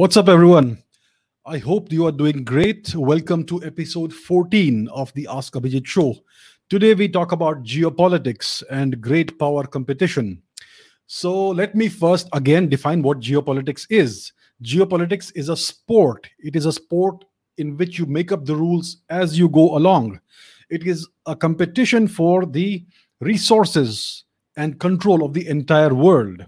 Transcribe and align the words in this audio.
What's 0.00 0.16
up, 0.16 0.30
everyone? 0.30 0.82
I 1.44 1.58
hope 1.58 1.92
you 1.92 2.06
are 2.06 2.10
doing 2.10 2.42
great. 2.42 2.94
Welcome 2.94 3.44
to 3.44 3.62
episode 3.62 4.14
14 4.14 4.88
of 4.88 5.12
the 5.12 5.28
Ask 5.30 5.52
Abhijit 5.52 5.86
show. 5.86 6.14
Today, 6.70 6.94
we 6.94 7.06
talk 7.06 7.32
about 7.32 7.64
geopolitics 7.64 8.62
and 8.70 8.98
great 8.98 9.38
power 9.38 9.66
competition. 9.66 10.40
So, 11.06 11.48
let 11.48 11.74
me 11.74 11.90
first 11.90 12.30
again 12.32 12.70
define 12.70 13.02
what 13.02 13.20
geopolitics 13.20 13.86
is. 13.90 14.32
Geopolitics 14.64 15.32
is 15.34 15.50
a 15.50 15.56
sport, 15.56 16.30
it 16.38 16.56
is 16.56 16.64
a 16.64 16.72
sport 16.72 17.22
in 17.58 17.76
which 17.76 17.98
you 17.98 18.06
make 18.06 18.32
up 18.32 18.46
the 18.46 18.56
rules 18.56 19.02
as 19.10 19.38
you 19.38 19.50
go 19.50 19.76
along. 19.76 20.18
It 20.70 20.86
is 20.86 21.06
a 21.26 21.36
competition 21.36 22.08
for 22.08 22.46
the 22.46 22.86
resources 23.20 24.24
and 24.56 24.80
control 24.80 25.22
of 25.22 25.34
the 25.34 25.46
entire 25.46 25.92
world. 25.92 26.46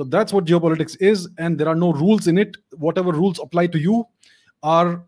So 0.00 0.04
that's 0.04 0.32
what 0.32 0.46
geopolitics 0.46 0.96
is, 0.98 1.28
and 1.36 1.58
there 1.58 1.68
are 1.68 1.74
no 1.74 1.92
rules 1.92 2.26
in 2.26 2.38
it. 2.38 2.56
Whatever 2.78 3.12
rules 3.12 3.38
apply 3.38 3.66
to 3.66 3.78
you 3.78 4.06
are 4.62 5.04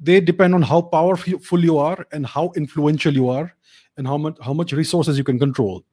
they 0.00 0.20
depend 0.20 0.52
on 0.52 0.62
how 0.62 0.82
powerful 0.82 1.60
you 1.62 1.78
are 1.78 2.04
and 2.10 2.26
how 2.26 2.50
influential 2.56 3.14
you 3.14 3.28
are 3.28 3.54
and 3.96 4.04
how 4.04 4.18
much 4.18 4.36
how 4.42 4.52
much 4.52 4.72
resources 4.72 5.16
you 5.16 5.22
can 5.22 5.38
control. 5.38 5.84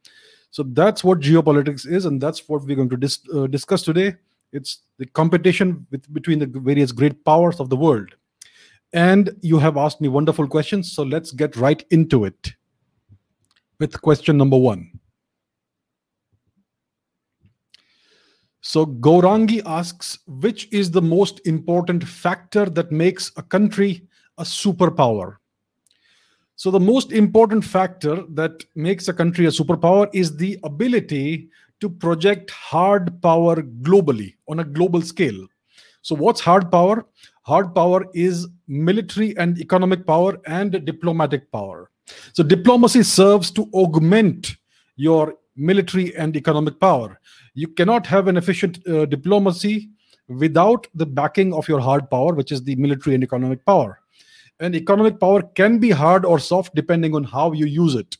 So 0.49 0.63
that's 0.63 1.03
what 1.03 1.19
geopolitics 1.19 1.85
is, 1.85 2.05
and 2.05 2.19
that's 2.19 2.49
what 2.49 2.63
we're 2.63 2.75
going 2.75 2.89
to 2.89 2.97
dis- 2.97 3.19
uh, 3.31 3.45
discuss 3.45 3.83
today. 3.83 4.15
It's 4.51 4.79
the 4.97 5.05
competition 5.05 5.85
with, 5.91 6.11
between 6.11 6.39
the 6.39 6.47
various 6.47 6.91
great 6.91 7.23
powers 7.25 7.59
of 7.59 7.69
the 7.69 7.75
world. 7.75 8.15
And 8.93 9.29
you 9.41 9.59
have 9.59 9.77
asked 9.77 10.01
me 10.01 10.07
wonderful 10.07 10.47
questions, 10.47 10.91
so 10.91 11.03
let's 11.03 11.33
get 11.33 11.55
right 11.55 11.85
into 11.91 12.25
it 12.25 12.53
with 13.77 14.01
question 14.01 14.37
number 14.37 14.57
one. 14.57 14.98
So 18.61 18.85
Gaurangi 18.85 19.61
asks, 19.65 20.19
which 20.27 20.67
is 20.71 20.91
the 20.91 21.01
most 21.01 21.39
important 21.47 22.03
factor 22.03 22.65
that 22.65 22.91
makes 22.91 23.31
a 23.37 23.43
country 23.43 24.07
a 24.37 24.43
superpower? 24.43 25.37
So 26.55 26.69
the 26.69 26.79
most 26.79 27.13
important 27.13 27.63
factor 27.63 28.23
that 28.31 28.65
makes 28.75 29.07
a 29.07 29.13
country 29.13 29.45
a 29.45 29.49
superpower 29.49 30.09
is 30.13 30.35
the 30.35 30.59
ability 30.63 31.49
to 31.79 31.89
project 31.89 32.51
hard 32.51 33.21
power 33.21 33.61
globally 33.61 34.35
on 34.49 34.59
a 34.59 34.65
global 34.65 35.01
scale. 35.01 35.47
So 36.01 36.15
what's 36.15 36.41
hard 36.41 36.69
power? 36.69 37.05
Hard 37.43 37.73
power 37.73 38.05
is 38.13 38.45
military 38.67 39.37
and 39.37 39.57
economic 39.57 40.05
power 40.05 40.37
and 40.45 40.83
diplomatic 40.85 41.49
power. 41.51 41.91
So 42.33 42.43
diplomacy 42.43 43.03
serves 43.03 43.51
to 43.51 43.69
augment 43.73 44.57
your 44.97 45.35
military 45.59 46.15
and 46.15 46.35
economic 46.35 46.79
power. 46.79 47.19
You 47.53 47.67
cannot 47.67 48.07
have 48.07 48.27
an 48.27 48.37
efficient 48.37 48.87
uh, 48.87 49.05
diplomacy 49.05 49.89
without 50.27 50.87
the 50.95 51.05
backing 51.05 51.53
of 51.53 51.67
your 51.67 51.79
hard 51.79 52.09
power, 52.09 52.33
which 52.33 52.51
is 52.51 52.63
the 52.63 52.75
military 52.75 53.15
and 53.15 53.23
economic 53.23 53.65
power. 53.65 53.99
And 54.59 54.75
economic 54.75 55.19
power 55.19 55.41
can 55.41 55.79
be 55.79 55.89
hard 55.89 56.25
or 56.25 56.39
soft 56.39 56.75
depending 56.75 57.15
on 57.15 57.23
how 57.23 57.51
you 57.51 57.65
use 57.65 57.95
it. 57.95 58.17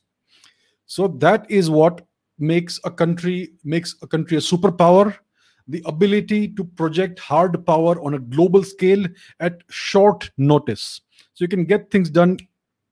So 0.85 1.07
that 1.19 1.49
is 1.49 1.69
what 1.69 2.01
makes 2.39 2.79
a 2.85 2.91
country 2.91 3.53
makes 3.63 3.95
a 4.01 4.07
country 4.07 4.38
a 4.38 4.39
superpower 4.39 5.16
the 5.67 5.83
ability 5.85 6.47
to 6.47 6.63
project 6.63 7.19
hard 7.19 7.63
power 7.66 8.01
on 8.01 8.16
a 8.16 8.19
global 8.19 8.63
scale 8.63 9.05
at 9.41 9.61
short 9.69 10.31
notice 10.38 11.01
so 11.33 11.44
you 11.44 11.49
can 11.49 11.66
get 11.66 11.91
things 11.91 12.09
done 12.09 12.38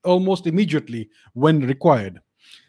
almost 0.03 0.47
immediately 0.47 1.09
when 1.33 1.61
required 1.61 2.19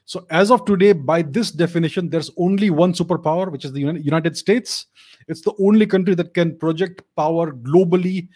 so, 0.09 0.27
as 0.31 0.51
of 0.51 0.65
today, 0.65 0.95
by 0.95 1.21
this 1.21 1.51
definition, 1.51 2.09
there's 2.09 2.31
only 2.39 2.71
one 2.71 2.95
superpower, 2.95 3.53
which 3.53 3.67
is 3.67 3.73
the 3.75 3.81
United 3.81 4.39
States. 4.39 4.87
It's 5.29 5.43
the 5.43 5.53
only 5.61 5.85
country 5.85 6.15
that 6.15 6.33
can 6.33 6.57
project 6.57 7.03
power 7.15 7.53
globally 7.53 8.29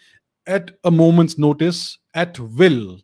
at 0.45 0.69
a 0.83 0.91
moment's 0.91 1.39
notice, 1.39 1.97
at 2.13 2.37
will. 2.37 2.99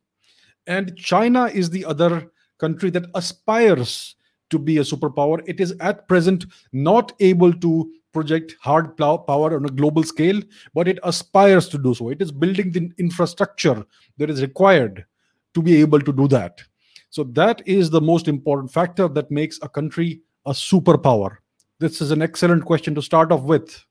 And 0.68 0.96
China 0.96 1.46
is 1.46 1.72
the 1.72 1.84
other 1.84 2.32
country 2.60 2.92
that 2.92 3.08
aspires 3.16 4.16
to 4.52 4.60
be 4.60 4.78
a 4.78 4.82
superpower. 4.82 5.42
It 5.48 5.60
is 5.60 5.74
at 5.80 6.08
present 6.08 6.46
not 6.72 7.14
able 7.20 7.52
to 7.52 7.92
project 8.14 8.56
hard 8.62 8.96
power 8.96 9.56
on 9.56 9.66
a 9.66 9.70
global 9.70 10.04
scale, 10.04 10.44
but 10.76 10.88
it 10.88 11.00
aspires 11.02 11.70
to 11.70 11.80
do 11.80 11.96
so. 11.96 12.10
It 12.10 12.22
is 12.22 12.32
building 12.32 12.72
the 12.72 12.92
infrastructure 13.00 13.84
that 14.20 14.30
is 14.30 14.44
required 14.44 15.08
to 15.56 15.64
be 15.64 15.78
able 15.82 16.02
to 16.02 16.14
do 16.14 16.28
that. 16.28 16.62
So 17.10 17.24
that 17.24 17.62
is 17.66 17.90
the 17.90 18.02
most 18.02 18.28
important 18.28 18.72
factor 18.72 19.08
that 19.08 19.32
makes 19.32 19.60
a 19.62 19.70
country 19.70 20.22
a 20.46 20.52
superpower. 20.52 21.38
This 21.80 22.02
is 22.02 22.12
an 22.12 22.22
excellent 22.22 22.66
question 22.66 22.94
to 22.96 23.02
start 23.02 23.32
off 23.32 23.42
with. 23.42 23.84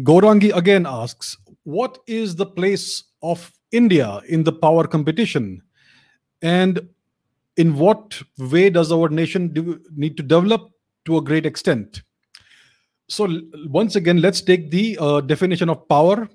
Gorangi 0.00 0.54
again 0.54 0.84
asks, 0.86 1.36
what 1.64 1.98
is 2.06 2.36
the 2.36 2.46
place 2.46 3.04
of 3.22 3.50
India 3.72 4.20
in 4.28 4.44
the 4.44 4.52
power 4.52 4.86
competition? 4.86 5.62
And 6.42 6.88
in 7.56 7.76
what 7.76 8.20
way 8.38 8.68
does 8.68 8.92
our 8.92 9.08
nation 9.08 9.86
need 9.96 10.16
to 10.16 10.22
develop 10.22 10.70
to 11.06 11.16
a 11.16 11.22
great 11.22 11.46
extent? 11.46 12.02
So, 13.08 13.40
once 13.68 13.96
again, 13.96 14.20
let's 14.20 14.40
take 14.40 14.70
the 14.70 14.98
uh, 15.00 15.20
definition 15.20 15.70
of 15.70 15.88
power, 15.88 16.28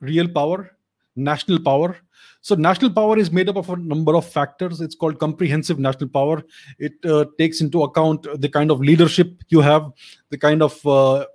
real 0.00 0.28
power, 0.28 0.70
national 1.16 1.60
power. 1.60 1.96
So, 2.40 2.54
national 2.56 2.90
power 2.90 3.18
is 3.18 3.30
made 3.30 3.48
up 3.48 3.56
of 3.56 3.70
a 3.70 3.76
number 3.76 4.16
of 4.16 4.26
factors. 4.26 4.80
It's 4.80 4.96
called 4.96 5.18
comprehensive 5.18 5.78
national 5.78 6.08
power. 6.08 6.42
It 6.78 6.94
uh, 7.04 7.26
takes 7.38 7.60
into 7.60 7.84
account 7.84 8.26
the 8.40 8.48
kind 8.48 8.70
of 8.70 8.80
leadership 8.80 9.42
you 9.48 9.60
have, 9.60 9.92
the 10.30 10.38
kind 10.38 10.62
of 10.62 10.84
uh, 10.86 11.26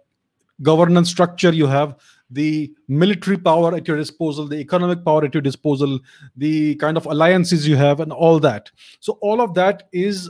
governance 0.62 1.10
structure 1.10 1.54
you 1.54 1.68
have, 1.68 1.96
the 2.30 2.74
military 2.90 3.38
power 3.38 3.74
at 3.74 3.88
your 3.88 3.96
disposal, 3.96 4.48
the 4.48 4.58
economic 4.58 5.06
power 5.06 5.24
at 5.24 5.34
your 5.34 5.42
disposal, 5.42 6.00
the 6.36 6.76
kind 6.76 6.98
of 6.98 7.06
alliances 7.06 7.66
you 7.66 7.78
have, 7.78 8.02
and 8.02 8.12
all 8.12 8.38
that. 8.40 8.70
So, 9.00 9.18
all 9.22 9.40
of 9.40 9.54
that 9.54 9.88
is 9.94 10.30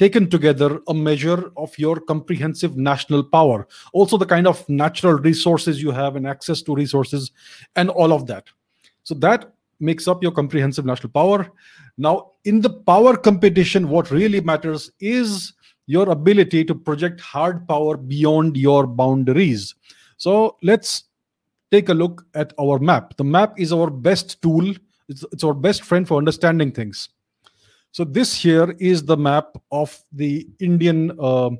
taken 0.00 0.30
together 0.30 0.80
a 0.88 0.94
measure 0.94 1.52
of 1.58 1.78
your 1.78 2.00
comprehensive 2.00 2.74
national 2.74 3.22
power. 3.22 3.68
Also 3.92 4.16
the 4.16 4.24
kind 4.24 4.46
of 4.46 4.66
natural 4.66 5.12
resources 5.12 5.82
you 5.82 5.90
have 5.90 6.16
and 6.16 6.26
access 6.26 6.62
to 6.62 6.74
resources 6.74 7.32
and 7.76 7.90
all 7.90 8.10
of 8.14 8.26
that. 8.26 8.44
So 9.02 9.14
that 9.16 9.52
makes 9.78 10.08
up 10.08 10.22
your 10.22 10.32
comprehensive 10.32 10.86
national 10.86 11.10
power. 11.10 11.46
Now 11.98 12.32
in 12.46 12.62
the 12.62 12.70
power 12.70 13.14
competition 13.14 13.90
what 13.90 14.10
really 14.10 14.40
matters 14.40 14.90
is 15.00 15.52
your 15.84 16.08
ability 16.08 16.64
to 16.64 16.74
project 16.74 17.20
hard 17.20 17.68
power 17.68 17.98
beyond 17.98 18.56
your 18.56 18.86
boundaries. 18.86 19.74
So 20.16 20.56
let's 20.62 21.04
take 21.70 21.90
a 21.90 21.94
look 21.94 22.24
at 22.34 22.54
our 22.58 22.78
map. 22.78 23.18
The 23.18 23.24
map 23.24 23.60
is 23.60 23.70
our 23.70 23.90
best 23.90 24.40
tool. 24.40 24.74
It's, 25.10 25.26
it's 25.30 25.44
our 25.44 25.52
best 25.52 25.82
friend 25.82 26.08
for 26.08 26.16
understanding 26.16 26.72
things 26.72 27.10
so 27.92 28.04
this 28.04 28.34
here 28.34 28.74
is 28.78 29.04
the 29.04 29.16
map 29.16 29.56
of 29.72 29.98
the 30.12 30.46
Indian 30.60 31.10
uh, 31.18 31.50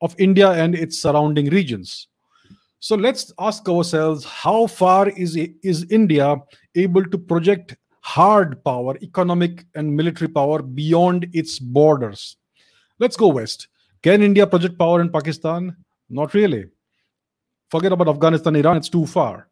of 0.00 0.14
India 0.18 0.50
and 0.50 0.74
its 0.74 1.00
surrounding 1.02 1.50
regions. 1.50 2.08
So 2.78 2.96
let's 2.96 3.32
ask 3.38 3.68
ourselves 3.68 4.24
how 4.24 4.66
far 4.66 5.08
is 5.10 5.36
is 5.36 5.86
India 5.90 6.36
able 6.74 7.04
to 7.04 7.18
project 7.18 7.76
hard 8.00 8.62
power, 8.64 8.96
economic 9.02 9.66
and 9.74 9.94
military 9.94 10.28
power 10.28 10.62
beyond 10.62 11.28
its 11.32 11.58
borders? 11.58 12.36
Let's 12.98 13.16
go 13.16 13.28
west. 13.28 13.68
Can 14.02 14.22
India 14.22 14.46
project 14.46 14.78
power 14.78 15.00
in 15.00 15.10
Pakistan? 15.10 15.76
Not 16.08 16.34
really. 16.34 16.66
Forget 17.70 17.92
about 17.92 18.08
Afghanistan, 18.08 18.56
Iran, 18.56 18.76
it's 18.76 18.88
too 18.88 19.06
far. 19.06 19.48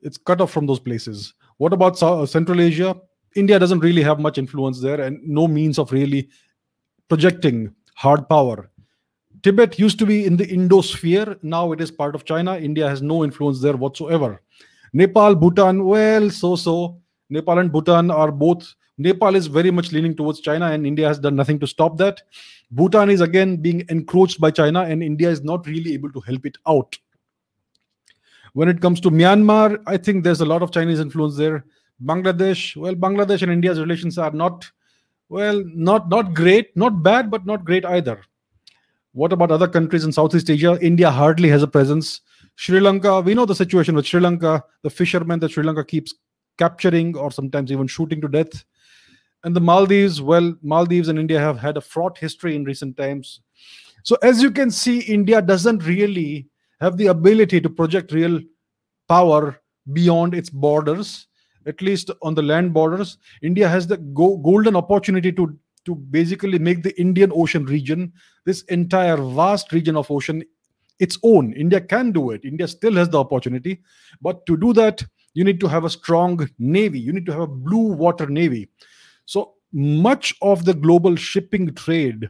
It's 0.00 0.16
cut 0.16 0.40
off 0.40 0.52
from 0.52 0.66
those 0.66 0.80
places. 0.80 1.34
What 1.58 1.72
about 1.72 1.98
Central 2.28 2.60
Asia? 2.60 2.96
India 3.34 3.58
doesn't 3.58 3.80
really 3.80 4.02
have 4.02 4.18
much 4.18 4.38
influence 4.38 4.80
there 4.80 5.00
and 5.00 5.22
no 5.26 5.46
means 5.48 5.78
of 5.78 5.92
really 5.92 6.28
projecting 7.08 7.74
hard 7.94 8.28
power. 8.28 8.70
Tibet 9.42 9.78
used 9.78 9.98
to 9.98 10.06
be 10.06 10.24
in 10.24 10.36
the 10.36 10.48
Indo 10.48 10.80
sphere. 10.80 11.36
Now 11.42 11.72
it 11.72 11.80
is 11.80 11.90
part 11.90 12.14
of 12.14 12.24
China. 12.24 12.56
India 12.56 12.88
has 12.88 13.02
no 13.02 13.24
influence 13.24 13.60
there 13.60 13.76
whatsoever. 13.76 14.40
Nepal, 14.92 15.34
Bhutan, 15.34 15.84
well, 15.84 16.30
so 16.30 16.54
so. 16.54 17.00
Nepal 17.30 17.58
and 17.58 17.72
Bhutan 17.72 18.10
are 18.10 18.30
both. 18.30 18.74
Nepal 18.98 19.34
is 19.34 19.46
very 19.46 19.70
much 19.70 19.90
leaning 19.90 20.14
towards 20.14 20.40
China, 20.40 20.66
and 20.66 20.86
India 20.86 21.08
has 21.08 21.18
done 21.18 21.34
nothing 21.34 21.58
to 21.60 21.66
stop 21.66 21.96
that. 21.96 22.22
Bhutan 22.70 23.10
is 23.10 23.22
again 23.22 23.56
being 23.56 23.84
encroached 23.88 24.40
by 24.40 24.50
China, 24.50 24.82
and 24.82 25.02
India 25.02 25.30
is 25.30 25.42
not 25.42 25.66
really 25.66 25.94
able 25.94 26.12
to 26.12 26.20
help 26.20 26.44
it 26.44 26.58
out. 26.68 26.98
When 28.52 28.68
it 28.68 28.82
comes 28.82 29.00
to 29.00 29.10
Myanmar, 29.10 29.82
I 29.86 29.96
think 29.96 30.24
there's 30.24 30.42
a 30.42 30.46
lot 30.46 30.62
of 30.62 30.70
Chinese 30.70 31.00
influence 31.00 31.36
there. 31.36 31.64
Bangladesh, 32.04 32.76
well, 32.76 32.94
Bangladesh 32.94 33.42
and 33.42 33.52
India's 33.52 33.78
relations 33.78 34.18
are 34.18 34.30
not, 34.30 34.70
well, 35.28 35.62
not 35.66 36.08
not 36.08 36.34
great, 36.34 36.76
not 36.76 37.02
bad, 37.02 37.30
but 37.30 37.46
not 37.46 37.64
great 37.64 37.84
either. 37.84 38.20
What 39.12 39.32
about 39.32 39.50
other 39.50 39.68
countries 39.68 40.04
in 40.04 40.12
Southeast 40.12 40.50
Asia? 40.50 40.78
India 40.80 41.10
hardly 41.10 41.48
has 41.50 41.62
a 41.62 41.68
presence. 41.68 42.22
Sri 42.56 42.80
Lanka, 42.80 43.20
we 43.20 43.34
know 43.34 43.46
the 43.46 43.54
situation 43.54 43.94
with 43.94 44.06
Sri 44.06 44.20
Lanka, 44.20 44.64
the 44.82 44.90
fishermen 44.90 45.38
that 45.40 45.50
Sri 45.50 45.62
Lanka 45.62 45.84
keeps 45.84 46.14
capturing 46.58 47.16
or 47.16 47.30
sometimes 47.30 47.70
even 47.70 47.86
shooting 47.86 48.20
to 48.20 48.28
death. 48.28 48.64
And 49.44 49.56
the 49.56 49.60
Maldives, 49.60 50.22
well, 50.22 50.54
Maldives 50.62 51.08
and 51.08 51.18
India 51.18 51.38
have 51.38 51.58
had 51.58 51.76
a 51.76 51.80
fraught 51.80 52.16
history 52.16 52.54
in 52.54 52.64
recent 52.64 52.96
times. 52.96 53.40
So, 54.04 54.16
as 54.22 54.42
you 54.42 54.50
can 54.50 54.70
see, 54.70 55.00
India 55.00 55.42
doesn't 55.42 55.84
really 55.84 56.48
have 56.80 56.96
the 56.96 57.06
ability 57.06 57.60
to 57.60 57.70
project 57.70 58.12
real 58.12 58.40
power 59.08 59.60
beyond 59.92 60.34
its 60.34 60.50
borders, 60.50 61.26
at 61.66 61.80
least 61.82 62.10
on 62.22 62.34
the 62.34 62.42
land 62.42 62.72
borders. 62.72 63.18
India 63.42 63.68
has 63.68 63.86
the 63.86 63.96
go- 63.96 64.36
golden 64.38 64.76
opportunity 64.76 65.32
to 65.32 65.56
to 65.84 65.96
basically 65.96 66.58
make 66.58 66.82
the 66.82 66.98
Indian 67.00 67.32
Ocean 67.34 67.64
region, 67.64 68.12
this 68.44 68.62
entire 68.62 69.16
vast 69.16 69.72
region 69.72 69.96
of 69.96 70.10
ocean, 70.10 70.44
its 71.00 71.18
own. 71.24 71.52
India 71.54 71.80
can 71.80 72.12
do 72.12 72.30
it. 72.30 72.44
India 72.44 72.68
still 72.68 72.94
has 72.94 73.08
the 73.08 73.18
opportunity. 73.18 73.82
But 74.20 74.46
to 74.46 74.56
do 74.56 74.72
that, 74.74 75.02
you 75.34 75.42
need 75.42 75.58
to 75.60 75.66
have 75.66 75.84
a 75.84 75.90
strong 75.90 76.48
navy. 76.58 77.00
You 77.00 77.12
need 77.12 77.26
to 77.26 77.32
have 77.32 77.40
a 77.40 77.46
blue 77.46 77.92
water 77.94 78.26
navy. 78.26 78.68
So 79.24 79.54
much 79.72 80.34
of 80.42 80.64
the 80.64 80.74
global 80.74 81.16
shipping 81.16 81.74
trade 81.74 82.28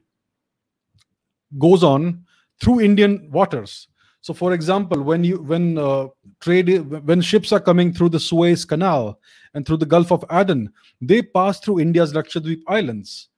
goes 1.58 1.82
on 1.82 2.24
through 2.60 2.80
Indian 2.80 3.28
waters. 3.30 3.88
So, 4.22 4.32
for 4.32 4.54
example, 4.54 5.02
when 5.02 5.24
you 5.24 5.42
when 5.42 5.76
uh, 5.76 6.08
trade 6.40 6.88
when 7.06 7.20
ships 7.20 7.52
are 7.52 7.60
coming 7.60 7.92
through 7.92 8.10
the 8.10 8.20
Suez 8.20 8.64
Canal 8.64 9.18
and 9.54 9.66
through 9.66 9.78
the 9.78 9.86
Gulf 9.86 10.10
of 10.10 10.24
Aden, 10.30 10.72
they 11.00 11.22
pass 11.22 11.60
through 11.60 11.80
India's 11.80 12.12
Lakshadweep 12.12 12.62
Islands 12.66 13.28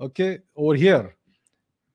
okay 0.00 0.38
over 0.56 0.74
here 0.74 1.16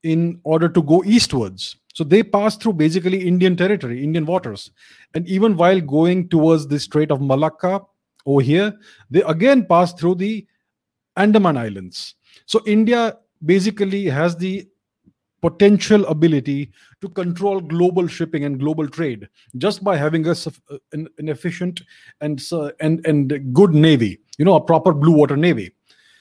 in 0.03 0.39
order 0.43 0.67
to 0.69 0.81
go 0.81 1.03
eastwards. 1.03 1.77
So 1.93 2.03
they 2.03 2.23
pass 2.23 2.55
through 2.55 2.73
basically 2.73 3.27
indian 3.27 3.55
territory 3.55 4.03
indian 4.03 4.25
waters. 4.25 4.71
And 5.13 5.27
even 5.27 5.55
while 5.55 5.81
going 5.81 6.29
towards 6.29 6.67
the 6.67 6.79
strait 6.79 7.11
of 7.11 7.21
malacca 7.21 7.81
over 8.25 8.41
here 8.41 8.73
they 9.09 9.21
again 9.23 9.65
pass 9.65 9.93
through 9.93 10.15
the 10.15 10.47
andaman 11.17 11.57
islands. 11.57 12.15
So 12.45 12.61
india 12.65 13.17
basically 13.45 14.05
has 14.05 14.35
the 14.35 14.67
potential 15.41 16.05
ability 16.05 16.71
to 17.01 17.09
control 17.09 17.59
global 17.59 18.07
shipping 18.07 18.45
and 18.45 18.59
global 18.59 18.87
trade 18.87 19.27
just 19.57 19.83
by 19.83 19.97
having 19.97 20.27
a, 20.27 20.35
an, 20.93 21.07
an 21.17 21.29
efficient 21.29 21.81
and, 22.21 22.41
and 22.79 23.05
and 23.05 23.53
good 23.53 23.73
navy 23.73 24.19
you 24.37 24.45
know 24.45 24.55
a 24.55 24.61
proper 24.61 24.93
blue 24.93 25.13
water 25.13 25.35
navy 25.35 25.71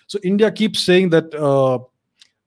so 0.07 0.19
India 0.25 0.51
keeps 0.51 0.81
saying 0.81 1.11
that 1.11 1.33
uh, 1.35 1.79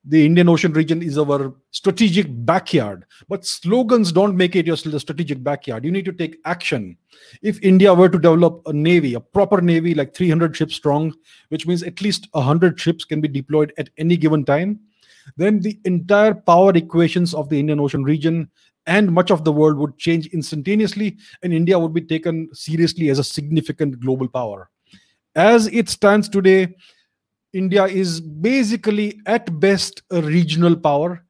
the 0.05 0.25
Indian 0.25 0.49
Ocean 0.49 0.73
region 0.73 1.01
is 1.01 1.17
our 1.17 1.53
strategic 1.71 2.27
backyard, 2.45 3.05
but 3.29 3.45
slogans 3.45 4.11
don't 4.11 4.35
make 4.35 4.55
it 4.55 4.67
your 4.67 4.75
strategic 4.75 5.41
backyard. 5.41 5.85
You 5.85 5.91
need 5.91 6.03
to 6.05 6.11
take 6.11 6.39
action. 6.43 6.97
If 7.41 7.61
India 7.61 7.93
were 7.93 8.09
to 8.09 8.19
develop 8.19 8.63
a 8.65 8.73
navy, 8.73 9.13
a 9.13 9.21
proper 9.21 9.61
navy, 9.61 9.93
like 9.93 10.13
300 10.13 10.55
ships 10.55 10.75
strong, 10.75 11.13
which 11.49 11.65
means 11.65 11.83
at 11.83 12.01
least 12.01 12.27
100 12.33 12.77
ships 12.77 13.05
can 13.05 13.21
be 13.21 13.29
deployed 13.29 13.71
at 13.77 13.89
any 13.97 14.17
given 14.17 14.43
time, 14.43 14.81
then 15.37 15.59
the 15.59 15.79
entire 15.85 16.33
power 16.33 16.71
equations 16.75 17.33
of 17.33 17.49
the 17.49 17.59
Indian 17.59 17.79
Ocean 17.79 18.03
region 18.03 18.49
and 18.85 19.11
much 19.11 19.31
of 19.31 19.45
the 19.45 19.51
world 19.51 19.77
would 19.77 19.97
change 19.97 20.27
instantaneously, 20.27 21.17
and 21.41 21.53
India 21.53 21.79
would 21.79 21.93
be 21.93 22.01
taken 22.01 22.49
seriously 22.53 23.09
as 23.09 23.19
a 23.19 23.23
significant 23.23 23.99
global 23.99 24.27
power. 24.27 24.69
As 25.35 25.67
it 25.67 25.89
stands 25.89 26.27
today, 26.29 26.75
India 27.53 27.85
is 27.85 28.19
basically 28.19 29.21
at 29.25 29.59
best 29.59 30.03
a 30.11 30.21
regional 30.21 30.75
power. 30.75 31.23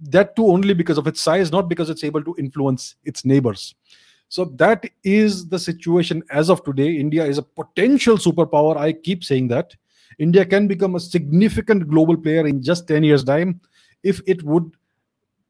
That 0.00 0.34
too 0.36 0.46
only 0.46 0.74
because 0.74 0.98
of 0.98 1.06
its 1.06 1.20
size, 1.20 1.52
not 1.52 1.68
because 1.68 1.90
it's 1.90 2.04
able 2.04 2.22
to 2.24 2.34
influence 2.38 2.96
its 3.04 3.24
neighbors. 3.24 3.74
So 4.28 4.46
that 4.56 4.84
is 5.04 5.48
the 5.48 5.58
situation 5.58 6.22
as 6.30 6.48
of 6.48 6.64
today. 6.64 6.96
India 6.96 7.24
is 7.24 7.38
a 7.38 7.42
potential 7.42 8.16
superpower. 8.16 8.76
I 8.76 8.92
keep 8.92 9.22
saying 9.22 9.48
that. 9.48 9.74
India 10.18 10.44
can 10.44 10.66
become 10.66 10.94
a 10.94 11.00
significant 11.00 11.88
global 11.88 12.16
player 12.16 12.46
in 12.46 12.62
just 12.62 12.88
10 12.88 13.04
years' 13.04 13.24
time 13.24 13.60
if 14.02 14.20
it 14.26 14.42
would 14.42 14.70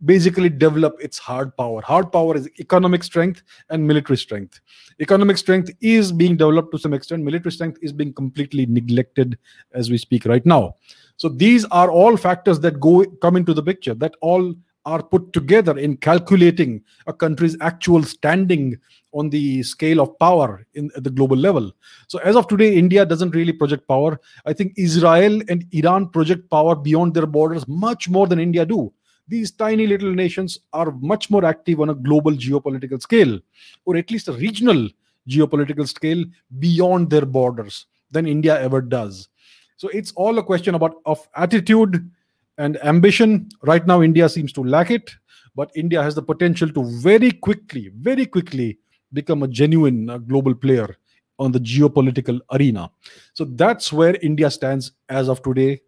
basically 0.05 0.49
develop 0.49 0.97
its 1.01 1.19
hard 1.19 1.57
power. 1.57 1.81
Hard 1.81 2.13
power 2.13 2.37
is 2.37 2.49
economic 2.59 3.03
strength 3.03 3.43
and 3.71 3.87
military 3.87 4.17
strength. 4.17 4.61
Economic 5.01 5.39
strength 5.39 5.71
is 5.81 6.13
being 6.13 6.37
developed 6.37 6.73
to 6.73 6.79
some 6.79 6.93
extent, 6.93 7.23
military 7.23 7.53
strength 7.53 7.79
is 7.83 7.93
being 7.93 8.13
completely 8.13 8.67
neglected 8.67 9.39
as 9.73 9.91
we 9.91 9.99
speak 9.99 10.25
right 10.27 10.45
now. 10.45 10.75
So 11.17 11.29
these 11.29 11.65
are 11.67 11.91
all 11.91 12.17
factors 12.17 12.61
that 12.61 12.81
go 12.81 13.05
come 13.23 13.37
into 13.37 13.55
the 13.55 13.63
picture 13.63 13.95
that 13.95 14.15
all 14.21 14.55
are 14.85 15.03
put 15.03 15.33
together 15.33 15.79
in 15.79 15.97
calculating 15.97 16.83
a 17.07 17.13
country's 17.13 17.57
actual 17.61 18.03
standing 18.03 18.77
on 19.15 19.31
the 19.31 19.63
scale 19.63 20.01
of 20.01 20.19
power 20.19 20.67
in 20.75 20.91
at 20.97 21.05
the 21.05 21.11
global 21.11 21.37
level 21.37 21.71
so 22.09 22.19
as 22.31 22.37
of 22.37 22.49
today 22.49 22.75
india 22.77 23.07
doesn't 23.07 23.35
really 23.35 23.53
project 23.53 23.87
power 23.89 24.21
i 24.45 24.53
think 24.53 24.73
israel 24.77 25.41
and 25.49 25.65
iran 25.73 26.09
project 26.09 26.51
power 26.51 26.75
beyond 26.75 27.15
their 27.15 27.27
borders 27.27 27.67
much 27.69 28.09
more 28.09 28.27
than 28.27 28.39
india 28.39 28.67
do 28.67 28.93
these 29.27 29.51
tiny 29.51 29.87
little 29.87 30.13
nations 30.13 30.59
are 30.73 30.91
much 31.01 31.31
more 31.31 31.45
active 31.45 31.81
on 31.81 31.91
a 31.91 31.95
global 31.95 32.33
geopolitical 32.33 33.01
scale, 33.01 33.39
or 33.87 33.97
at 33.97 34.11
least 34.11 34.29
a 34.29 34.33
regional 34.33 34.89
geopolitical 35.29 35.89
scale 35.89 36.25
beyond 36.59 37.11
their 37.11 37.25
borders 37.25 37.87
than 38.11 38.27
India 38.27 38.61
ever 38.61 38.83
does. 38.83 39.29
So 39.77 39.89
it's 39.89 40.13
all 40.13 40.39
a 40.39 40.43
question 40.43 40.75
about 40.75 40.97
of 41.07 41.27
attitude 41.37 42.11
and 42.59 42.77
ambition. 42.85 43.49
Right 43.63 43.87
now, 43.87 44.03
India 44.03 44.29
seems 44.29 44.53
to 44.53 44.63
lack 44.63 44.91
it, 44.91 45.11
but 45.57 45.71
India 45.75 46.03
has 46.03 46.15
the 46.15 46.23
potential 46.23 46.69
to 46.71 46.85
very 47.01 47.31
quickly, 47.31 47.91
very 47.97 48.27
quickly 48.27 48.79
become 49.15 49.43
a 49.43 49.49
genuine 49.49 50.11
uh, 50.11 50.19
global 50.19 50.55
player 50.55 50.97
on 51.39 51.53
the 51.53 51.61
geopolitical 51.61 52.41
arena. 52.53 52.91
So 53.33 53.45
that's 53.45 53.93
where 53.93 54.17
India 54.23 54.51
stands 54.51 54.93
as 55.09 55.29
of 55.29 55.43
today. 55.43 55.81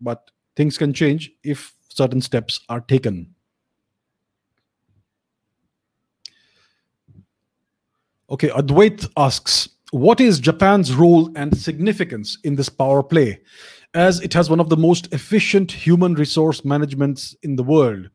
But 0.00 0.30
things 0.56 0.78
can 0.78 0.92
change 0.92 1.32
if 1.44 1.74
certain 1.88 2.20
steps 2.20 2.60
are 2.68 2.80
taken. 2.80 3.34
Okay, 8.30 8.48
Advait 8.48 9.08
asks, 9.16 9.68
what 9.90 10.20
is 10.20 10.40
Japan's 10.40 10.94
role 10.94 11.30
and 11.36 11.56
significance 11.56 12.38
in 12.44 12.56
this 12.56 12.70
power 12.70 13.02
play, 13.02 13.40
as 13.92 14.20
it 14.20 14.32
has 14.32 14.48
one 14.48 14.58
of 14.58 14.70
the 14.70 14.76
most 14.76 15.12
efficient 15.12 15.70
human 15.70 16.14
resource 16.14 16.64
managements 16.64 17.36
in 17.42 17.56
the 17.56 17.62
world? 17.62 18.08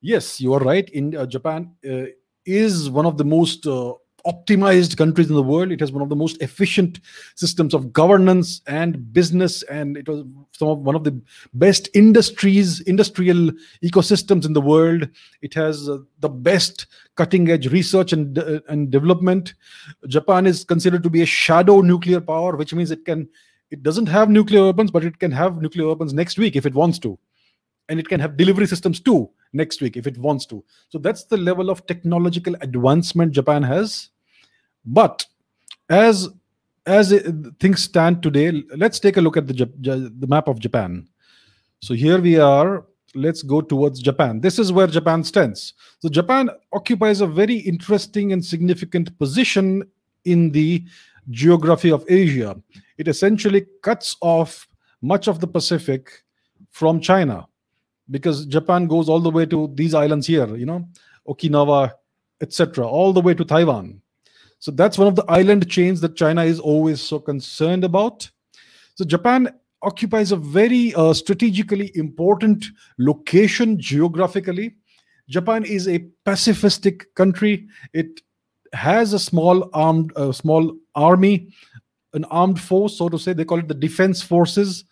Yes, 0.00 0.40
you 0.40 0.52
are 0.52 0.58
right. 0.58 0.90
In 0.90 1.14
uh, 1.16 1.26
Japan 1.26 1.70
uh, 1.88 2.06
is 2.46 2.90
one 2.90 3.06
of 3.06 3.18
the 3.18 3.24
most 3.24 3.66
uh, 3.66 3.94
optimized 4.26 4.96
countries 4.96 5.28
in 5.28 5.34
the 5.34 5.42
world. 5.42 5.72
It 5.72 5.80
has 5.80 5.92
one 5.92 6.02
of 6.02 6.08
the 6.08 6.16
most 6.16 6.40
efficient 6.40 7.00
systems 7.34 7.74
of 7.74 7.92
governance 7.92 8.60
and 8.66 9.12
business, 9.12 9.62
and 9.64 9.96
it 9.96 10.08
was 10.08 10.24
some 10.52 10.68
of 10.68 10.78
one 10.78 10.94
of 10.94 11.04
the 11.04 11.20
best 11.54 11.88
industries, 11.94 12.80
industrial 12.82 13.50
ecosystems 13.84 14.46
in 14.46 14.52
the 14.52 14.60
world. 14.60 15.08
It 15.40 15.54
has 15.54 15.88
uh, 15.88 15.98
the 16.20 16.28
best 16.28 16.86
cutting 17.16 17.50
edge 17.50 17.70
research 17.72 18.12
and 18.12 18.38
uh, 18.38 18.60
and 18.68 18.90
development. 18.90 19.54
Japan 20.06 20.46
is 20.46 20.64
considered 20.64 21.02
to 21.02 21.10
be 21.10 21.22
a 21.22 21.26
shadow 21.26 21.80
nuclear 21.80 22.20
power, 22.20 22.56
which 22.56 22.74
means 22.74 22.90
it 22.90 23.04
can 23.04 23.28
it 23.70 23.82
doesn't 23.82 24.06
have 24.06 24.28
nuclear 24.28 24.64
weapons, 24.64 24.90
but 24.90 25.04
it 25.04 25.18
can 25.18 25.32
have 25.32 25.60
nuclear 25.62 25.88
weapons 25.88 26.12
next 26.12 26.38
week 26.38 26.56
if 26.56 26.66
it 26.66 26.74
wants 26.74 26.98
to 27.00 27.18
and 27.88 27.98
it 27.98 28.08
can 28.08 28.20
have 28.20 28.36
delivery 28.36 28.66
systems 28.66 29.00
too 29.00 29.28
next 29.52 29.80
week 29.80 29.96
if 29.96 30.06
it 30.06 30.18
wants 30.18 30.46
to. 30.46 30.64
So 30.88 30.98
that's 30.98 31.24
the 31.24 31.36
level 31.36 31.70
of 31.70 31.86
technological 31.86 32.54
advancement 32.60 33.32
japan 33.32 33.62
has. 33.62 34.10
But 34.84 35.26
as 35.88 36.28
as 36.86 37.14
things 37.60 37.84
stand 37.84 38.22
today 38.22 38.50
let's 38.76 38.98
take 38.98 39.16
a 39.16 39.20
look 39.20 39.36
at 39.36 39.46
the 39.46 40.12
the 40.18 40.26
map 40.26 40.48
of 40.48 40.58
japan. 40.58 41.08
So 41.80 41.94
here 41.94 42.20
we 42.20 42.38
are. 42.38 42.84
Let's 43.14 43.42
go 43.42 43.60
towards 43.60 44.00
japan. 44.00 44.40
This 44.40 44.58
is 44.58 44.72
where 44.72 44.86
japan 44.86 45.22
stands. 45.22 45.74
So 46.00 46.08
japan 46.08 46.48
occupies 46.72 47.20
a 47.20 47.26
very 47.26 47.56
interesting 47.56 48.32
and 48.32 48.44
significant 48.44 49.16
position 49.18 49.82
in 50.24 50.50
the 50.50 50.84
geography 51.30 51.92
of 51.92 52.04
asia. 52.08 52.60
It 52.98 53.06
essentially 53.06 53.66
cuts 53.82 54.16
off 54.20 54.66
much 55.02 55.28
of 55.28 55.40
the 55.40 55.46
pacific 55.46 56.24
from 56.70 57.00
china 57.00 57.46
because 58.12 58.46
Japan 58.46 58.86
goes 58.86 59.08
all 59.08 59.18
the 59.18 59.30
way 59.30 59.46
to 59.46 59.72
these 59.74 59.94
islands 59.94 60.26
here, 60.26 60.54
you 60.54 60.66
know, 60.66 60.86
Okinawa, 61.26 61.92
etc., 62.40 62.86
all 62.86 63.12
the 63.12 63.20
way 63.20 63.34
to 63.34 63.44
Taiwan. 63.44 64.00
So 64.58 64.70
that's 64.70 64.98
one 64.98 65.08
of 65.08 65.16
the 65.16 65.24
island 65.28 65.68
chains 65.68 66.00
that 66.02 66.14
China 66.14 66.44
is 66.44 66.60
always 66.60 67.00
so 67.00 67.18
concerned 67.18 67.82
about. 67.82 68.30
So 68.94 69.04
Japan 69.04 69.48
occupies 69.82 70.30
a 70.30 70.36
very 70.36 70.94
uh, 70.94 71.14
strategically 71.14 71.90
important 71.96 72.66
location 72.98 73.80
geographically. 73.80 74.76
Japan 75.28 75.64
is 75.64 75.88
a 75.88 76.06
pacifistic 76.26 77.06
country. 77.16 77.66
It 77.92 78.20
has 78.74 79.14
a 79.14 79.18
small 79.18 79.68
armed, 79.72 80.12
uh, 80.16 80.32
small 80.32 80.76
army, 80.94 81.48
an 82.12 82.24
armed 82.26 82.60
force, 82.60 82.98
so 82.98 83.08
to 83.08 83.18
say. 83.18 83.32
They 83.32 83.44
call 83.44 83.58
it 83.58 83.68
the 83.68 83.74
defense 83.74 84.22
forces 84.22 84.84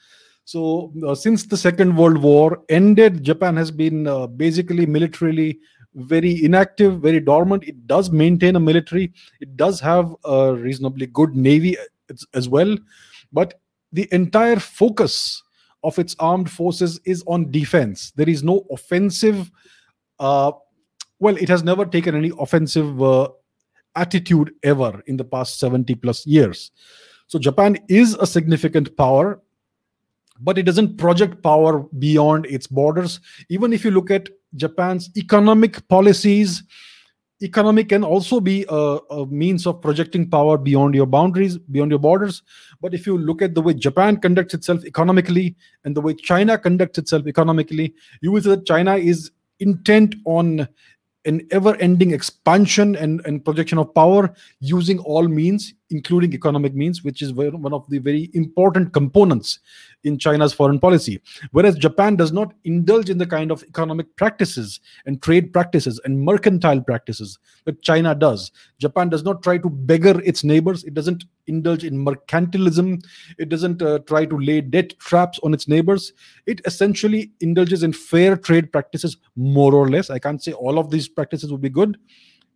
so, 0.51 0.93
uh, 1.07 1.15
since 1.15 1.47
the 1.47 1.57
Second 1.57 1.97
World 1.97 2.19
War 2.19 2.65
ended, 2.69 3.23
Japan 3.23 3.57
has 3.57 3.71
been 3.71 4.09
uh, 4.09 4.27
basically 4.27 4.85
militarily 4.85 5.61
very 5.95 6.45
inactive, 6.45 7.01
very 7.01 7.21
dormant. 7.21 7.63
It 7.63 7.87
does 7.87 8.11
maintain 8.11 8.57
a 8.57 8.59
military, 8.59 9.13
it 9.41 9.57
does 9.57 9.79
have 9.79 10.13
a 10.25 10.53
reasonably 10.57 11.07
good 11.07 11.37
navy 11.37 11.77
as 12.35 12.49
well. 12.49 12.77
But 13.33 13.61
the 13.93 14.09
entire 14.11 14.59
focus 14.59 15.41
of 15.85 15.97
its 16.01 16.17
armed 16.19 16.51
forces 16.51 16.99
is 17.05 17.23
on 17.29 17.53
defense. 17.53 18.11
There 18.17 18.29
is 18.29 18.43
no 18.43 18.67
offensive. 18.73 19.53
Uh, 20.19 20.51
well, 21.21 21.37
it 21.37 21.49
has 21.49 21.63
never 21.63 21.85
taken 21.85 22.17
any 22.17 22.33
offensive 22.41 23.01
uh, 23.01 23.29
attitude 23.95 24.51
ever 24.65 25.01
in 25.07 25.17
the 25.17 25.25
past 25.25 25.61
70 25.61 25.95
plus 25.95 26.27
years. 26.27 26.73
So 27.29 27.39
Japan 27.39 27.79
is 27.89 28.15
a 28.15 28.27
significant 28.27 28.97
power, 28.97 29.41
but 30.41 30.59
it 30.59 30.65
doesn't 30.65 30.97
project 30.97 31.43
power 31.43 31.81
beyond 31.99 32.47
its 32.47 32.67
borders. 32.67 33.21
Even 33.49 33.73
if 33.73 33.85
you 33.85 33.91
look 33.91 34.11
at 34.11 34.29
Japan's 34.57 35.11
economic 35.17 35.87
policies, 35.89 36.63
economic 37.43 37.89
can 37.89 38.05
also 38.05 38.41
be 38.41 38.67
a, 38.69 38.75
a, 38.75 39.27
means 39.27 39.67
of 39.67 39.81
projecting 39.81 40.29
power 40.29 40.59
beyond 40.59 40.95
your 40.95 41.07
boundaries 41.07 41.57
beyond 41.57 41.91
your 41.91 41.99
borders 41.99 42.43
but 42.81 42.93
if 42.93 43.07
you 43.07 43.17
look 43.17 43.41
at 43.41 43.55
the 43.55 43.63
way 43.63 43.73
japan 43.73 44.17
conducts 44.17 44.53
itself 44.53 44.85
economically 44.85 45.57
and 45.85 45.97
the 45.97 46.01
way 46.01 46.13
china 46.15 46.59
conducts 46.59 46.99
itself 46.99 47.27
economically 47.27 47.95
you 48.21 48.31
will 48.31 48.43
see 48.43 48.51
that 48.51 48.67
china 48.67 48.97
is 48.97 49.31
intent 49.61 50.15
on 50.27 50.69
an 51.27 51.47
ever-ending 51.51 52.13
expansion 52.13 52.97
and, 52.97 53.25
and 53.27 53.45
projection 53.45 53.79
of 53.79 53.95
power 53.95 54.35
using 54.61 54.99
all 55.01 55.29
means 55.29 55.75
including 55.91 56.33
economic 56.33 56.75
means 56.75 57.03
which 57.03 57.21
is 57.23 57.33
one 57.33 57.73
of 57.73 57.89
the 57.89 57.99
very 57.99 58.31
important 58.35 58.93
components 58.93 59.59
in 60.05 60.19
china's 60.19 60.53
foreign 60.53 60.79
policy. 60.79 61.21
Whereas 61.51 61.77
japan 61.77 62.17
does 62.17 62.33
not 62.33 62.55
indulge 62.65 63.11
in 63.11 63.19
the 63.19 63.27
kind 63.27 63.51
of 63.51 63.63
economic 63.65 64.15
practices 64.17 64.81
and 65.07 65.21
trade 65.21 65.53
practices 65.53 66.01
and 66.05 66.21
mercantile 66.21 66.81
practices 66.81 67.39
that 67.65 67.83
china 67.83 68.15
does. 68.15 68.51
Japan 68.79 69.09
does 69.09 69.25
not 69.25 69.43
try 69.43 69.59
to 69.59 69.69
beggar 69.69 70.21
its 70.23 70.45
neighbors. 70.45 70.85
It 70.85 70.95
doesn't 70.95 71.25
indulge 71.47 71.85
in 71.85 72.05
mercantilism. 72.05 73.05
It 73.39 73.49
doesn't 73.49 73.83
uh, 73.83 73.99
try 74.01 74.25
to 74.25 74.39
lay 74.39 74.61
debt 74.61 74.99
traps 74.99 75.39
on 75.43 75.53
its 75.53 75.69
neighbors. 75.69 76.13
It 76.47 76.61
essentially 76.65 77.33
indulges 77.41 77.83
in 77.83 77.93
fair 77.93 78.37
trade 78.37 78.73
practices 78.73 79.17
more 79.37 79.75
or 79.75 79.91
less. 79.91 80.11
I 80.11 80.19
can't 80.19 80.43
say 80.43 80.53
all 80.53 80.79
of 80.79 80.91
these 80.91 81.09
practices 81.09 81.51
would 81.51 81.61
be 81.61 81.69
good 81.69 81.99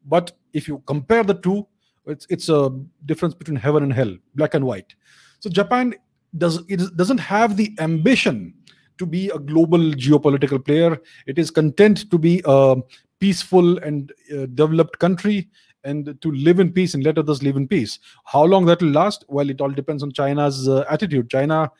but 0.06 0.32
if 0.52 0.68
you 0.68 0.82
compare 0.86 1.24
the 1.24 1.34
two 1.34 1.66
it's 2.06 2.26
it's 2.30 2.48
a 2.48 2.70
difference 3.06 3.34
between 3.34 3.56
heaven 3.56 3.82
and 3.82 3.92
hell 3.92 4.16
black 4.34 4.54
and 4.54 4.64
white. 4.64 4.94
So 5.40 5.50
japan 5.50 5.94
does 6.38 6.62
it 6.68 6.80
doesn't 6.96 7.18
have 7.18 7.56
the 7.56 7.74
ambition 7.78 8.54
to 8.98 9.06
be 9.06 9.30
a 9.30 9.38
global 9.38 9.78
geopolitical 9.78 10.64
player. 10.64 11.00
It 11.26 11.38
is 11.38 11.50
content 11.50 12.10
to 12.10 12.18
be 12.18 12.42
a 12.44 12.76
peaceful 13.18 13.78
and 13.78 14.12
uh, 14.32 14.46
developed 14.46 14.98
country 14.98 15.48
and 15.82 16.16
to 16.20 16.30
live 16.32 16.60
in 16.60 16.72
peace 16.72 16.94
and 16.94 17.04
let 17.04 17.18
others 17.18 17.42
live 17.42 17.56
in 17.56 17.68
peace. 17.68 17.98
How 18.24 18.44
long 18.44 18.64
that 18.66 18.80
will 18.80 18.90
last? 18.90 19.24
Well 19.28 19.50
it 19.50 19.60
all 19.60 19.70
depends 19.70 20.02
on 20.02 20.12
china's 20.12 20.68
uh, 20.68 20.84
attitude. 20.88 21.30
China 21.30 21.70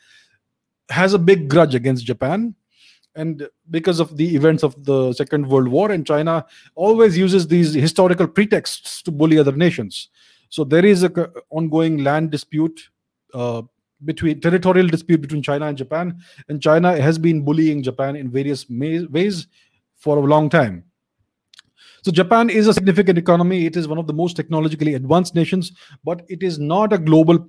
has 0.89 1.13
a 1.13 1.19
big 1.19 1.49
grudge 1.49 1.73
against 1.73 2.05
japan 2.05 2.53
and 3.15 3.47
because 3.71 3.99
of 3.99 4.15
the 4.17 4.35
events 4.35 4.63
of 4.63 4.83
the 4.83 5.13
second 5.13 5.47
world 5.47 5.67
war 5.67 5.91
and 5.91 6.05
china 6.05 6.45
always 6.75 7.17
uses 7.17 7.47
these 7.47 7.73
historical 7.73 8.27
pretexts 8.27 9.01
to 9.01 9.11
bully 9.11 9.39
other 9.39 9.53
nations 9.53 10.09
so 10.55 10.63
there 10.73 10.85
is 10.85 11.03
a 11.03 11.11
ongoing 11.49 11.97
land 12.07 12.31
dispute 12.35 12.89
uh, 13.33 13.61
between 14.09 14.39
territorial 14.47 14.87
dispute 14.95 15.21
between 15.27 15.43
china 15.51 15.67
and 15.67 15.77
japan 15.83 16.17
and 16.49 16.61
china 16.61 16.95
has 17.07 17.17
been 17.27 17.43
bullying 17.49 17.83
japan 17.91 18.15
in 18.15 18.31
various 18.39 18.65
ways 19.17 19.47
for 20.05 20.17
a 20.17 20.27
long 20.33 20.49
time 20.57 20.83
so 22.05 22.11
Japan 22.11 22.51
is 22.51 22.67
a 22.67 22.73
significant 22.75 23.17
economy. 23.17 23.65
It 23.65 23.75
is 23.75 23.87
one 23.87 23.97
of 23.97 24.05
the 24.05 24.13
most 24.13 24.35
technologically 24.35 24.93
advanced 24.93 25.33
nations, 25.33 25.71
but 26.03 26.21
it 26.27 26.43
is 26.43 26.59
not 26.59 26.93
a 26.93 26.99
global 26.99 27.39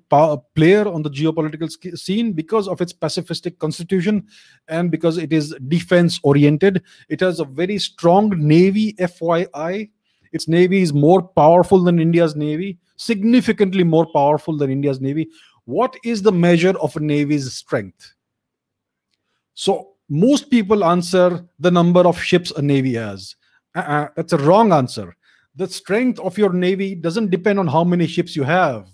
player 0.55 0.89
on 0.89 1.03
the 1.03 1.11
geopolitical 1.11 1.71
scene 1.99 2.33
because 2.33 2.67
of 2.67 2.81
its 2.81 2.91
pacifistic 2.91 3.59
constitution 3.59 4.27
and 4.69 4.91
because 4.91 5.19
it 5.19 5.31
is 5.31 5.55
defense 5.69 6.19
oriented. 6.23 6.83
It 7.11 7.21
has 7.21 7.39
a 7.39 7.45
very 7.45 7.77
strong 7.77 8.31
navy, 8.31 8.95
FYI. 8.95 9.91
Its 10.37 10.49
navy 10.49 10.83
is 10.83 10.93
more 10.93 11.23
powerful 11.23 11.83
than 11.83 11.99
India's 11.99 12.37
navy, 12.37 12.79
significantly 12.97 13.83
more 13.83 14.05
powerful 14.05 14.55
than 14.59 14.71
India's 14.71 15.01
navy. 15.01 15.31
What 15.65 15.97
is 16.05 16.21
the 16.21 16.31
measure 16.31 16.75
of 16.79 16.95
a 16.95 17.01
navy's 17.01 17.51
strength? 17.55 18.13
So 19.55 19.95
most 20.11 20.51
people 20.51 20.85
answer 20.85 21.43
the 21.59 21.71
number 21.71 22.07
of 22.07 22.23
ships 22.23 22.51
a 22.51 22.61
navy 22.61 22.93
has 22.95 23.35
uh-uh, 23.75 24.09
that's 24.15 24.35
a 24.35 24.39
wrong 24.39 24.73
answer. 24.73 25.17
The 25.55 25.69
strength 25.69 26.21
of 26.21 26.37
your 26.37 26.53
navy 26.53 26.95
doesn't 26.95 27.31
depend 27.31 27.59
on 27.59 27.67
how 27.67 27.83
many 27.83 28.07
ships 28.07 28.37
you 28.37 28.43
have. 28.43 28.89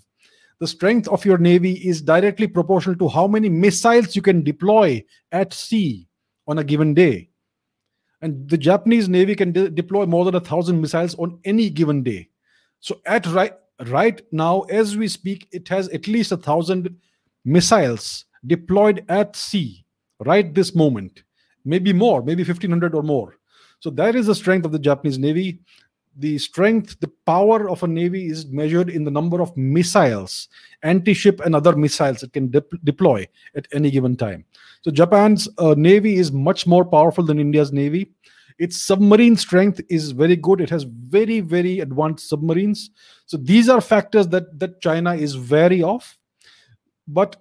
The 0.59 0.67
strength 0.67 1.09
of 1.09 1.25
your 1.25 1.37
navy 1.37 1.73
is 1.73 2.01
directly 2.01 2.47
proportional 2.47 2.95
to 2.99 3.09
how 3.09 3.27
many 3.27 3.49
missiles 3.49 4.15
you 4.15 4.21
can 4.21 4.43
deploy 4.43 5.03
at 5.33 5.53
sea 5.53 6.07
on 6.47 6.59
a 6.59 6.63
given 6.63 6.93
day. 6.93 7.32
And 8.23 8.49
the 8.49 8.57
Japanese 8.57 9.09
navy 9.09 9.35
can 9.35 9.51
de- 9.51 9.69
deploy 9.69 10.05
more 10.05 10.23
than 10.23 10.35
a 10.35 10.39
thousand 10.39 10.79
missiles 10.79 11.13
on 11.19 11.39
any 11.43 11.69
given 11.69 12.03
day. 12.03 12.29
So 12.79 13.01
at 13.05 13.25
right 13.27 13.53
right 13.87 14.21
now, 14.31 14.61
as 14.61 14.95
we 14.95 15.09
speak, 15.09 15.47
it 15.51 15.67
has 15.67 15.89
at 15.89 16.07
least 16.07 16.31
a 16.31 16.37
thousand 16.37 16.95
missiles 17.43 18.23
deployed 18.47 19.03
at 19.09 19.35
sea 19.35 19.85
right 20.21 20.53
this 20.53 20.73
moment. 20.73 21.23
Maybe 21.65 21.91
more, 21.91 22.23
maybe 22.23 22.43
1500 22.43 22.95
or 22.95 23.03
more. 23.03 23.35
So 23.81 23.89
that 23.89 24.15
is 24.15 24.27
the 24.27 24.35
strength 24.35 24.65
of 24.65 24.71
the 24.71 24.79
Japanese 24.79 25.19
Navy. 25.19 25.59
The 26.17 26.37
strength, 26.37 26.99
the 26.99 27.11
power 27.25 27.69
of 27.69 27.81
a 27.81 27.87
navy 27.87 28.27
is 28.27 28.45
measured 28.45 28.89
in 28.89 29.03
the 29.03 29.11
number 29.11 29.41
of 29.41 29.55
missiles, 29.57 30.47
anti 30.83 31.13
ship, 31.13 31.39
and 31.39 31.55
other 31.55 31.75
missiles 31.75 32.21
it 32.21 32.33
can 32.33 32.51
de- 32.51 32.63
deploy 32.83 33.27
at 33.55 33.67
any 33.73 33.89
given 33.89 34.15
time. 34.15 34.45
So 34.81 34.91
Japan's 34.91 35.49
uh, 35.57 35.73
navy 35.75 36.17
is 36.17 36.31
much 36.31 36.67
more 36.67 36.85
powerful 36.85 37.23
than 37.23 37.39
India's 37.39 37.73
navy. 37.73 38.11
Its 38.59 38.81
submarine 38.81 39.35
strength 39.35 39.81
is 39.89 40.11
very 40.11 40.35
good. 40.35 40.61
It 40.61 40.69
has 40.69 40.83
very, 40.83 41.39
very 41.39 41.79
advanced 41.79 42.29
submarines. 42.29 42.91
So 43.25 43.37
these 43.37 43.67
are 43.67 43.81
factors 43.81 44.27
that, 44.27 44.59
that 44.59 44.81
China 44.81 45.15
is 45.15 45.37
wary 45.37 45.81
of. 45.81 46.15
But 47.07 47.37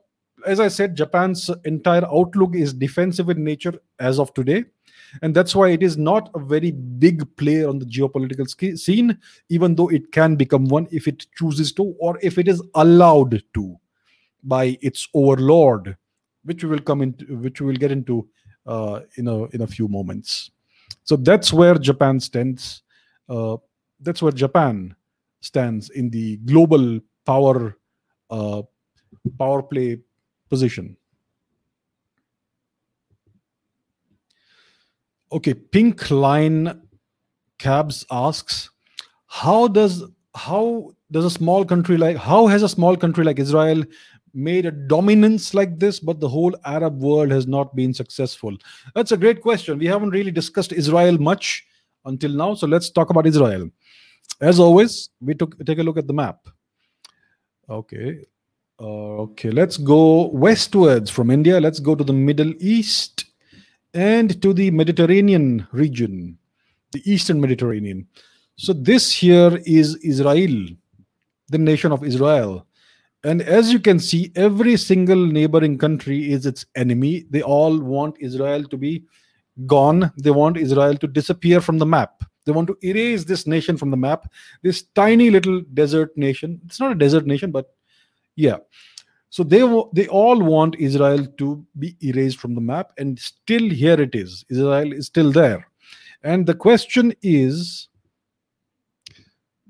as 0.47 0.61
I 0.61 0.69
said, 0.69 0.97
Japan's 0.97 1.51
entire 1.65 2.07
outlook 2.07 2.57
is 2.57 2.73
defensive 2.73 3.29
in 3.29 3.45
nature 3.45 3.75
as 3.99 4.19
of 4.19 4.33
today 4.33 4.65
and 5.21 5.35
that's 5.35 5.55
why 5.55 5.69
it 5.69 5.83
is 5.83 5.99
not 5.99 6.31
a 6.35 6.39
very 6.39 6.71
big 6.71 7.25
player 7.37 7.69
on 7.69 7.79
the 7.79 7.85
geopolitical 7.85 8.49
scene 8.79 9.19
even 9.49 9.75
though 9.75 9.89
it 9.89 10.11
can 10.13 10.37
become 10.37 10.67
one 10.67 10.87
if 10.91 11.07
it 11.07 11.27
chooses 11.37 11.73
to 11.73 11.95
or 12.01 12.19
if 12.23 12.39
it 12.39 12.49
is 12.49 12.63
allowed 12.75 13.43
to 13.53 13.77
by 14.43 14.79
its 14.81 15.09
overlord 15.15 15.97
which 16.45 16.65
we 16.65 16.71
will 16.71 16.81
come 16.81 17.03
into 17.03 17.25
which 17.37 17.61
we 17.61 17.67
will 17.67 17.77
get 17.77 17.93
into 17.93 18.29
uh, 18.67 19.01
in 19.17 19.29
a 19.29 19.45
in 19.47 19.63
a 19.63 19.67
few 19.67 19.89
moments. 19.89 20.51
So 21.05 21.17
that's 21.17 21.53
where 21.53 21.75
japan 21.75 22.21
stands 22.21 22.83
uh, 23.29 23.57
that's 24.01 24.23
where 24.23 24.33
japan 24.33 24.95
stands 25.41 25.91
in 25.91 26.11
the 26.11 26.37
global 26.39 27.01
power 27.27 27.77
uh, 28.31 28.63
power 29.39 29.63
play 29.63 29.99
position 30.49 30.97
okay 35.33 35.55
pink 35.55 36.11
line 36.11 36.81
cabs 37.59 38.05
asks 38.11 38.71
how 39.27 39.67
does 39.67 40.05
how 40.35 40.93
does 41.11 41.25
a 41.25 41.31
small 41.31 41.65
country 41.65 41.97
like 41.97 42.17
how 42.17 42.47
has 42.47 42.63
a 42.63 42.69
small 42.69 42.97
country 42.97 43.25
like 43.25 43.39
israel 43.39 43.83
made 44.35 44.67
a 44.67 44.71
dominance 44.71 45.53
like 45.55 45.79
this 45.79 46.01
but 46.01 46.21
the 46.21 46.29
whole 46.29 46.55
arab 46.65 47.01
world 47.01 47.31
has 47.31 47.47
not 47.47 47.75
been 47.77 47.93
successful? 47.93 48.57
That's 48.95 49.13
a 49.13 49.17
great 49.17 49.43
question. 49.43 49.79
We 49.79 49.87
haven't 49.87 50.11
really 50.11 50.31
discussed 50.31 50.73
israel 50.73 51.19
much 51.19 51.65
until 52.05 52.33
now 52.33 52.55
so 52.55 52.67
let's 52.67 52.91
talk 52.91 53.11
about 53.11 53.27
israel. 53.27 53.71
As 54.41 54.59
always 54.59 55.11
we 55.21 55.35
took 55.35 55.65
take 55.65 55.79
a 55.79 55.83
look 55.83 55.99
at 55.99 56.07
the 56.07 56.15
map. 56.15 56.49
Okay 57.69 58.25
uh, 58.81 59.25
okay 59.27 59.51
let's 59.51 59.77
go 59.77 60.29
westwards 60.29 61.11
from 61.11 61.31
india. 61.31 61.61
Let's 61.61 61.81
go 61.81 61.95
to 61.95 62.05
the 62.05 62.13
middle 62.13 62.53
east 62.59 63.27
and 63.95 64.41
to 64.43 64.53
the 64.53 64.71
Mediterranean 64.71 65.67
region, 65.73 66.39
the 66.93 67.03
Eastern 67.11 67.41
Mediterranean. 67.41 68.07
So 68.57 68.73
this 68.73 69.13
here 69.13 69.61
is 69.65 69.97
Israel, 69.97 70.67
the 71.49 71.59
nation 71.59 71.93
of 71.93 72.05
Israel. 72.05 72.67
And 73.25 73.43
as 73.43 73.73
you 73.73 73.79
can 73.79 74.01
see, 74.01 74.33
every 74.35 74.77
single 74.77 75.27
neighboring 75.27 75.79
country 75.79 76.33
is 76.33 76.45
its 76.45 76.67
enemy. 76.75 77.25
They 77.31 77.43
all 77.43 77.79
want 77.79 78.17
Israel 78.19 78.65
to 78.65 78.77
be 78.77 79.05
gone. 79.67 80.13
They 80.17 80.31
want 80.31 80.57
Israel 80.57 80.97
to 80.97 81.07
disappear 81.07 81.61
from 81.61 81.79
the 81.79 81.87
map. 81.87 82.25
They 82.45 82.53
want 82.53 82.67
to 82.69 82.77
erase 82.83 83.25
this 83.25 83.47
nation 83.47 83.77
from 83.77 83.91
the 83.91 83.97
map. 83.97 84.29
This 84.63 84.83
tiny 84.95 85.31
little 85.31 85.61
desert 85.75 86.17
nation. 86.17 86.61
It's 86.67 86.81
not 86.81 86.93
a 86.93 86.97
desert 86.97 87.27
nation, 87.27 87.53
but 87.53 87.73
yeah. 88.35 88.57
So 89.33 89.43
they 89.43 89.61
they 89.95 90.09
all 90.09 90.43
want 90.43 90.75
Israel 90.79 91.27
to 91.39 91.65
be 91.79 91.97
erased 92.03 92.39
from 92.39 92.55
the 92.55 92.61
map, 92.61 92.93
and 92.99 93.19
still 93.19 93.71
here 93.71 93.99
it 93.99 94.15
is. 94.15 94.45
Israel 94.51 94.93
is 94.93 95.07
still 95.07 95.33
there, 95.33 95.67
and 96.23 96.47
the 96.47 96.55
question 96.55 97.15
is, 97.23 97.89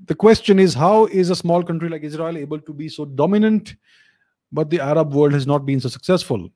the 0.07 0.17
question 0.17 0.59
is, 0.59 0.75
how 0.75 1.07
is 1.07 1.31
a 1.31 1.37
small 1.37 1.63
country 1.63 1.89
like 1.89 2.03
Israel 2.03 2.37
able 2.37 2.59
to 2.59 2.75
be 2.75 2.89
so 2.89 3.05
dominant, 3.05 3.77
but 4.51 4.69
the 4.69 4.81
Arab 4.81 5.15
world 5.15 5.33
has 5.33 5.47
not 5.47 5.65
been 5.65 5.79
so 5.79 5.89
successful? 5.89 6.51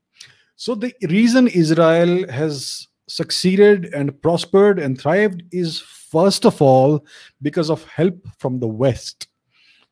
So 0.56 0.74
the 0.74 0.92
reason 1.02 1.46
Israel 1.46 2.28
has 2.28 2.88
succeeded 3.06 3.94
and 3.94 4.20
prospered 4.20 4.80
and 4.80 5.00
thrived 5.00 5.44
is 5.52 5.78
first 5.78 6.44
of 6.44 6.60
all 6.60 7.06
because 7.40 7.70
of 7.70 7.84
help 7.84 8.18
from 8.40 8.58
the 8.58 8.66
West. 8.66 9.28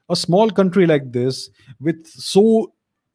A 0.08 0.16
small 0.16 0.50
country 0.50 0.84
like 0.84 1.12
this, 1.12 1.48
with 1.80 2.04
so 2.08 2.73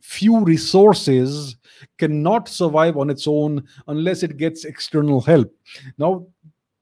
few 0.09 0.43
resources, 0.43 1.55
cannot 1.99 2.49
survive 2.49 2.97
on 2.97 3.11
its 3.11 3.27
own 3.27 3.63
unless 3.87 4.23
it 4.23 4.37
gets 4.37 4.65
external 4.65 5.21
help. 5.21 5.53
Now, 5.99 6.25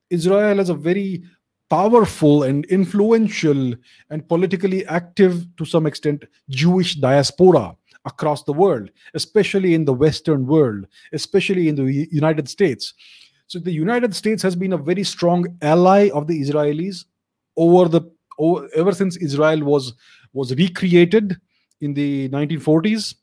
Israel 0.10 0.58
has 0.58 0.70
a 0.70 0.74
very 0.74 1.24
powerful 1.70 2.44
and 2.44 2.64
influential 2.66 3.74
and 4.10 4.28
politically 4.30 4.86
active 4.86 5.46
to 5.58 5.66
some 5.66 5.86
extent 5.86 6.24
Jewish 6.50 6.96
diaspora 6.96 7.76
across 8.06 8.44
the 8.44 8.54
world, 8.54 8.90
especially 9.14 9.74
in 9.74 9.84
the 9.84 9.94
Western 9.94 10.48
world, 10.48 10.88
especially 11.12 11.68
in 11.68 11.76
the 11.76 12.08
United 12.10 12.48
States. 12.48 12.94
So 13.48 13.60
the 13.60 13.74
United 13.74 14.16
States 14.16 14.42
has 14.44 14.56
been 14.56 14.72
a 14.72 14.78
very 14.78 15.04
strong 15.04 15.46
ally 15.62 16.10
of 16.14 16.28
the 16.28 16.42
Israelis 16.42 17.04
over 17.58 17.90
the 17.90 18.02
over, 18.40 18.70
ever 18.74 18.94
since 18.94 19.18
Israel 19.18 19.64
was 19.66 19.94
was 20.32 20.56
recreated 20.56 21.38
in 21.82 21.94
the 21.94 22.30
1940s. 22.30 23.16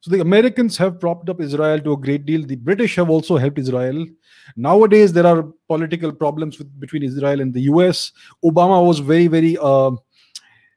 So 0.00 0.10
the 0.10 0.20
Americans 0.20 0.76
have 0.76 1.00
propped 1.00 1.28
up 1.28 1.40
Israel 1.40 1.80
to 1.80 1.92
a 1.92 1.96
great 1.96 2.26
deal. 2.26 2.44
The 2.46 2.56
British 2.56 2.94
have 2.96 3.10
also 3.10 3.36
helped 3.36 3.58
Israel. 3.58 4.06
Nowadays, 4.56 5.12
there 5.12 5.26
are 5.26 5.42
political 5.66 6.12
problems 6.12 6.58
with, 6.58 6.78
between 6.78 7.02
Israel 7.02 7.40
and 7.40 7.52
the 7.52 7.62
US. 7.62 8.12
Obama 8.44 8.86
was 8.86 9.00
very, 9.00 9.26
very, 9.26 9.58
uh, 9.60 9.90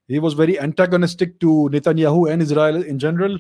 he 0.08 0.18
was 0.20 0.34
very 0.34 0.60
antagonistic 0.60 1.40
to 1.42 1.70
Netanyahu 1.72 2.32
and 2.32 2.42
Israel 2.42 2.82
in 2.82 2.98
general. 2.98 3.38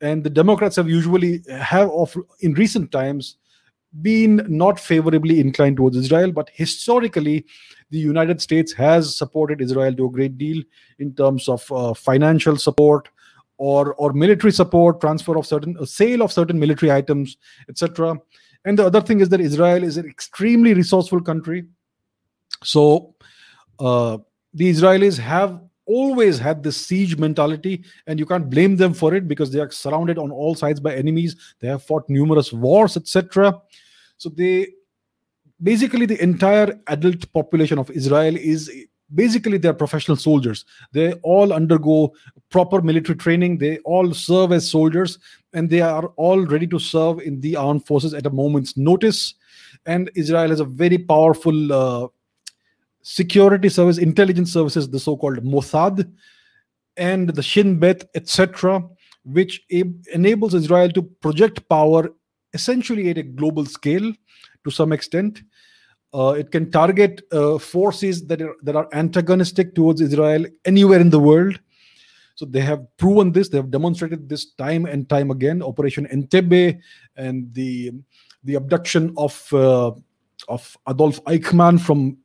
And 0.00 0.24
the 0.24 0.30
Democrats 0.30 0.76
have 0.76 0.88
usually 0.88 1.42
have 1.48 1.90
of 1.90 2.16
in 2.40 2.54
recent 2.54 2.90
times 2.90 3.36
been 4.02 4.44
not 4.48 4.78
favorably 4.78 5.40
inclined 5.40 5.76
towards 5.76 5.96
Israel, 5.96 6.32
but 6.32 6.50
historically, 6.52 7.46
the 7.90 7.98
United 7.98 8.40
States 8.40 8.72
has 8.72 9.16
supported 9.16 9.60
Israel 9.60 9.94
to 9.94 10.06
a 10.06 10.10
great 10.10 10.36
deal 10.36 10.62
in 10.98 11.14
terms 11.14 11.48
of 11.48 11.70
uh, 11.72 11.94
financial 11.94 12.56
support, 12.56 13.08
or 13.56 13.94
or 13.94 14.12
military 14.12 14.52
support, 14.52 15.00
transfer 15.00 15.36
of 15.36 15.46
certain 15.46 15.76
uh, 15.78 15.84
sale 15.84 16.22
of 16.22 16.32
certain 16.32 16.58
military 16.58 16.92
items, 16.92 17.36
etc. 17.68 18.16
And 18.64 18.78
the 18.78 18.86
other 18.86 19.00
thing 19.00 19.20
is 19.20 19.28
that 19.30 19.40
Israel 19.40 19.82
is 19.82 19.96
an 19.96 20.06
extremely 20.06 20.74
resourceful 20.74 21.20
country. 21.22 21.64
So 22.62 23.14
uh, 23.78 24.18
the 24.52 24.70
Israelis 24.70 25.18
have 25.18 25.60
always 25.86 26.38
had 26.38 26.62
this 26.62 26.76
siege 26.76 27.16
mentality, 27.16 27.84
and 28.06 28.18
you 28.18 28.26
can't 28.26 28.50
blame 28.50 28.76
them 28.76 28.92
for 28.92 29.14
it 29.14 29.26
because 29.26 29.50
they 29.50 29.60
are 29.60 29.70
surrounded 29.70 30.18
on 30.18 30.30
all 30.30 30.54
sides 30.54 30.80
by 30.80 30.94
enemies. 30.94 31.34
They 31.60 31.68
have 31.68 31.82
fought 31.82 32.08
numerous 32.08 32.52
wars, 32.52 32.96
etc. 32.96 33.60
So 34.18 34.28
they 34.28 34.68
basically 35.62 36.06
the 36.06 36.22
entire 36.22 36.78
adult 36.86 37.32
population 37.32 37.78
of 37.78 37.90
Israel 37.90 38.36
is 38.36 38.70
basically 39.14 39.58
they're 39.58 39.72
professional 39.72 40.16
soldiers. 40.16 40.64
They 40.92 41.14
all 41.22 41.52
undergo 41.52 42.12
proper 42.50 42.82
military 42.82 43.16
training. 43.16 43.58
They 43.58 43.78
all 43.78 44.12
serve 44.12 44.52
as 44.52 44.70
soldiers 44.70 45.18
and 45.54 45.70
they 45.70 45.80
are 45.80 46.06
all 46.16 46.44
ready 46.44 46.66
to 46.66 46.78
serve 46.78 47.20
in 47.20 47.40
the 47.40 47.56
armed 47.56 47.86
forces 47.86 48.12
at 48.14 48.26
a 48.26 48.30
moment's 48.30 48.76
notice. 48.76 49.34
And 49.86 50.10
israel 50.14 50.50
has 50.50 50.60
a 50.60 50.64
very 50.64 50.98
powerful 50.98 51.72
uh, 51.72 52.08
security 53.02 53.68
service 53.70 53.96
intelligence 53.96 54.52
services 54.52 54.90
the 54.90 55.00
so-called 55.00 55.38
mossad 55.42 56.12
and 56.96 57.30
the 57.30 57.42
shin 57.42 57.78
bet 57.78 58.04
etc 58.14 58.82
which 59.24 59.62
enables 60.12 60.52
israel 60.52 60.90
to 60.90 61.02
project 61.02 61.66
power 61.68 62.10
essentially 62.54 63.10
at 63.10 63.18
a 63.18 63.22
global 63.22 63.64
scale 63.64 64.12
to 64.64 64.70
some 64.70 64.92
extent 64.92 65.42
uh, 66.14 66.34
it 66.38 66.50
can 66.50 66.70
target 66.70 67.22
uh, 67.32 67.58
forces 67.58 68.26
that 68.26 68.40
are, 68.40 68.54
that 68.62 68.76
are 68.76 68.88
antagonistic 68.92 69.74
towards 69.74 70.00
Israel 70.00 70.46
anywhere 70.64 71.00
in 71.00 71.10
the 71.10 71.18
world. 71.18 71.60
So 72.34 72.44
they 72.46 72.60
have 72.60 72.86
proven 72.96 73.32
this. 73.32 73.48
They 73.48 73.58
have 73.58 73.70
demonstrated 73.70 74.28
this 74.28 74.52
time 74.52 74.86
and 74.86 75.08
time 75.08 75.30
again. 75.30 75.62
Operation 75.62 76.06
Entebbe 76.06 76.78
and 77.16 77.52
the 77.52 77.92
the 78.44 78.54
abduction 78.54 79.12
of 79.16 79.52
uh, 79.52 79.90
of 80.48 80.76
Adolf 80.88 81.22
Eichmann 81.24 81.80
from 81.80 82.16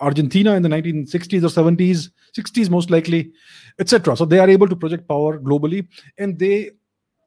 Argentina 0.00 0.54
in 0.54 0.62
the 0.62 0.68
1960s 0.68 1.44
or 1.44 1.62
70s, 1.62 2.10
60s 2.36 2.68
most 2.68 2.90
likely, 2.90 3.30
etc. 3.78 4.16
So 4.16 4.24
they 4.24 4.38
are 4.40 4.50
able 4.50 4.66
to 4.66 4.74
project 4.74 5.06
power 5.06 5.38
globally, 5.38 5.86
and 6.18 6.38
they 6.38 6.70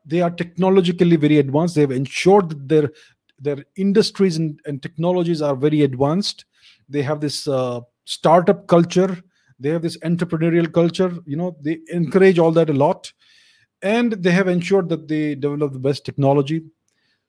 they 0.06 0.22
are 0.22 0.32
technologically 0.32 1.16
very 1.16 1.38
advanced. 1.38 1.76
They 1.76 1.82
have 1.82 1.92
ensured 1.92 2.50
that 2.50 2.68
their 2.68 2.92
their 3.40 3.66
industries 3.76 4.38
and, 4.38 4.60
and 4.66 4.82
technologies 4.82 5.42
are 5.42 5.56
very 5.56 5.82
advanced. 5.82 6.46
They 6.88 7.02
have 7.02 7.20
this 7.20 7.48
uh, 7.48 7.82
startup 8.06 8.68
culture. 8.68 9.18
They 9.60 9.70
have 9.70 9.82
this 9.82 9.98
entrepreneurial 9.98 10.72
culture. 10.72 11.12
You 11.26 11.38
know 11.38 11.58
they 11.62 11.80
encourage 11.92 12.40
all 12.40 12.52
that 12.52 12.70
a 12.70 12.74
lot. 12.74 13.12
And 13.82 14.14
they 14.14 14.32
have 14.32 14.48
ensured 14.48 14.88
that 14.90 15.08
they 15.10 15.36
develop 15.36 15.74
the 15.74 15.80
best 15.80 16.06
technology. 16.06 16.64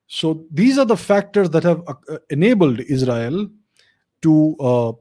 So 0.06 0.44
these 0.52 0.78
are 0.78 0.84
the 0.84 0.96
factors 0.96 1.50
that 1.50 1.64
have 1.64 1.82
uh, 1.88 2.18
enabled 2.30 2.80
israel 2.80 3.48
to 4.22 4.56
uh, 4.60 4.92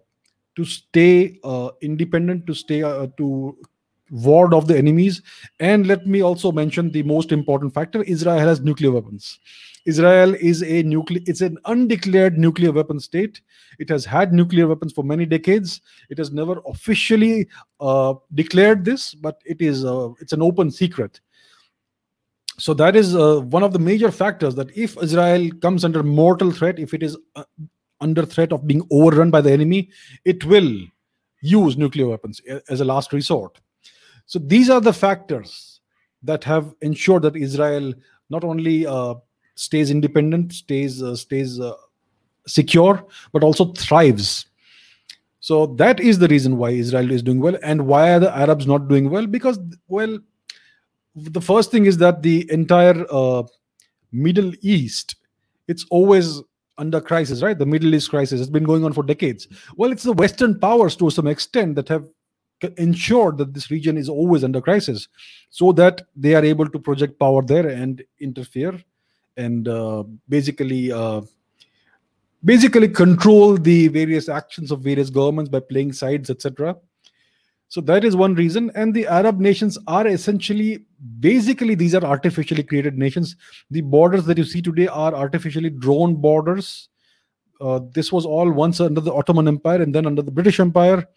to 0.56 0.66
stay 0.66 1.40
uh, 1.44 1.70
independent 1.82 2.48
to 2.48 2.54
stay 2.54 2.84
uh, 2.84 3.08
to 3.18 3.58
ward 4.14 4.54
off 4.54 4.68
the 4.68 4.78
enemies 4.78 5.22
and 5.60 5.88
let 5.88 6.06
me 6.06 6.22
also 6.22 6.52
mention 6.52 6.92
the 6.92 7.04
most 7.04 7.32
important 7.32 7.74
factor 7.74 8.04
israel 8.04 8.40
has 8.40 8.62
nuclear 8.62 8.92
weapons 8.92 9.40
Israel 9.86 10.34
is 10.36 10.64
a 10.64 10.84
nuclear 10.84 11.22
it's 11.26 11.42
an 11.42 11.58
undeclared 11.66 12.38
nuclear 12.38 12.72
weapon 12.72 13.00
state. 13.00 13.42
It 13.80 13.90
has 13.90 14.06
had 14.06 14.34
nuclear 14.34 14.68
weapons 14.68 14.94
for 14.94 15.04
many 15.04 15.26
decades. 15.26 15.82
It 16.10 16.18
has 16.18 16.32
never 16.32 16.62
officially 16.68 17.48
uh, 17.80 18.14
declared 18.34 18.86
this, 18.86 19.14
but 19.14 19.42
it 19.46 19.62
is 19.62 19.84
uh, 19.84 20.10
it's 20.22 20.34
an 20.34 20.42
open 20.42 20.72
secret. 20.72 21.20
So 22.58 22.74
that 22.76 22.96
is 22.96 23.16
uh, 23.16 23.42
one 23.42 23.64
of 23.64 23.74
the 23.74 23.80
major 23.80 24.12
factors 24.12 24.56
that 24.56 24.76
if 24.78 24.96
Israel 25.02 25.50
comes 25.62 25.84
under 25.84 26.04
mortal 26.04 26.52
threat, 26.52 26.80
if 26.80 26.94
it 26.94 27.04
is 27.04 27.18
uh, 27.36 27.44
under 28.00 28.26
threat 28.26 28.54
of 28.54 28.68
being 28.68 28.88
overrun 28.92 29.32
by 29.32 29.42
the 29.42 29.52
enemy, 29.52 29.90
it 30.24 30.46
will 30.46 30.72
use 31.42 31.78
nuclear 31.78 32.08
weapons 32.08 32.42
as 32.70 32.80
a 32.80 32.86
last 32.86 33.12
resort. 33.12 33.60
So 34.26 34.40
these 34.40 34.70
are 34.70 34.82
the 34.82 34.94
factors 34.94 35.82
that 36.24 36.44
have 36.44 36.74
ensured 36.82 37.24
that 37.24 37.36
Israel 37.36 37.94
not 38.30 38.44
only 38.44 38.88
uh, 38.88 39.16
stays 39.56 39.92
independent, 39.92 40.54
stays 40.54 41.04
uh, 41.04 41.16
stays 41.16 41.60
uh, 41.60 41.74
secure, 42.48 43.06
but 43.32 43.44
also 43.44 43.74
thrives. 43.74 44.46
So 45.40 45.66
that 45.76 46.00
is 46.00 46.20
the 46.20 46.28
reason 46.30 46.58
why 46.58 46.70
Israel 46.70 47.12
is 47.12 47.22
doing 47.22 47.42
well, 47.42 47.58
and 47.64 47.86
why 47.86 48.14
are 48.14 48.20
the 48.20 48.36
Arabs 48.36 48.66
not 48.66 48.88
doing 48.88 49.10
well? 49.10 49.28
Because 49.28 49.60
well, 49.88 50.18
the 51.16 51.42
first 51.42 51.70
thing 51.72 51.86
is 51.86 51.98
that 51.98 52.24
the 52.24 52.50
entire 52.52 53.06
uh, 53.12 53.44
Middle 54.12 54.54
East, 54.62 55.16
it's 55.68 55.86
always 55.90 56.42
under 56.78 57.00
crisis, 57.02 57.42
right? 57.42 57.58
The 57.58 57.66
Middle 57.66 57.94
East 57.94 58.10
crisis 58.10 58.40
has 58.40 58.50
been 58.50 58.64
going 58.64 58.84
on 58.84 58.94
for 58.94 59.04
decades. 59.04 59.48
Well, 59.76 59.92
it's 59.92 60.04
the 60.04 60.14
Western 60.14 60.60
powers 60.60 60.96
to 60.96 61.10
some 61.10 61.28
extent 61.28 61.76
that 61.76 61.90
have 61.90 62.08
ensured 62.78 63.38
that 63.38 63.54
this 63.54 63.72
region 63.72 63.98
is 63.98 64.10
always 64.10 64.44
under 64.44 64.62
crisis 64.62 65.08
so 65.50 65.72
that 65.74 66.02
they 66.16 66.36
are 66.36 66.44
able 66.44 66.68
to 66.70 66.80
project 66.80 67.20
power 67.20 67.42
there 67.42 67.68
and 67.68 68.04
interfere 68.20 68.80
and 69.38 69.68
uh, 69.68 70.04
basically 70.30 70.92
uh, 70.92 71.22
basically 72.46 72.88
control 72.88 73.58
the 73.58 73.88
various 73.88 74.30
actions 74.30 74.72
of 74.72 74.82
various 74.82 75.10
governments 75.10 75.50
by 75.50 75.60
playing 75.60 75.94
sides 75.94 76.30
etc 76.30 76.76
so 77.74 77.82
that 77.82 78.04
is 78.06 78.16
one 78.16 78.36
reason. 78.36 78.70
And 78.76 78.94
the 78.94 79.08
arab 79.08 79.40
nations 79.40 79.80
are 79.88 80.06
essentially 80.06 80.86
basically 81.20 81.74
these 81.74 81.96
are 81.96 82.04
artificially 82.04 82.62
created 82.62 83.00
nations. 83.00 83.36
The 83.72 83.82
borders 83.82 84.26
that 84.26 84.38
you 84.38 84.44
see 84.44 84.62
today 84.62 84.86
are 84.86 85.16
artificially 85.16 85.72
drawn 85.72 86.14
borders. 86.14 86.90
Uh, 87.60 87.80
this 87.96 88.12
was 88.12 88.28
all 88.28 88.52
once 88.52 88.80
under 88.80 89.02
the 89.02 89.12
ottoman 89.12 89.48
empire 89.48 89.82
and 89.82 89.96
then 89.96 90.06
under 90.06 90.22
the 90.22 90.30
british 90.30 90.60
empire 90.60 91.08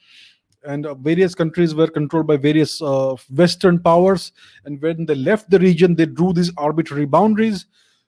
and 0.66 0.86
uh, 0.86 0.94
various 0.94 1.34
countries 1.34 1.74
were 1.74 1.86
controlled 1.86 2.26
by 2.26 2.36
various 2.36 2.82
uh, 2.82 3.14
western 3.34 3.78
powers 3.78 4.32
and 4.64 4.80
when 4.82 5.06
they 5.06 5.14
left 5.14 5.48
the 5.50 5.58
region 5.58 5.94
they 5.94 6.06
drew 6.06 6.32
these 6.32 6.52
arbitrary 6.56 7.06
boundaries 7.06 7.66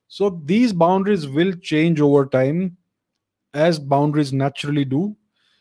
so 0.09 0.41
these 0.45 0.73
boundaries 0.73 1.29
will 1.29 1.53
change 1.53 2.01
over 2.01 2.25
time 2.27 2.77
as 3.55 3.79
boundaries 3.79 4.33
naturally 4.33 4.85
do. 4.85 5.15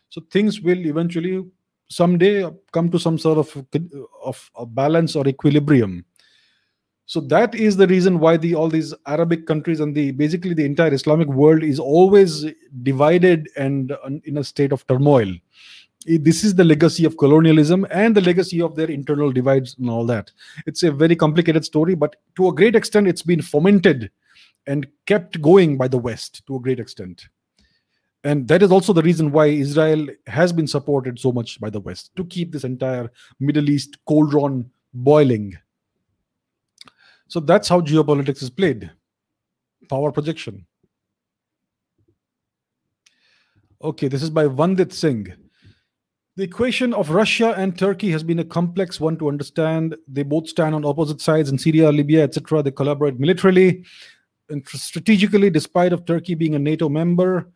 So 0.08 0.22
things 0.30 0.60
will 0.60 0.86
eventually 0.86 1.44
someday 1.90 2.50
come 2.72 2.90
to 2.90 2.98
some 2.98 3.18
sort 3.18 3.38
of 3.38 3.66
of 4.24 4.50
a 4.56 4.66
balance 4.66 5.14
or 5.14 5.28
equilibrium. 5.28 6.04
So 7.04 7.20
that 7.20 7.54
is 7.54 7.76
the 7.76 7.86
reason 7.86 8.18
why 8.18 8.36
the 8.36 8.54
all 8.54 8.68
these 8.68 8.94
Arabic 9.06 9.46
countries 9.46 9.80
and 9.80 9.94
the 9.94 10.12
basically 10.12 10.54
the 10.54 10.64
entire 10.64 10.92
Islamic 10.92 11.28
world 11.28 11.62
is 11.62 11.78
always 11.78 12.46
divided 12.82 13.48
and 13.56 13.94
in 14.24 14.38
a 14.38 14.44
state 14.44 14.72
of 14.72 14.86
turmoil. 14.86 15.34
This 16.08 16.42
is 16.42 16.54
the 16.54 16.64
legacy 16.64 17.04
of 17.04 17.18
colonialism 17.18 17.86
and 17.90 18.16
the 18.16 18.22
legacy 18.22 18.62
of 18.62 18.74
their 18.74 18.90
internal 18.90 19.30
divides 19.30 19.76
and 19.78 19.90
all 19.90 20.06
that. 20.06 20.32
It's 20.66 20.82
a 20.82 20.90
very 20.90 21.14
complicated 21.14 21.66
story, 21.66 21.94
but 21.94 22.16
to 22.36 22.48
a 22.48 22.54
great 22.54 22.74
extent, 22.74 23.06
it's 23.06 23.22
been 23.22 23.42
fomented 23.42 24.10
and 24.66 24.86
kept 25.04 25.42
going 25.42 25.76
by 25.76 25.86
the 25.86 25.98
West 25.98 26.46
to 26.46 26.56
a 26.56 26.60
great 26.60 26.80
extent. 26.80 27.28
And 28.24 28.48
that 28.48 28.62
is 28.62 28.72
also 28.72 28.94
the 28.94 29.02
reason 29.02 29.30
why 29.30 29.46
Israel 29.46 30.06
has 30.26 30.50
been 30.50 30.66
supported 30.66 31.18
so 31.18 31.30
much 31.30 31.60
by 31.60 31.68
the 31.68 31.80
West 31.80 32.10
to 32.16 32.24
keep 32.24 32.52
this 32.52 32.64
entire 32.64 33.10
Middle 33.38 33.68
East 33.68 33.98
cauldron 34.06 34.70
boiling. 34.94 35.56
So 37.28 37.38
that's 37.38 37.68
how 37.68 37.82
geopolitics 37.82 38.42
is 38.42 38.50
played 38.50 38.90
power 39.88 40.10
projection. 40.10 40.66
Okay, 43.82 44.08
this 44.08 44.22
is 44.22 44.30
by 44.30 44.46
Vandit 44.46 44.92
Singh. 44.92 45.47
The 46.38 46.44
equation 46.44 46.94
of 46.94 47.10
Russia 47.10 47.52
and 47.56 47.76
Turkey 47.76 48.12
has 48.12 48.22
been 48.22 48.38
a 48.38 48.44
complex 48.44 49.00
one 49.00 49.16
to 49.16 49.26
understand. 49.26 49.96
They 50.06 50.22
both 50.22 50.48
stand 50.48 50.72
on 50.72 50.84
opposite 50.84 51.20
sides 51.20 51.50
in 51.50 51.58
Syria, 51.58 51.90
Libya, 51.90 52.22
etc. 52.22 52.62
They 52.62 52.70
collaborate 52.70 53.18
militarily 53.18 53.84
and 54.48 54.64
strategically, 54.68 55.50
despite 55.50 55.92
of 55.92 56.06
Turkey 56.06 56.36
being 56.36 56.54
a 56.54 56.60
NATO 56.60 56.88
member. 56.88 57.50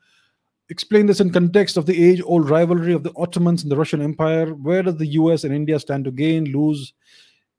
Explain 0.69 1.07
this 1.07 1.21
in 1.21 1.31
context 1.31 1.77
of 1.77 1.87
the 1.87 2.11
age-old 2.11 2.51
rivalry 2.51 2.93
of 2.93 3.05
the 3.05 3.13
Ottomans 3.15 3.63
and 3.63 3.71
the 3.71 3.77
Russian 3.77 4.03
Empire. 4.03 4.53
Where 4.53 4.83
does 4.83 4.97
the 4.97 5.07
US 5.07 5.45
and 5.45 5.55
India 5.55 5.79
stand 5.79 6.05
to 6.07 6.11
gain, 6.11 6.47
lose, 6.47 6.93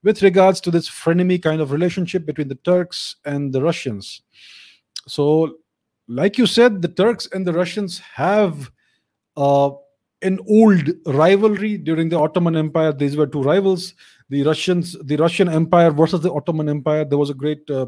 with 0.04 0.24
regards 0.24 0.60
to 0.60 0.72
this 0.72 0.90
frenemy 0.90 1.42
kind 1.42 1.62
of 1.62 1.72
relationship 1.72 2.26
between 2.26 2.50
the 2.50 2.60
Turks 2.66 3.16
and 3.24 3.54
the 3.54 3.62
Russians? 3.62 4.24
So, 5.08 5.60
like 6.06 6.38
you 6.38 6.48
said, 6.48 6.82
the 6.82 6.90
Turks 6.90 7.30
and 7.32 7.48
the 7.48 7.54
Russians 7.54 8.00
have 8.00 8.70
uh, 9.38 9.70
an 10.24 10.40
old 10.48 10.90
rivalry 11.06 11.78
during 11.78 12.10
the 12.10 12.20
Ottoman 12.20 12.56
Empire. 12.56 12.94
These 12.94 13.18
were 13.18 13.28
two 13.28 13.44
rivals. 13.44 13.94
The 14.30 14.44
Russians, 14.44 14.98
the 15.04 15.18
Russian 15.18 15.50
Empire 15.50 15.92
versus 15.92 16.22
the 16.22 16.32
Ottoman 16.32 16.70
Empire. 16.70 17.06
There 17.06 17.18
was 17.18 17.30
a 17.30 17.34
great 17.34 17.70
uh, 17.70 17.88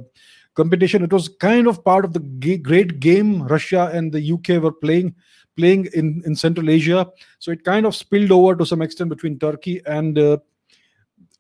competition. 0.54 1.04
It 1.04 1.14
was 1.14 1.30
kind 1.30 1.68
of 1.68 1.84
part 1.84 2.06
of 2.06 2.14
the 2.14 2.20
g- 2.40 2.58
great 2.58 3.00
game 3.00 3.44
Russia 3.44 3.90
and 3.94 4.12
the 4.12 4.34
UK 4.34 4.62
were 4.62 4.72
playing 4.72 5.16
playing 5.56 5.88
in, 5.94 6.22
in 6.26 6.36
Central 6.36 6.70
Asia. 6.70 7.08
So 7.40 7.52
it 7.52 7.64
kind 7.64 7.86
of 7.86 7.96
spilled 7.96 8.32
over 8.32 8.56
to 8.56 8.66
some 8.66 8.82
extent 8.82 9.10
between 9.10 9.40
Turkey 9.40 9.82
and 9.86 10.18
uh, 10.20 10.38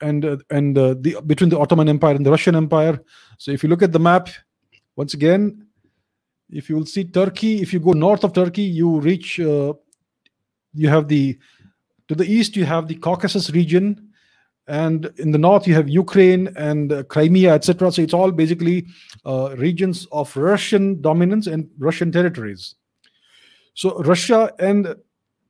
and 0.01 0.25
uh, 0.25 0.37
and 0.49 0.77
uh, 0.77 0.95
the 0.99 1.21
between 1.25 1.49
the 1.49 1.59
Ottoman 1.59 1.89
Empire 1.89 2.15
and 2.15 2.25
the 2.25 2.31
Russian 2.31 2.55
Empire. 2.55 2.99
So 3.37 3.51
if 3.51 3.63
you 3.63 3.69
look 3.69 3.83
at 3.83 3.91
the 3.91 3.99
map, 3.99 4.29
once 4.95 5.13
again, 5.13 5.67
if 6.49 6.69
you 6.69 6.75
will 6.75 6.85
see 6.85 7.05
Turkey, 7.05 7.61
if 7.61 7.73
you 7.73 7.79
go 7.79 7.91
north 7.91 8.23
of 8.23 8.33
Turkey, 8.33 8.63
you 8.63 8.99
reach 8.99 9.39
uh, 9.39 9.73
you 10.75 10.89
have 10.89 11.07
the 11.07 11.37
to 12.07 12.15
the 12.15 12.25
east 12.25 12.55
you 12.55 12.65
have 12.65 12.87
the 12.87 12.95
Caucasus 12.95 13.49
region, 13.51 14.09
and 14.67 15.11
in 15.17 15.31
the 15.31 15.37
north 15.37 15.67
you 15.67 15.73
have 15.73 15.89
Ukraine 15.89 16.49
and 16.55 16.91
uh, 16.91 17.03
Crimea, 17.03 17.53
etc. 17.53 17.91
So 17.91 18.01
it's 18.01 18.13
all 18.13 18.31
basically 18.31 18.85
uh, 19.25 19.55
regions 19.57 20.07
of 20.11 20.35
Russian 20.35 21.01
dominance 21.01 21.47
and 21.47 21.69
Russian 21.79 22.11
territories. 22.11 22.75
So 23.73 24.01
Russia 24.03 24.53
and 24.59 24.95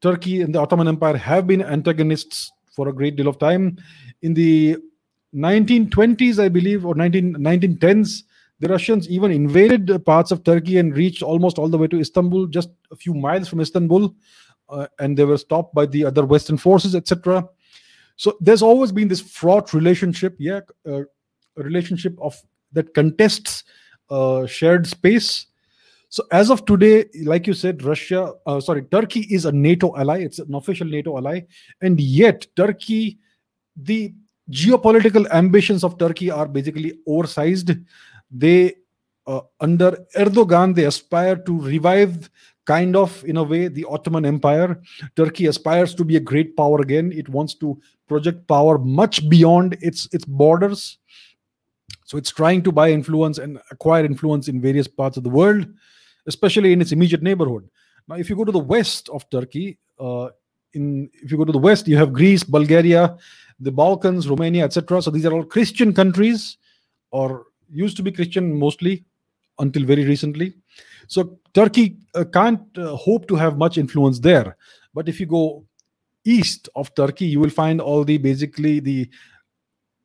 Turkey 0.01 0.41
and 0.41 0.53
the 0.53 0.59
Ottoman 0.59 0.87
Empire 0.87 1.17
have 1.17 1.47
been 1.47 1.61
antagonists 1.61 2.51
for 2.75 2.89
a 2.89 2.93
great 2.93 3.15
deal 3.15 3.27
of 3.27 3.39
time. 3.39 3.77
In 4.21 4.33
the 4.33 4.77
1920s, 5.33 6.39
I 6.39 6.49
believe, 6.49 6.85
or 6.85 6.95
19, 6.95 7.35
1910s, 7.35 8.23
the 8.59 8.67
Russians 8.69 9.09
even 9.09 9.31
invaded 9.31 10.05
parts 10.05 10.31
of 10.31 10.43
Turkey 10.43 10.77
and 10.77 10.95
reached 10.95 11.21
almost 11.21 11.57
all 11.57 11.67
the 11.67 11.77
way 11.77 11.87
to 11.87 11.99
Istanbul, 11.99 12.47
just 12.47 12.69
a 12.91 12.95
few 12.95 13.13
miles 13.13 13.47
from 13.47 13.59
Istanbul 13.59 14.13
uh, 14.69 14.87
and 14.99 15.17
they 15.17 15.25
were 15.25 15.37
stopped 15.37 15.73
by 15.73 15.85
the 15.85 16.05
other 16.05 16.25
Western 16.25 16.57
forces, 16.57 16.95
etc. 16.95 17.47
So 18.17 18.37
there's 18.39 18.61
always 18.61 18.91
been 18.91 19.07
this 19.07 19.21
fraught 19.21 19.73
relationship, 19.73 20.35
yeah, 20.39 20.61
uh, 20.87 21.01
a 21.57 21.63
relationship 21.63 22.17
of 22.21 22.41
that 22.73 22.93
contests 22.93 23.63
uh, 24.09 24.45
shared 24.45 24.87
space. 24.87 25.47
So 26.09 26.23
as 26.31 26.49
of 26.49 26.65
today, 26.65 27.05
like 27.23 27.47
you 27.47 27.53
said, 27.53 27.83
Russia, 27.83 28.33
uh, 28.45 28.59
sorry, 28.59 28.83
Turkey 28.83 29.21
is 29.21 29.45
a 29.45 29.51
NATO 29.51 29.95
ally. 29.97 30.19
It's 30.19 30.39
an 30.39 30.53
official 30.55 30.87
NATO 30.87 31.17
ally, 31.17 31.41
and 31.81 31.99
yet 31.99 32.47
Turkey, 32.55 33.19
the 33.75 34.13
geopolitical 34.49 35.29
ambitions 35.31 35.83
of 35.83 35.97
Turkey 35.97 36.29
are 36.31 36.47
basically 36.47 36.99
oversized. 37.07 37.71
They 38.31 38.75
uh, 39.27 39.41
under 39.59 40.05
Erdogan, 40.15 40.75
they 40.75 40.85
aspire 40.85 41.35
to 41.35 41.59
revive 41.61 42.29
kind 42.65 42.95
of 42.95 43.23
in 43.25 43.37
a 43.37 43.43
way 43.43 43.67
the 43.67 43.85
ottoman 43.89 44.25
empire. 44.25 44.81
Turkey 45.15 45.47
aspires 45.47 45.95
to 45.95 46.03
be 46.03 46.15
a 46.15 46.19
great 46.19 46.55
power 46.57 46.81
again. 46.81 47.11
It 47.11 47.29
wants 47.29 47.53
to 47.55 47.79
project 48.07 48.47
power 48.47 48.77
much 48.77 49.27
beyond 49.29 49.77
its 49.81 50.07
its 50.11 50.25
borders. 50.25 50.97
So 52.05 52.17
it's 52.17 52.31
trying 52.31 52.61
to 52.63 52.71
buy 52.71 52.91
influence 52.91 53.37
and 53.37 53.59
acquire 53.71 54.05
influence 54.05 54.47
in 54.47 54.61
various 54.61 54.87
parts 54.87 55.17
of 55.17 55.23
the 55.23 55.29
world 55.29 55.65
especially 56.27 56.73
in 56.73 56.81
its 56.81 56.91
immediate 56.91 57.21
neighborhood. 57.21 57.69
Now 58.07 58.15
if 58.15 58.29
you 58.29 58.35
go 58.35 58.45
to 58.45 58.51
the 58.51 58.59
west 58.59 59.09
of 59.09 59.29
turkey 59.29 59.77
uh, 59.99 60.29
in 60.73 61.09
if 61.13 61.31
you 61.31 61.37
go 61.37 61.45
to 61.45 61.51
the 61.51 61.57
west 61.57 61.87
you 61.87 61.97
have 61.97 62.13
greece 62.13 62.43
bulgaria 62.43 63.17
the 63.59 63.71
balkans 63.71 64.27
romania 64.27 64.65
etc 64.65 65.01
so 65.01 65.09
these 65.09 65.25
are 65.25 65.31
all 65.31 65.45
christian 65.45 65.93
countries 65.93 66.57
or 67.11 67.45
used 67.69 67.95
to 67.95 68.03
be 68.03 68.11
christian 68.11 68.53
mostly 68.59 69.05
until 69.59 69.85
very 69.85 70.05
recently 70.05 70.53
so 71.07 71.39
Turkey 71.53 71.97
uh, 72.13 72.25
can't 72.25 72.61
uh, 72.77 72.95
hope 72.95 73.27
to 73.27 73.35
have 73.35 73.57
much 73.57 73.77
influence 73.77 74.19
there. 74.19 74.57
But 74.93 75.09
if 75.09 75.19
you 75.19 75.25
go 75.25 75.65
east 76.23 76.69
of 76.75 76.93
Turkey, 76.95 77.25
you 77.25 77.39
will 77.39 77.49
find 77.49 77.79
all 77.79 78.03
the 78.03 78.17
basically 78.17 78.79
the 78.79 79.09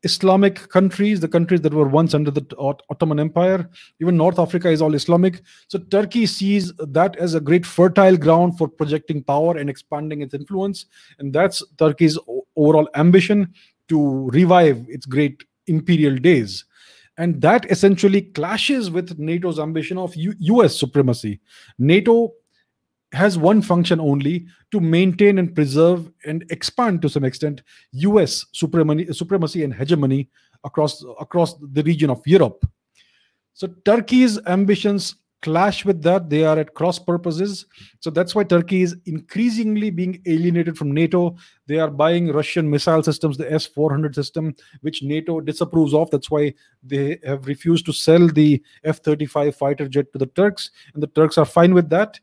Islamic 0.02 0.68
countries, 0.70 1.20
the 1.20 1.28
countries 1.28 1.60
that 1.60 1.74
were 1.74 1.88
once 1.88 2.14
under 2.14 2.30
the 2.30 2.44
Ottoman 2.88 3.20
Empire. 3.20 3.68
Even 4.00 4.16
North 4.16 4.38
Africa 4.38 4.70
is 4.70 4.80
all 4.80 4.94
Islamic. 4.94 5.42
So 5.68 5.78
Turkey 5.78 6.24
sees 6.26 6.72
that 6.78 7.16
as 7.16 7.34
a 7.34 7.40
great 7.40 7.66
fertile 7.66 8.16
ground 8.16 8.56
for 8.56 8.66
projecting 8.66 9.22
power 9.22 9.58
and 9.58 9.68
expanding 9.68 10.22
its 10.22 10.32
influence. 10.32 10.86
And 11.18 11.32
that's 11.32 11.62
Turkey's 11.76 12.18
overall 12.56 12.88
ambition 12.94 13.52
to 13.88 14.30
revive 14.30 14.86
its 14.88 15.04
great 15.04 15.44
imperial 15.66 16.16
days 16.16 16.64
and 17.18 17.40
that 17.42 17.70
essentially 17.70 18.22
clashes 18.22 18.90
with 18.90 19.18
NATO's 19.18 19.58
ambition 19.58 19.98
of 19.98 20.14
U- 20.16 20.34
US 20.38 20.78
supremacy. 20.78 21.40
NATO 21.78 22.32
has 23.12 23.36
one 23.36 23.60
function 23.60 24.00
only 24.00 24.46
to 24.70 24.80
maintain 24.80 25.38
and 25.38 25.54
preserve 25.54 26.10
and 26.24 26.44
expand 26.50 27.02
to 27.02 27.08
some 27.08 27.24
extent 27.24 27.62
US 27.92 28.46
supremacy, 28.52 29.12
supremacy 29.12 29.64
and 29.64 29.74
hegemony 29.74 30.28
across 30.64 31.04
across 31.18 31.54
the 31.72 31.82
region 31.82 32.10
of 32.10 32.22
Europe. 32.26 32.64
So 33.54 33.66
Turkey's 33.84 34.38
ambitions 34.46 35.16
clash 35.42 35.84
with 35.84 36.02
that. 36.02 36.30
They 36.30 36.44
are 36.44 36.58
at 36.58 36.74
cross 36.74 36.98
purposes. 36.98 37.66
So 38.00 38.10
that's 38.10 38.34
why 38.34 38.44
Turkey 38.44 38.82
is 38.82 38.96
increasingly 39.06 39.90
being 39.90 40.22
alienated 40.26 40.76
from 40.76 40.92
NATO. 40.92 41.36
They 41.66 41.78
are 41.78 41.90
buying 41.90 42.32
Russian 42.32 42.68
missile 42.68 43.02
systems, 43.02 43.36
the 43.36 43.50
S 43.52 43.66
400 43.66 44.14
system, 44.14 44.54
which 44.80 45.02
NATO 45.02 45.40
disapproves 45.40 45.94
of. 45.94 46.10
That's 46.10 46.30
why 46.30 46.54
they 46.82 47.18
have 47.24 47.46
refused 47.46 47.86
to 47.86 47.92
sell 47.92 48.26
the 48.28 48.62
F 48.84 48.98
35 48.98 49.56
fighter 49.56 49.88
jet 49.88 50.12
to 50.12 50.18
the 50.18 50.26
Turks, 50.26 50.70
and 50.94 51.02
the 51.02 51.08
Turks 51.08 51.38
are 51.38 51.44
fine 51.44 51.74
with 51.74 51.88
that. 51.90 52.20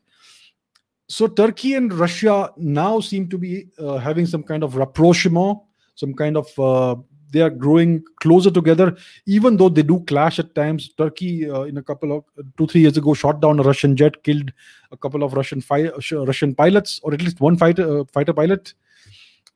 So 1.08 1.26
Turkey 1.26 1.74
and 1.74 1.92
Russia 1.92 2.52
now 2.58 3.00
seem 3.00 3.28
to 3.30 3.38
be 3.38 3.68
uh, 3.78 3.96
having 3.96 4.26
some 4.26 4.42
kind 4.42 4.62
of 4.62 4.76
rapprochement, 4.76 5.58
some 5.94 6.12
kind 6.12 6.36
of 6.36 6.58
uh, 6.58 6.96
they 7.30 7.40
are 7.40 7.50
growing 7.50 8.02
closer 8.20 8.50
together, 8.50 8.96
even 9.26 9.56
though 9.56 9.68
they 9.68 9.82
do 9.82 10.00
clash 10.00 10.38
at 10.38 10.54
times. 10.54 10.88
Turkey, 10.96 11.50
uh, 11.50 11.62
in 11.62 11.76
a 11.76 11.82
couple 11.82 12.16
of 12.16 12.24
two 12.56 12.66
three 12.66 12.80
years 12.80 12.96
ago, 12.96 13.14
shot 13.14 13.40
down 13.40 13.58
a 13.60 13.62
Russian 13.62 13.96
jet, 13.96 14.22
killed 14.22 14.52
a 14.92 14.96
couple 14.96 15.22
of 15.22 15.34
Russian 15.34 15.60
fi- 15.60 15.90
Russian 16.12 16.54
pilots, 16.54 17.00
or 17.02 17.14
at 17.14 17.22
least 17.22 17.40
one 17.40 17.56
fighter 17.56 18.00
uh, 18.00 18.04
fighter 18.12 18.32
pilot. 18.32 18.74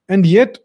And 0.08 0.26
yet, 0.26 0.58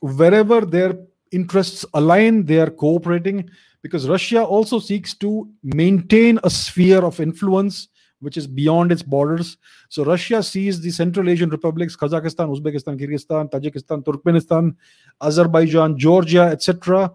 wherever 0.00 0.60
their 0.62 0.96
interests 1.32 1.84
align, 1.94 2.44
they 2.44 2.60
are 2.60 2.70
cooperating 2.70 3.50
because 3.82 4.08
Russia 4.08 4.42
also 4.42 4.78
seeks 4.78 5.14
to 5.14 5.48
maintain 5.62 6.38
a 6.42 6.50
sphere 6.50 7.04
of 7.04 7.20
influence 7.20 7.88
which 8.20 8.36
is 8.36 8.46
beyond 8.46 8.92
its 8.92 9.02
borders. 9.02 9.56
So 9.88 10.04
Russia 10.04 10.42
sees 10.42 10.80
the 10.80 10.90
Central 10.90 11.28
Asian 11.28 11.50
republics, 11.50 11.96
Kazakhstan, 11.96 12.48
Uzbekistan, 12.48 12.98
Kyrgyzstan, 12.98 13.50
Tajikistan, 13.50 14.02
Turkmenistan, 14.04 14.74
Azerbaijan, 15.20 15.98
Georgia, 15.98 16.44
etc. 16.44 17.12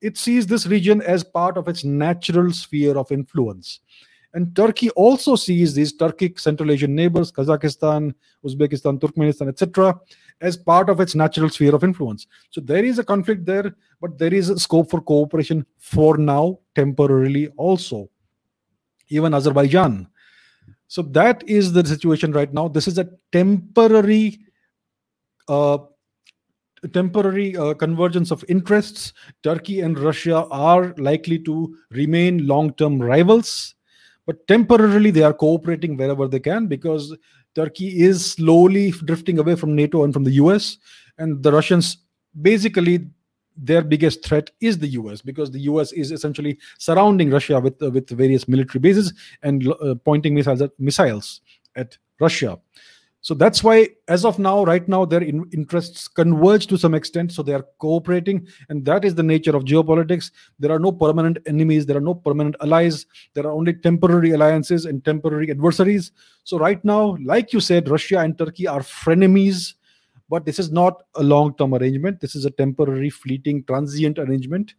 It 0.00 0.16
sees 0.16 0.46
this 0.46 0.66
region 0.66 1.02
as 1.02 1.24
part 1.24 1.56
of 1.56 1.68
its 1.68 1.84
natural 1.84 2.52
sphere 2.52 2.96
of 2.98 3.10
influence. 3.12 3.80
And 4.34 4.54
Turkey 4.54 4.90
also 4.90 5.36
sees 5.36 5.74
these 5.74 5.96
Turkic 5.96 6.38
Central 6.38 6.70
Asian 6.70 6.94
neighbors, 6.94 7.32
Kazakhstan, 7.32 8.14
Uzbekistan, 8.44 9.00
Turkmenistan, 9.00 9.48
etc., 9.48 9.98
as 10.40 10.56
part 10.56 10.90
of 10.90 11.00
its 11.00 11.14
natural 11.14 11.48
sphere 11.48 11.74
of 11.74 11.82
influence. 11.82 12.26
So 12.50 12.60
there 12.60 12.84
is 12.84 12.98
a 12.98 13.04
conflict 13.04 13.44
there, 13.44 13.74
but 14.00 14.18
there 14.18 14.32
is 14.32 14.50
a 14.50 14.58
scope 14.58 14.90
for 14.90 15.00
cooperation 15.00 15.66
for 15.78 16.16
now, 16.18 16.60
temporarily 16.74 17.48
also. 17.56 18.10
Even 19.08 19.32
Azerbaijan 19.32 20.06
so 20.88 21.02
that 21.02 21.46
is 21.46 21.72
the 21.72 21.86
situation 21.86 22.32
right 22.32 22.52
now. 22.52 22.66
This 22.66 22.88
is 22.88 22.98
a 22.98 23.08
temporary, 23.30 24.38
uh, 25.46 25.78
temporary 26.94 27.56
uh, 27.56 27.74
convergence 27.74 28.30
of 28.30 28.42
interests. 28.48 29.12
Turkey 29.42 29.80
and 29.80 29.98
Russia 29.98 30.46
are 30.50 30.94
likely 30.96 31.38
to 31.40 31.76
remain 31.90 32.46
long-term 32.46 33.00
rivals, 33.02 33.74
but 34.26 34.46
temporarily 34.48 35.10
they 35.10 35.22
are 35.22 35.34
cooperating 35.34 35.98
wherever 35.98 36.26
they 36.26 36.40
can 36.40 36.66
because 36.66 37.14
Turkey 37.54 38.00
is 38.00 38.24
slowly 38.24 38.90
drifting 38.90 39.38
away 39.38 39.56
from 39.56 39.76
NATO 39.76 40.04
and 40.04 40.14
from 40.14 40.24
the 40.24 40.32
US, 40.32 40.78
and 41.18 41.42
the 41.42 41.52
Russians 41.52 41.98
basically 42.40 43.08
their 43.58 43.82
biggest 43.82 44.24
threat 44.24 44.50
is 44.60 44.78
the 44.78 44.88
US 44.88 45.20
because 45.20 45.50
the 45.50 45.60
US 45.60 45.92
is 45.92 46.12
essentially 46.12 46.58
surrounding 46.78 47.30
Russia 47.30 47.60
with 47.60 47.82
uh, 47.82 47.90
with 47.90 48.08
various 48.10 48.46
military 48.46 48.80
bases 48.80 49.12
and 49.42 49.66
uh, 49.68 49.94
pointing 50.04 50.34
missiles 50.34 50.62
at, 50.62 50.70
missiles 50.78 51.40
at 51.76 51.98
Russia. 52.20 52.58
So 53.20 53.34
that's 53.34 53.64
why, 53.64 53.88
as 54.06 54.24
of 54.24 54.38
now, 54.38 54.64
right 54.64 54.86
now, 54.88 55.04
their 55.04 55.22
in- 55.22 55.50
interests 55.52 56.06
converge 56.06 56.68
to 56.68 56.78
some 56.78 56.94
extent. 56.94 57.32
So 57.32 57.42
they 57.42 57.52
are 57.52 57.66
cooperating, 57.78 58.46
and 58.68 58.84
that 58.84 59.04
is 59.04 59.14
the 59.16 59.24
nature 59.24 59.56
of 59.56 59.64
geopolitics. 59.64 60.30
There 60.60 60.70
are 60.70 60.78
no 60.78 60.92
permanent 60.92 61.38
enemies, 61.46 61.84
there 61.84 61.96
are 61.96 62.00
no 62.00 62.14
permanent 62.14 62.54
allies, 62.62 63.06
there 63.34 63.44
are 63.44 63.50
only 63.50 63.74
temporary 63.74 64.30
alliances 64.30 64.84
and 64.84 65.04
temporary 65.04 65.50
adversaries. 65.50 66.12
So, 66.44 66.58
right 66.58 66.82
now, 66.84 67.16
like 67.24 67.52
you 67.52 67.60
said, 67.60 67.88
Russia 67.88 68.20
and 68.20 68.38
Turkey 68.38 68.68
are 68.68 68.80
frenemies, 68.80 69.74
but 70.28 70.44
this 70.44 70.58
is 70.58 70.70
not 70.70 71.02
a 71.14 71.22
long 71.22 71.54
term 71.56 71.74
arrangement. 71.74 72.20
This 72.20 72.34
is 72.34 72.44
a 72.44 72.50
temporary, 72.50 73.10
fleeting, 73.10 73.64
transient 73.64 74.18
arrangement, 74.18 74.74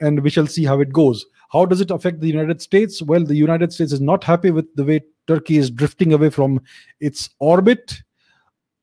and 0.00 0.20
we 0.20 0.30
shall 0.30 0.46
see 0.46 0.64
how 0.64 0.80
it 0.80 0.92
goes. 0.92 1.24
How 1.50 1.64
does 1.64 1.80
it 1.80 1.90
affect 1.90 2.20
the 2.20 2.28
United 2.28 2.60
States? 2.60 3.02
Well, 3.02 3.24
the 3.24 3.36
United 3.36 3.72
States 3.72 3.92
is 3.92 4.00
not 4.00 4.24
happy 4.24 4.50
with 4.50 4.74
the 4.74 4.84
way 4.84 5.00
Turkey 5.26 5.58
is 5.58 5.70
drifting 5.70 6.12
away 6.12 6.30
from 6.30 6.60
its 7.00 7.30
orbit. 7.38 8.02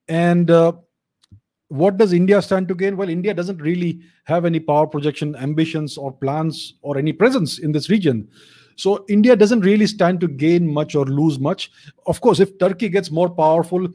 And 0.07 0.49
uh, 0.51 0.73
what 1.67 1.97
does 1.97 2.13
India 2.13 2.41
stand 2.41 2.67
to 2.67 2.75
gain? 2.75 2.97
Well, 2.97 3.09
India 3.09 3.33
doesn't 3.33 3.61
really 3.61 4.01
have 4.25 4.45
any 4.45 4.59
power 4.59 4.87
projection 4.87 5.35
ambitions 5.35 5.97
or 5.97 6.11
plans 6.11 6.75
or 6.81 6.97
any 6.97 7.13
presence 7.13 7.59
in 7.59 7.71
this 7.71 7.89
region. 7.89 8.27
So 8.75 9.05
India 9.07 9.35
doesn't 9.35 9.61
really 9.61 9.87
stand 9.87 10.19
to 10.21 10.27
gain 10.27 10.71
much 10.71 10.95
or 10.95 11.05
lose 11.05 11.39
much. 11.39 11.71
Of 12.07 12.21
course, 12.21 12.39
if 12.39 12.57
Turkey 12.57 12.89
gets 12.89 13.11
more 13.11 13.29
powerful, 13.29 13.87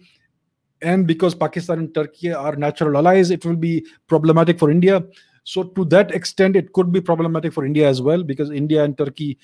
and 0.83 1.07
because 1.07 1.35
Pakistan 1.35 1.79
and 1.79 1.95
Turkey 1.95 2.33
are 2.33 2.57
natural 2.57 2.97
allies, 2.97 3.31
it 3.31 3.45
will 3.45 3.57
be 3.57 3.87
problematic 4.07 4.59
for 4.59 4.71
India. 4.71 5.05
So 5.45 5.63
to 5.63 5.85
that 5.87 6.15
extent, 6.15 6.57
it 6.57 6.73
could 6.73 6.93
be 6.93 7.01
problematic 7.01 7.53
for 7.53 7.65
India 7.65 7.89
as 7.89 8.03
well, 8.03 8.23
because 8.23 8.51
India 8.51 8.85
and 8.85 8.97
Turkey 8.97 9.39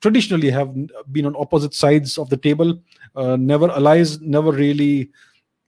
traditionally 0.00 0.50
have 0.50 0.72
been 1.12 1.26
on 1.26 1.34
opposite 1.36 1.74
sides 1.74 2.18
of 2.18 2.28
the 2.28 2.36
table, 2.36 2.78
uh, 3.16 3.36
never 3.36 3.70
allies, 3.70 4.20
never 4.20 4.52
really 4.52 5.10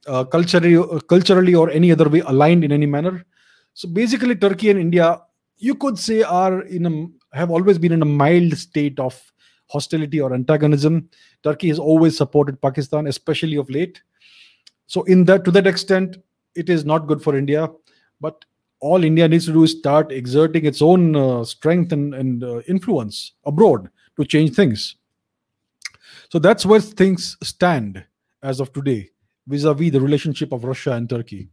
uh, 0.07 0.23
culturally, 0.23 0.77
culturally 1.07 1.55
or 1.55 1.69
any 1.71 1.91
other 1.91 2.07
way 2.07 2.21
aligned 2.21 2.63
in 2.63 2.71
any 2.71 2.85
manner. 2.85 3.25
So 3.73 3.89
basically, 3.89 4.35
Turkey 4.35 4.69
and 4.69 4.79
India, 4.79 5.21
you 5.57 5.75
could 5.75 5.99
say, 5.99 6.23
are 6.23 6.61
in 6.61 6.85
a 6.85 7.35
have 7.37 7.51
always 7.51 7.77
been 7.77 7.91
in 7.91 8.01
a 8.01 8.05
mild 8.05 8.57
state 8.57 8.99
of 8.99 9.21
hostility 9.69 10.21
or 10.21 10.33
antagonism. 10.33 11.09
Turkey 11.43 11.67
has 11.67 11.77
always 11.77 12.15
supported 12.15 12.61
Pakistan, 12.61 13.07
especially 13.07 13.57
of 13.57 13.69
late. 13.69 14.01
So 14.87 15.03
in 15.03 15.25
that 15.25 15.45
to 15.45 15.51
that 15.51 15.67
extent, 15.67 16.17
it 16.55 16.69
is 16.69 16.85
not 16.85 17.07
good 17.07 17.21
for 17.21 17.37
India. 17.37 17.69
But 18.19 18.43
all 18.79 19.03
India 19.03 19.27
needs 19.27 19.45
to 19.45 19.53
do 19.53 19.63
is 19.63 19.77
start 19.77 20.11
exerting 20.11 20.65
its 20.65 20.81
own 20.81 21.15
uh, 21.15 21.43
strength 21.43 21.91
and, 21.91 22.13
and 22.13 22.43
uh, 22.43 22.61
influence 22.67 23.33
abroad 23.45 23.89
to 24.17 24.25
change 24.25 24.55
things. 24.55 24.95
So 26.29 26.39
that's 26.39 26.65
where 26.65 26.81
things 26.81 27.37
stand 27.43 28.03
as 28.43 28.59
of 28.59 28.73
today 28.73 29.11
vis 29.47 29.63
a 29.63 29.73
vis 29.73 29.91
the 29.91 30.01
relationship 30.01 30.51
of 30.51 30.63
Russia 30.63 30.91
and 30.93 31.09
Turkey. 31.09 31.49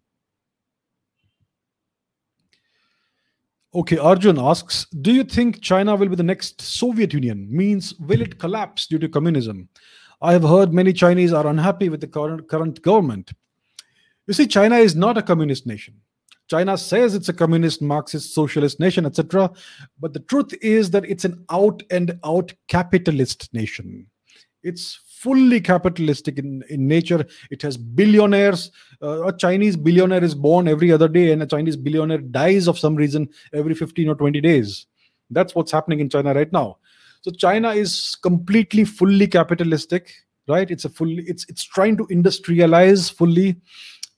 Okay, 3.75 3.99
Arjun 3.99 4.39
asks 4.39 4.87
Do 5.01 5.13
you 5.13 5.25
think 5.25 5.61
China 5.61 5.97
will 5.97 6.09
be 6.09 6.17
the 6.17 6.23
next 6.23 6.61
Soviet 6.61 7.13
Union? 7.13 7.49
Means, 7.51 7.95
will 7.99 8.21
it 8.21 8.39
collapse 8.39 8.87
due 8.87 8.99
to 8.99 9.09
communism? 9.09 9.69
I 10.25 10.33
have 10.33 10.43
heard 10.43 10.73
many 10.73 10.95
Chinese 10.95 11.35
are 11.35 11.47
unhappy 11.47 11.91
with 11.91 12.01
the 12.01 12.07
current, 12.07 12.49
current 12.49 12.81
government. 12.81 13.35
You 14.27 14.33
see, 14.33 14.47
China 14.47 14.77
is 14.77 14.97
not 14.97 15.19
a 15.19 15.23
communist 15.23 15.67
nation. 15.67 16.01
China 16.49 16.79
says 16.79 17.15
it's 17.15 17.29
a 17.29 17.35
communist, 17.35 17.83
Marxist, 17.83 18.33
socialist 18.33 18.81
nation, 18.81 19.05
etc. 19.05 19.51
But 20.01 20.15
the 20.15 20.21
truth 20.21 20.55
is 20.63 20.91
that 20.93 21.05
it's 21.05 21.27
an 21.27 21.45
out 21.51 21.83
and 21.91 22.19
out 22.25 22.55
capitalist 22.69 23.53
nation. 23.53 24.07
It's 24.63 24.99
fully 25.21 25.61
capitalistic 25.61 26.39
in, 26.39 26.63
in 26.71 26.89
nature. 26.89 27.27
It 27.51 27.61
has 27.61 27.77
billionaires. 27.77 28.71
Uh, 29.03 29.27
a 29.27 29.37
Chinese 29.37 29.77
billionaire 29.77 30.25
is 30.25 30.35
born 30.35 30.69
every 30.69 30.91
other 30.91 31.09
day, 31.09 31.33
and 31.33 31.43
a 31.43 31.47
Chinese 31.47 31.77
billionaire 31.77 32.19
dies 32.19 32.67
of 32.67 32.79
some 32.79 32.97
reason 32.97 33.29
every 33.53 33.75
15 33.75 34.09
or 34.09 34.15
20 34.15 34.41
days. 34.41 34.87
That's 35.29 35.55
what's 35.55 35.73
happening 35.73 36.01
in 36.01 36.09
China 36.09 36.33
right 36.33 36.51
now. 36.51 36.79
So 37.25 37.31
China 37.31 37.71
is 37.71 38.17
completely 38.17 38.85
fully 38.85 39.27
capitalistic, 39.27 40.13
right? 40.47 40.71
It's 40.71 40.85
a 40.85 40.91
fully 40.91 41.25
it's 41.27 41.47
it's 41.49 41.65
trying 41.65 41.97
to 41.97 42.07
industrialize 42.09 43.11
fully. 43.11 43.57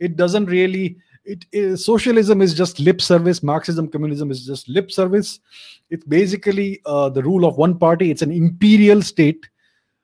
It 0.01 0.17
doesn't 0.17 0.47
really 0.47 0.97
it 1.25 1.47
is 1.53 1.85
socialism 1.85 2.43
is 2.43 2.53
just 2.53 2.81
lip 2.81 3.01
service. 3.01 3.45
Marxism 3.45 3.87
communism 3.87 4.33
is 4.33 4.45
just 4.45 4.69
lip 4.69 4.91
service. 4.91 5.39
It's 5.89 6.05
basically 6.05 6.81
uh, 6.85 7.09
the 7.09 7.23
rule 7.23 7.45
of 7.45 7.57
one 7.57 7.79
party. 7.79 8.11
It's 8.11 8.23
an 8.23 8.33
imperial 8.33 9.01
state. 9.03 9.49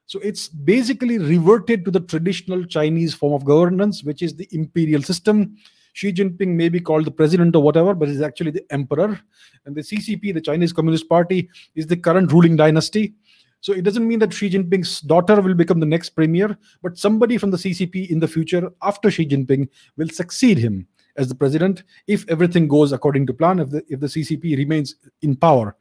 So 0.05 0.19
it's 0.19 0.47
basically 0.47 1.17
reverted 1.17 1.83
to 1.83 1.91
the 1.91 1.99
traditional 1.99 2.63
chinese 2.63 3.13
form 3.13 3.33
of 3.33 3.43
governance 3.43 4.03
which 4.03 4.21
is 4.21 4.35
the 4.35 4.47
imperial 4.51 5.01
system 5.01 5.57
xi 5.93 6.11
jinping 6.11 6.49
may 6.49 6.69
be 6.69 6.79
called 6.79 7.05
the 7.05 7.11
president 7.11 7.55
or 7.55 7.63
whatever 7.63 7.93
but 7.93 8.09
is 8.09 8.21
actually 8.21 8.51
the 8.51 8.65
emperor. 8.71 9.19
And 9.65 9.75
the 9.75 9.81
ccp 9.81 10.33
the 10.33 10.41
chinese 10.41 10.73
communist 10.73 11.07
party 11.07 11.49
is 11.75 11.87
the 11.87 11.97
current 11.97 12.31
ruling 12.31 12.55
dynasty. 12.55 13.13
So 13.61 13.71
it 13.71 13.83
doesn't 13.83 14.05
mean 14.05 14.19
that 14.19 14.33
Xi 14.33 14.49
Jinping's 14.49 14.99
daughter 14.99 15.39
will 15.39 15.53
become 15.53 15.79
the 15.79 15.85
next 15.85 16.09
premier, 16.09 16.57
but 16.81 16.97
somebody 16.97 17.37
from 17.37 17.49
the 17.49 17.55
CCP 17.55 18.09
in 18.09 18.19
the 18.19 18.27
future 18.27 18.69
after 18.81 19.09
Xi 19.09 19.25
Jinping 19.25 19.69
will 19.95 20.09
succeed 20.09 20.57
him 20.57 20.85
as 21.15 21.27
the 21.27 21.35
president 21.35 21.83
if 22.07 22.27
everything 22.29 22.67
goes 22.67 22.91
according 22.91 23.25
to 23.27 23.33
plan 23.33 23.59
if 23.59 23.69
the 23.69 23.83
if 23.87 23.99
the 23.99 24.07
ccp 24.07 24.57
remains 24.57 24.95
in 25.21 25.35
power 25.35 25.75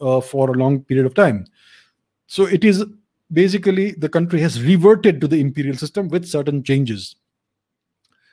uh, 0.00 0.20
for 0.20 0.50
a 0.50 0.54
long 0.54 0.80
period 0.80 1.06
of 1.06 1.14
time. 1.14 1.46
So 2.26 2.46
it 2.46 2.64
is 2.64 2.84
basically 3.32 3.92
the 3.92 4.08
country 4.08 4.40
has 4.40 4.62
reverted 4.62 5.20
to 5.20 5.28
the 5.28 5.40
imperial 5.40 5.76
system 5.76 6.08
with 6.08 6.26
certain 6.26 6.62
changes. 6.62 7.16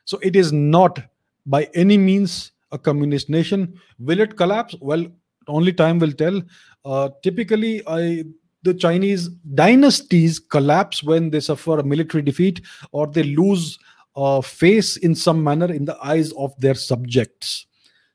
So 0.05 0.17
it 0.19 0.35
is 0.35 0.53
not 0.53 0.99
by 1.47 1.63
any 1.73 1.97
means 1.97 2.51
a 2.71 2.77
communist 2.77 3.29
nation 3.29 3.73
will 3.97 4.19
it 4.19 4.37
collapse 4.37 4.75
well 4.81 5.05
only 5.47 5.73
time 5.73 5.99
will 5.99 6.11
tell 6.11 6.41
uh, 6.85 7.09
typically 7.23 7.81
i 7.87 8.23
the 8.63 8.73
chinese 8.73 9.29
dynasties 9.63 10.39
collapse 10.39 11.03
when 11.03 11.29
they 11.29 11.39
suffer 11.39 11.79
a 11.79 11.83
military 11.83 12.21
defeat 12.21 12.61
or 12.91 13.07
they 13.07 13.23
lose 13.23 13.79
uh, 14.17 14.41
face 14.41 14.97
in 14.97 15.13
some 15.13 15.43
manner 15.43 15.71
in 15.71 15.85
the 15.85 15.97
eyes 16.03 16.33
of 16.33 16.59
their 16.59 16.73
subjects. 16.73 17.67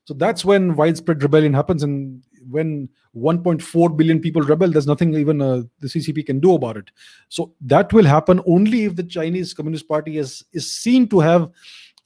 So 0.04 0.14
that's 0.14 0.44
when 0.44 0.74
widespread 0.74 1.22
rebellion 1.22 1.54
happens, 1.54 1.84
and 1.84 2.24
when 2.50 2.88
1.4 3.14 3.96
billion 3.96 4.18
people 4.18 4.42
rebel, 4.42 4.68
there's 4.68 4.86
nothing 4.86 5.14
even 5.14 5.40
uh, 5.40 5.62
the 5.78 5.86
CCP 5.86 6.26
can 6.26 6.40
do 6.40 6.54
about 6.54 6.76
it. 6.76 6.90
So 7.28 7.54
that 7.60 7.92
will 7.92 8.04
happen 8.04 8.40
only 8.46 8.84
if 8.84 8.96
the 8.96 9.04
Chinese 9.04 9.54
Communist 9.54 9.88
Party 9.88 10.18
is 10.18 10.44
is 10.52 10.70
seen 10.70 11.08
to 11.08 11.20
have 11.20 11.48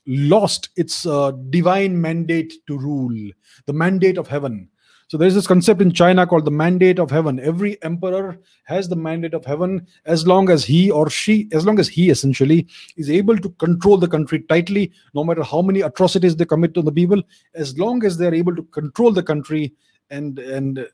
lost 0.07 0.69
its 0.75 1.05
uh, 1.05 1.31
divine 1.49 1.99
mandate 1.99 2.53
to 2.67 2.77
rule, 2.77 3.31
the 3.65 3.73
mandate 3.73 4.17
of 4.17 4.27
heaven. 4.27 4.69
So 5.09 5.17
there's 5.17 5.35
this 5.35 5.47
concept 5.47 5.81
in 5.81 5.93
China 5.93 6.27
called 6.27 6.43
the 6.43 6.51
mandate 6.51 6.99
of 6.99 7.09
heaven. 7.09 7.39
Every 7.39 7.81
emperor 7.81 8.39
has 8.65 8.89
the 8.89 8.95
mandate 8.97 9.33
of 9.33 9.45
heaven 9.45 9.87
as 10.05 10.27
long 10.27 10.49
as 10.49 10.65
he 10.65 10.91
or 10.91 11.09
she, 11.09 11.47
as 11.53 11.65
long 11.65 11.79
as 11.79 11.87
he 11.87 12.09
essentially 12.09 12.67
is 12.97 13.09
able 13.09 13.37
to 13.37 13.49
control 13.51 13.97
the 13.97 14.07
country 14.09 14.41
tightly, 14.49 14.91
no 15.13 15.23
matter 15.23 15.43
how 15.43 15.61
many 15.61 15.79
atrocities 15.79 16.35
they 16.35 16.43
commit 16.43 16.73
to 16.73 16.81
the 16.81 16.91
people, 16.91 17.21
as 17.55 17.77
long 17.79 18.03
as 18.03 18.17
they're 18.17 18.33
able 18.33 18.53
to 18.53 18.63
control 18.63 19.13
the 19.13 19.23
country 19.23 19.73
and 20.09 20.39
and 20.39 20.85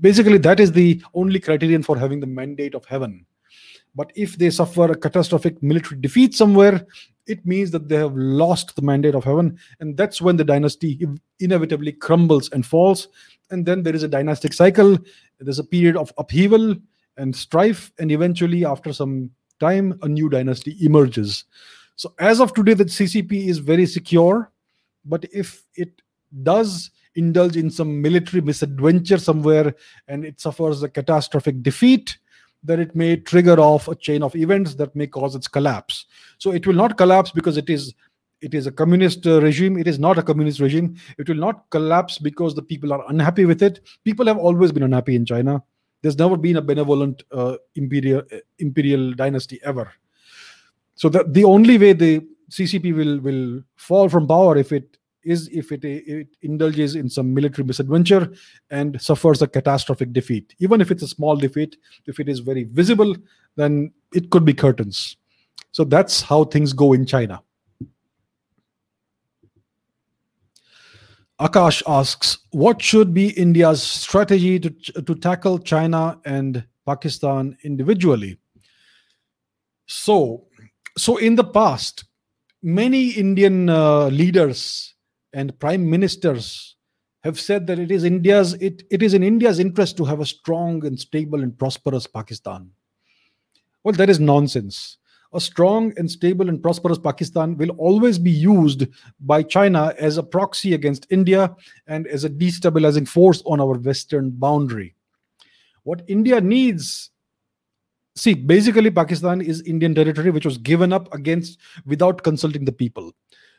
basically 0.00 0.38
that 0.38 0.60
is 0.60 0.72
the 0.72 1.00
only 1.14 1.40
criterion 1.40 1.82
for 1.82 1.96
having 1.96 2.20
the 2.20 2.26
mandate 2.26 2.74
of 2.74 2.84
heaven. 2.84 3.24
But 3.96 4.12
if 4.14 4.36
they 4.36 4.50
suffer 4.50 4.92
a 4.92 4.96
catastrophic 4.96 5.62
military 5.62 6.00
defeat 6.00 6.34
somewhere, 6.34 6.86
it 7.26 7.44
means 7.44 7.70
that 7.72 7.88
they 7.88 7.96
have 7.96 8.14
lost 8.14 8.76
the 8.76 8.82
mandate 8.82 9.14
of 9.14 9.24
heaven. 9.24 9.58
And 9.80 9.96
that's 9.96 10.20
when 10.20 10.36
the 10.36 10.44
dynasty 10.44 11.08
inevitably 11.40 11.92
crumbles 11.92 12.50
and 12.50 12.64
falls. 12.64 13.08
And 13.50 13.64
then 13.64 13.82
there 13.82 13.96
is 13.96 14.02
a 14.02 14.08
dynastic 14.08 14.52
cycle. 14.52 14.98
There's 15.40 15.58
a 15.58 15.64
period 15.64 15.96
of 15.96 16.12
upheaval 16.18 16.76
and 17.16 17.34
strife. 17.34 17.90
And 17.98 18.12
eventually, 18.12 18.64
after 18.64 18.92
some 18.92 19.30
time, 19.58 19.98
a 20.02 20.08
new 20.08 20.28
dynasty 20.28 20.76
emerges. 20.84 21.44
So, 21.96 22.12
as 22.18 22.40
of 22.40 22.52
today, 22.52 22.74
the 22.74 22.84
CCP 22.84 23.48
is 23.48 23.58
very 23.58 23.86
secure. 23.86 24.52
But 25.04 25.24
if 25.32 25.64
it 25.74 26.02
does 26.42 26.90
indulge 27.14 27.56
in 27.56 27.70
some 27.70 28.02
military 28.02 28.42
misadventure 28.42 29.16
somewhere 29.16 29.74
and 30.06 30.24
it 30.24 30.38
suffers 30.38 30.82
a 30.82 30.88
catastrophic 30.88 31.62
defeat, 31.62 32.18
that 32.64 32.78
it 32.78 32.94
may 32.96 33.16
trigger 33.16 33.58
off 33.60 33.88
a 33.88 33.94
chain 33.94 34.22
of 34.22 34.34
events 34.34 34.74
that 34.74 34.94
may 34.96 35.06
cause 35.06 35.34
its 35.34 35.48
collapse. 35.48 36.06
So 36.38 36.52
it 36.52 36.66
will 36.66 36.74
not 36.74 36.96
collapse 36.96 37.30
because 37.30 37.56
it 37.56 37.70
is 37.70 37.94
it 38.42 38.54
is 38.54 38.66
a 38.66 38.72
communist 38.72 39.26
uh, 39.26 39.40
regime. 39.40 39.78
It 39.78 39.88
is 39.88 39.98
not 39.98 40.18
a 40.18 40.22
communist 40.22 40.60
regime. 40.60 40.96
It 41.18 41.28
will 41.28 41.36
not 41.36 41.68
collapse 41.70 42.18
because 42.18 42.54
the 42.54 42.62
people 42.62 42.92
are 42.92 43.02
unhappy 43.08 43.46
with 43.46 43.62
it. 43.62 43.80
People 44.04 44.26
have 44.26 44.36
always 44.36 44.72
been 44.72 44.82
unhappy 44.82 45.16
in 45.16 45.24
China. 45.24 45.62
There's 46.02 46.18
never 46.18 46.36
been 46.36 46.56
a 46.56 46.62
benevolent 46.62 47.22
uh, 47.32 47.56
imperial 47.74 48.22
imperial 48.58 49.12
dynasty 49.14 49.58
ever. 49.64 49.90
So 50.94 51.08
the, 51.08 51.24
the 51.28 51.44
only 51.44 51.78
way 51.78 51.92
the 51.92 52.26
CCP 52.50 52.94
will 52.94 53.20
will 53.20 53.62
fall 53.76 54.08
from 54.08 54.28
power 54.28 54.56
if 54.56 54.72
it 54.72 54.96
is 55.26 55.48
if 55.48 55.72
it, 55.72 55.84
it 55.84 56.28
indulges 56.42 56.94
in 56.94 57.10
some 57.10 57.34
military 57.34 57.66
misadventure 57.66 58.32
and 58.70 59.00
suffers 59.02 59.42
a 59.42 59.46
catastrophic 59.48 60.12
defeat. 60.12 60.54
Even 60.60 60.80
if 60.80 60.90
it's 60.90 61.02
a 61.02 61.08
small 61.08 61.36
defeat, 61.36 61.76
if 62.06 62.20
it 62.20 62.28
is 62.28 62.38
very 62.38 62.64
visible, 62.64 63.14
then 63.56 63.92
it 64.14 64.30
could 64.30 64.44
be 64.44 64.54
curtains. 64.54 65.16
So 65.72 65.84
that's 65.84 66.22
how 66.22 66.44
things 66.44 66.72
go 66.72 66.92
in 66.92 67.04
China. 67.04 67.42
Akash 71.38 71.82
asks, 71.86 72.38
what 72.52 72.80
should 72.80 73.12
be 73.12 73.30
India's 73.30 73.82
strategy 73.82 74.58
to, 74.58 74.70
to 74.70 75.14
tackle 75.14 75.58
China 75.58 76.18
and 76.24 76.64
Pakistan 76.86 77.58
individually? 77.62 78.38
So, 79.86 80.46
so 80.96 81.18
in 81.18 81.36
the 81.36 81.44
past, 81.44 82.04
many 82.62 83.10
Indian 83.10 83.68
uh, 83.68 84.06
leaders 84.06 84.94
and 85.32 85.58
prime 85.58 85.88
ministers 85.88 86.76
have 87.24 87.40
said 87.40 87.66
that 87.66 87.78
it 87.78 87.90
is 87.90 88.04
India's 88.04 88.54
it, 88.54 88.84
it 88.90 89.02
is 89.02 89.14
in 89.14 89.22
India's 89.22 89.58
interest 89.58 89.96
to 89.96 90.04
have 90.04 90.20
a 90.20 90.26
strong 90.26 90.84
and 90.86 90.98
stable 90.98 91.42
and 91.42 91.58
prosperous 91.58 92.06
Pakistan. 92.06 92.70
Well, 93.82 93.94
that 93.94 94.10
is 94.10 94.20
nonsense. 94.20 94.98
A 95.32 95.40
strong 95.40 95.92
and 95.96 96.10
stable 96.10 96.48
and 96.48 96.62
prosperous 96.62 96.98
Pakistan 96.98 97.56
will 97.56 97.70
always 97.70 98.18
be 98.18 98.30
used 98.30 98.86
by 99.20 99.42
China 99.42 99.92
as 99.98 100.18
a 100.18 100.22
proxy 100.22 100.74
against 100.74 101.06
India 101.10 101.54
and 101.86 102.06
as 102.06 102.24
a 102.24 102.30
destabilizing 102.30 103.06
force 103.06 103.42
on 103.44 103.60
our 103.60 103.74
western 103.74 104.30
boundary. 104.30 104.94
What 105.82 106.02
India 106.08 106.40
needs 106.40 107.10
see 108.16 108.34
basically 108.34 108.90
pakistan 108.90 109.40
is 109.40 109.60
indian 109.62 109.94
territory 109.94 110.30
which 110.30 110.46
was 110.46 110.58
given 110.58 110.92
up 110.92 111.12
against 111.14 111.58
without 111.84 112.22
consulting 112.22 112.64
the 112.64 112.72
people 112.72 113.12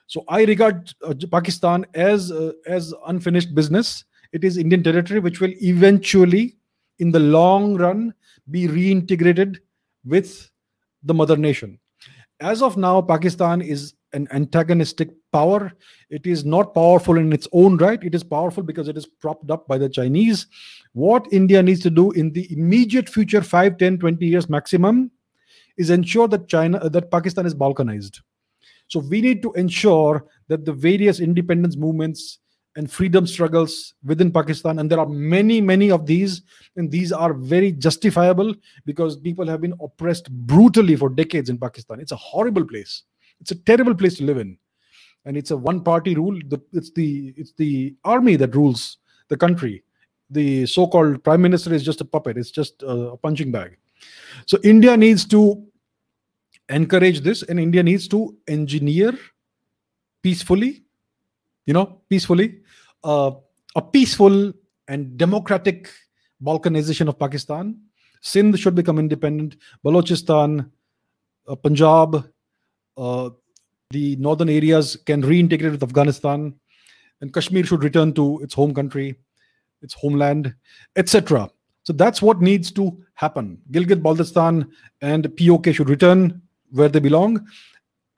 so 0.08 0.24
i 0.28 0.44
regard 0.46 0.94
uh, 1.04 1.14
pakistan 1.32 1.86
as 1.94 2.32
uh, 2.32 2.52
as 2.66 2.94
unfinished 3.08 3.54
business 3.54 4.06
it 4.32 4.44
is 4.44 4.58
indian 4.58 4.84
territory 4.84 5.20
which 5.20 5.40
will 5.40 5.54
eventually 5.62 6.58
in 7.00 7.12
the 7.12 7.20
long 7.20 7.76
run 7.76 8.14
be 8.52 8.68
reintegrated 8.68 9.58
with 10.06 10.50
the 11.04 11.14
mother 11.14 11.38
nation 11.38 11.80
as 12.40 12.62
of 12.62 12.78
now 12.78 13.02
pakistan 13.02 13.62
is 13.62 13.94
an 14.14 14.28
antagonistic 14.32 15.10
power. 15.32 15.72
It 16.10 16.26
is 16.26 16.46
not 16.46 16.74
powerful 16.74 17.18
in 17.18 17.34
its 17.34 17.48
own 17.52 17.78
right. 17.78 18.02
It 18.04 18.16
is 18.16 18.24
powerful 18.24 18.64
because 18.64 18.88
it 18.88 18.98
is 18.98 19.06
propped 19.06 19.52
up 19.52 19.68
by 19.68 19.78
the 19.78 19.90
Chinese. 19.90 20.48
What 20.94 21.28
India 21.32 21.62
needs 21.62 21.82
to 21.82 21.90
do 21.90 22.12
in 22.12 22.32
the 22.32 22.52
immediate 22.52 23.10
future, 23.10 23.42
5, 23.42 23.78
10, 23.78 24.00
20 24.00 24.26
years 24.26 24.50
maximum, 24.50 25.12
is 25.78 25.90
ensure 25.90 26.28
that 26.30 26.48
China, 26.48 26.90
that 26.90 27.12
Pakistan 27.12 27.46
is 27.46 27.54
balkanized. 27.54 28.22
So 28.88 29.00
we 29.00 29.22
need 29.22 29.42
to 29.42 29.52
ensure 29.54 30.26
that 30.48 30.66
the 30.66 30.74
various 30.74 31.20
independence 31.20 31.76
movements 31.76 32.40
and 32.76 32.90
freedom 32.92 33.26
struggles 33.26 33.96
within 34.04 34.32
Pakistan, 34.32 34.80
and 34.80 34.90
there 34.90 35.00
are 35.00 35.08
many, 35.08 35.60
many 35.60 35.90
of 35.90 36.06
these, 36.06 36.44
and 36.76 36.92
these 36.92 37.12
are 37.12 37.34
very 37.34 37.72
justifiable 37.72 38.54
because 38.86 39.18
people 39.18 39.48
have 39.48 39.62
been 39.62 39.74
oppressed 39.82 40.30
brutally 40.32 40.96
for 40.96 41.10
decades 41.10 41.50
in 41.50 41.58
Pakistan. 41.58 42.00
It's 42.00 42.12
a 42.12 42.16
horrible 42.16 42.66
place 42.66 43.04
it's 43.40 43.52
a 43.52 43.56
terrible 43.56 43.96
place 43.96 44.18
to 44.18 44.24
live 44.24 44.38
in, 44.38 44.58
and 45.26 45.38
it's 45.38 45.52
a 45.52 45.58
one-party 45.58 46.16
rule. 46.16 46.40
The, 46.48 46.62
it's 46.74 46.92
the 46.92 47.34
it's 47.38 47.54
the 47.54 47.96
army 48.04 48.36
that 48.38 48.56
rules 48.56 48.98
the 49.30 49.38
country. 49.38 49.84
The 50.30 50.66
so-called 50.66 51.24
prime 51.24 51.42
minister 51.42 51.74
is 51.74 51.84
just 51.84 52.02
a 52.02 52.06
puppet. 52.06 52.38
It's 52.38 52.52
just 52.52 52.84
a, 52.84 53.14
a 53.14 53.18
punching 53.18 53.52
bag. 53.52 53.78
So 54.46 54.58
India 54.64 54.98
needs 54.98 55.26
to 55.28 55.64
encourage 56.70 57.22
this, 57.22 57.44
and 57.44 57.60
India 57.60 57.84
needs 57.84 58.08
to 58.10 58.36
engineer 58.48 59.18
peacefully, 60.22 60.84
you 61.66 61.74
know, 61.74 62.02
peacefully, 62.10 62.62
uh, 63.04 63.32
a 63.76 63.82
peaceful 63.82 64.54
and 64.88 65.18
democratic 65.18 65.90
balkanization 66.44 67.08
of 67.08 67.20
Pakistan. 67.20 67.80
Sindh 68.22 68.60
should 68.60 68.76
become 68.76 69.00
independent. 69.00 69.58
Balochistan, 69.86 70.70
uh, 71.48 71.56
Punjab, 71.56 72.30
uh, 72.98 73.30
the 73.92 74.16
northern 74.18 74.50
areas 74.50 74.98
can 75.06 75.22
reintegrate 75.22 75.72
with 75.72 75.84
Afghanistan, 75.84 76.54
and 77.22 77.34
Kashmir 77.34 77.64
should 77.64 77.84
return 77.84 78.14
to 78.14 78.40
its 78.42 78.54
home 78.54 78.74
country, 78.74 79.16
its 79.82 79.94
homeland, 79.94 80.54
etc. 80.96 81.50
So 81.84 81.94
that's 81.94 82.22
what 82.22 82.42
needs 82.42 82.72
to 82.72 83.02
happen. 83.14 83.60
Gilgit 83.72 84.02
Baltistan 84.02 84.70
and 85.02 85.36
POK 85.38 85.74
should 85.74 85.90
return 85.90 86.42
where 86.72 86.90
they 86.90 87.00
belong. 87.00 87.48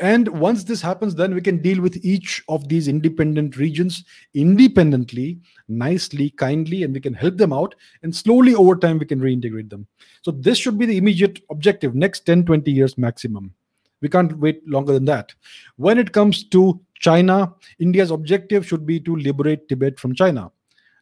And 0.01 0.29
once 0.29 0.63
this 0.63 0.81
happens, 0.81 1.13
then 1.13 1.35
we 1.35 1.41
can 1.41 1.61
deal 1.61 1.81
with 1.81 1.97
each 2.05 2.41
of 2.47 2.69
these 2.69 2.87
independent 2.87 3.57
regions 3.57 4.05
independently, 4.33 5.39
nicely, 5.67 6.29
kindly, 6.29 6.83
and 6.83 6.93
we 6.93 7.01
can 7.01 7.13
help 7.13 7.35
them 7.35 7.51
out. 7.51 7.75
And 8.01 8.15
slowly 8.15 8.55
over 8.55 8.77
time, 8.77 8.97
we 8.97 9.05
can 9.05 9.19
reintegrate 9.19 9.69
them. 9.69 9.87
So, 10.21 10.31
this 10.31 10.57
should 10.57 10.77
be 10.77 10.85
the 10.85 10.97
immediate 10.97 11.41
objective, 11.51 11.95
next 11.95 12.21
10, 12.21 12.45
20 12.45 12.71
years 12.71 12.97
maximum. 12.97 13.53
We 14.01 14.07
can't 14.07 14.37
wait 14.37 14.65
longer 14.65 14.93
than 14.93 15.03
that. 15.05 15.33
When 15.75 15.97
it 15.97 16.13
comes 16.13 16.45
to 16.45 16.79
China, 16.99 17.53
India's 17.79 18.11
objective 18.11 18.65
should 18.65 18.85
be 18.85 19.01
to 19.01 19.17
liberate 19.17 19.67
Tibet 19.67 19.99
from 19.99 20.15
China. 20.15 20.49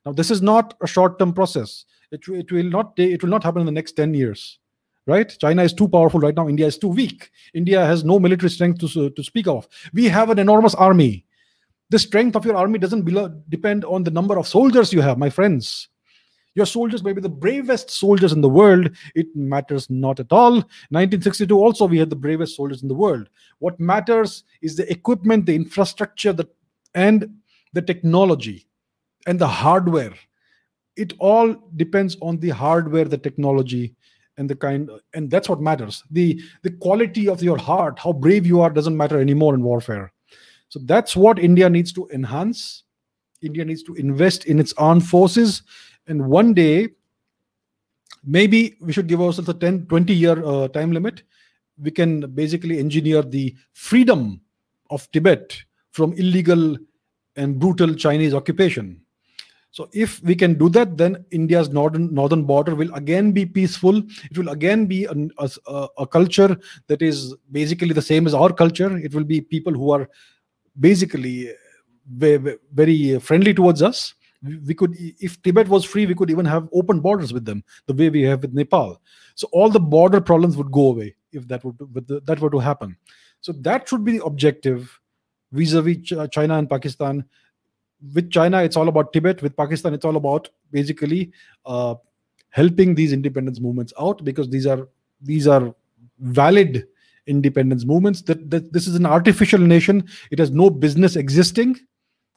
Now, 0.06 0.14
this 0.14 0.32
is 0.32 0.42
not 0.42 0.74
a 0.82 0.88
short-term 0.88 1.34
process. 1.34 1.86
It, 2.12 2.28
it 2.30 2.52
will 2.52 2.70
not 2.70 2.94
it 2.98 3.22
will 3.22 3.30
not 3.30 3.44
happen 3.44 3.60
in 3.60 3.66
the 3.66 3.72
next 3.72 3.92
10 3.92 4.14
years. 4.14 4.58
Right? 5.08 5.34
China 5.40 5.64
is 5.64 5.74
too 5.74 5.88
powerful 5.88 6.20
right 6.20 6.36
now. 6.36 6.50
India 6.50 6.68
is 6.68 6.78
too 6.78 6.90
weak. 6.90 7.32
India 7.54 7.86
has 7.86 8.04
no 8.04 8.20
military 8.20 8.50
strength 8.50 8.80
to, 8.82 9.10
to 9.10 9.24
speak 9.24 9.48
of. 9.48 9.68
We 9.94 10.06
have 10.06 10.30
an 10.30 10.38
enormous 10.38 10.76
army. 10.76 11.26
The 11.90 11.98
strength 11.98 12.36
of 12.36 12.46
your 12.46 12.58
army 12.58 12.78
doesn't 12.78 13.06
depend 13.50 13.86
on 13.86 14.04
the 14.04 14.12
number 14.12 14.38
of 14.38 14.48
soldiers 14.48 14.92
you 14.92 15.00
have, 15.00 15.18
my 15.18 15.30
friends. 15.30 15.88
Your 16.58 16.66
soldiers 16.66 17.04
may 17.04 17.14
be 17.14 17.22
the 17.22 17.30
bravest 17.30 17.92
soldiers 17.92 18.34
in 18.34 18.42
the 18.42 18.50
world. 18.50 18.90
It 19.14 19.28
matters 19.36 19.90
not 19.92 20.20
at 20.20 20.32
all. 20.32 20.54
1962 20.90 21.56
also 21.56 21.86
we 21.86 22.00
had 22.00 22.10
the 22.10 22.16
bravest 22.16 22.56
soldiers 22.56 22.82
in 22.82 22.88
the 22.88 22.96
world. 22.96 23.30
What 23.60 23.80
matters 23.80 24.44
is 24.62 24.76
the 24.76 24.92
equipment, 24.92 25.46
the 25.46 25.56
infrastructure, 25.56 26.34
the 26.34 26.50
and 26.96 27.42
the 27.74 27.82
technology 27.84 28.68
and 29.28 29.38
the 29.38 29.48
hardware. 29.48 30.16
It 30.96 31.14
all 31.20 31.56
depends 31.76 32.18
on 32.24 32.40
the 32.40 32.50
hardware, 32.50 33.06
the 33.06 33.20
technology, 33.20 33.96
and 34.38 34.50
the 34.50 34.56
kind 34.56 34.90
and 35.14 35.30
that's 35.30 35.50
what 35.50 35.60
matters. 35.62 36.04
The 36.12 36.42
the 36.62 36.72
quality 36.72 37.28
of 37.28 37.42
your 37.42 37.58
heart 37.58 38.00
how 38.00 38.14
brave 38.14 38.46
you 38.46 38.62
are 38.62 38.70
doesn't 38.70 38.96
matter 38.96 39.20
anymore 39.20 39.56
in 39.56 39.64
warfare. 39.64 40.12
So 40.70 40.80
that's 40.84 41.16
what 41.16 41.40
india 41.40 41.70
needs 41.70 41.92
to 41.94 42.08
enhance. 42.14 42.84
India 43.42 43.66
needs 43.66 43.84
to 43.84 43.94
invest 43.96 44.46
in 44.46 44.60
its 44.60 44.74
armed 44.78 45.08
forces. 45.08 45.62
And 46.08 46.28
one 46.28 46.54
day 46.54 46.90
maybe 48.24 48.78
we 48.82 48.94
should 48.94 49.08
give 49.08 49.22
ourselves 49.22 49.50
a 49.50 49.54
10 49.54 49.88
20 49.88 50.14
year 50.14 50.44
uh, 50.46 50.68
time 50.70 50.92
limit. 50.92 51.24
We 51.80 51.92
can 51.92 52.22
basically 52.32 52.80
engineer 52.80 53.22
the 53.22 53.56
freedom 53.74 54.42
of 54.90 55.10
tibet 55.12 55.58
from 55.92 56.14
illegal 56.14 56.78
and 57.36 57.60
brutal 57.60 57.94
chinese 57.94 58.34
occupation 58.34 59.02
so 59.78 59.88
if 59.94 60.24
we 60.24 60.36
can 60.42 60.54
do 60.62 60.68
that 60.76 60.98
then 61.00 61.24
india's 61.40 61.68
northern 61.70 62.06
northern 62.20 62.44
border 62.52 62.74
will 62.74 62.92
again 62.96 63.32
be 63.32 63.46
peaceful. 63.46 63.98
It 64.32 64.36
will 64.36 64.50
again 64.50 64.88
be 64.88 65.06
an, 65.06 65.30
a, 65.38 65.88
a 66.00 66.08
culture 66.08 66.58
that 66.88 67.04
is 67.04 67.36
basically 67.52 67.94
the 67.94 68.02
same 68.02 68.26
as 68.26 68.34
our 68.34 68.52
culture. 68.52 68.98
It 68.98 69.14
will 69.14 69.24
be 69.24 69.40
people 69.40 69.74
who 69.74 69.92
are 69.92 70.10
basically 70.80 71.52
uh, 71.52 71.54
very, 72.24 72.58
very 72.74 73.20
friendly 73.20 73.54
towards 73.54 73.84
us. 73.84 74.16
We 74.66 74.74
could 74.74 74.96
if 74.98 75.40
tibet 75.44 75.68
was 75.68 75.86
free 75.86 76.08
we 76.08 76.16
could 76.16 76.32
even 76.32 76.46
have 76.46 76.68
open 76.74 77.00
borders 77.00 77.32
with 77.32 77.46
them 77.46 77.64
the 77.86 77.94
way 77.94 78.10
we 78.10 78.24
have 78.24 78.42
with 78.42 78.56
nepal. 78.56 79.00
So 79.36 79.48
all 79.52 79.70
the 79.70 79.80
border 79.80 80.22
problems 80.22 80.58
would 80.58 80.72
go 80.72 80.88
away 80.88 81.16
if 81.32 81.48
that 81.50 81.64
would 81.64 81.78
that 82.26 82.40
were 82.40 82.50
to 82.50 82.66
happen. 82.72 82.98
So 83.42 83.52
that 83.70 83.88
should 83.88 84.04
be 84.04 84.18
the 84.18 84.26
objective 84.26 85.00
vis-a-vis 85.52 86.14
china 86.32 86.56
and 86.56 86.70
pakistan 86.70 87.26
with 88.14 88.30
china 88.32 88.64
it's 88.64 88.78
all 88.78 88.88
about 88.88 89.12
tibet 89.14 89.42
with 89.42 89.56
pakistan 89.56 89.94
it's 89.94 90.06
all 90.06 90.18
about 90.18 90.50
basically 90.72 91.32
uh, 91.66 91.96
helping 92.50 92.96
these 92.96 93.14
independence 93.14 93.60
movements 93.60 93.94
out 94.00 94.24
because 94.24 94.50
these 94.50 94.68
are 94.68 94.88
these 95.22 95.48
are 95.48 95.74
valid 96.20 96.88
independence 97.28 97.86
movements 97.86 98.22
that, 98.22 98.50
that 98.50 98.72
this 98.72 98.88
is 98.88 98.96
an 98.96 99.06
artificial 99.06 99.60
nation 99.60 100.08
it 100.32 100.40
has 100.40 100.52
no 100.52 100.70
business 100.70 101.16
existing 101.16 101.76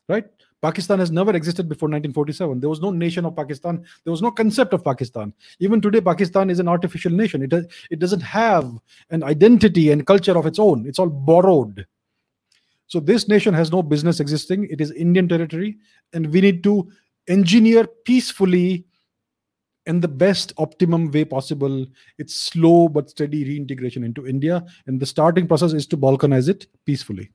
right 0.09 0.27
Pakistan 0.63 0.99
has 0.99 1.11
never 1.11 1.35
existed 1.35 1.69
before 1.69 1.89
1947. 1.89 2.61
There 2.61 2.69
was 2.69 2.81
no 2.81 2.91
nation 2.91 3.25
of 3.25 3.35
Pakistan. 3.35 3.83
There 4.05 4.11
was 4.11 4.21
no 4.21 4.31
concept 4.31 4.75
of 4.75 4.85
Pakistan. 4.85 5.33
Even 5.59 5.81
today, 5.81 6.01
Pakistan 6.01 6.51
is 6.51 6.61
an 6.61 6.69
artificial 6.69 7.13
nation. 7.13 7.43
It, 7.43 7.53
it 7.91 7.99
doesn't 7.99 8.21
have 8.21 8.71
an 9.11 9.23
identity 9.23 9.91
and 9.91 10.07
culture 10.07 10.37
of 10.37 10.47
its 10.47 10.59
own. 10.59 10.87
It's 10.87 10.99
all 10.99 11.09
borrowed. 11.09 11.87
So 12.91 12.99
this 12.99 13.29
nation 13.29 13.55
has 13.55 13.71
no 13.71 13.85
business 13.85 14.19
existing. 14.19 14.67
It 14.69 14.81
is 14.81 14.91
Indian 14.91 15.29
territory, 15.29 15.79
and 16.13 16.27
we 16.33 16.41
need 16.41 16.65
to 16.65 16.91
engineer 17.29 17.87
peacefully 18.05 18.85
in 19.87 20.01
the 20.01 20.09
best 20.09 20.53
optimum 20.59 21.09
way 21.13 21.25
possible. 21.25 21.87
It's 22.19 22.35
slow 22.35 22.89
but 22.89 23.09
steady 23.09 23.45
reintegration 23.45 24.03
into 24.03 24.27
India, 24.27 24.65
and 24.89 24.99
the 24.99 25.07
starting 25.07 25.47
process 25.47 25.73
is 25.73 25.87
to 25.87 25.97
balkanize 25.97 26.49
it 26.49 26.67
peacefully. 26.85 27.31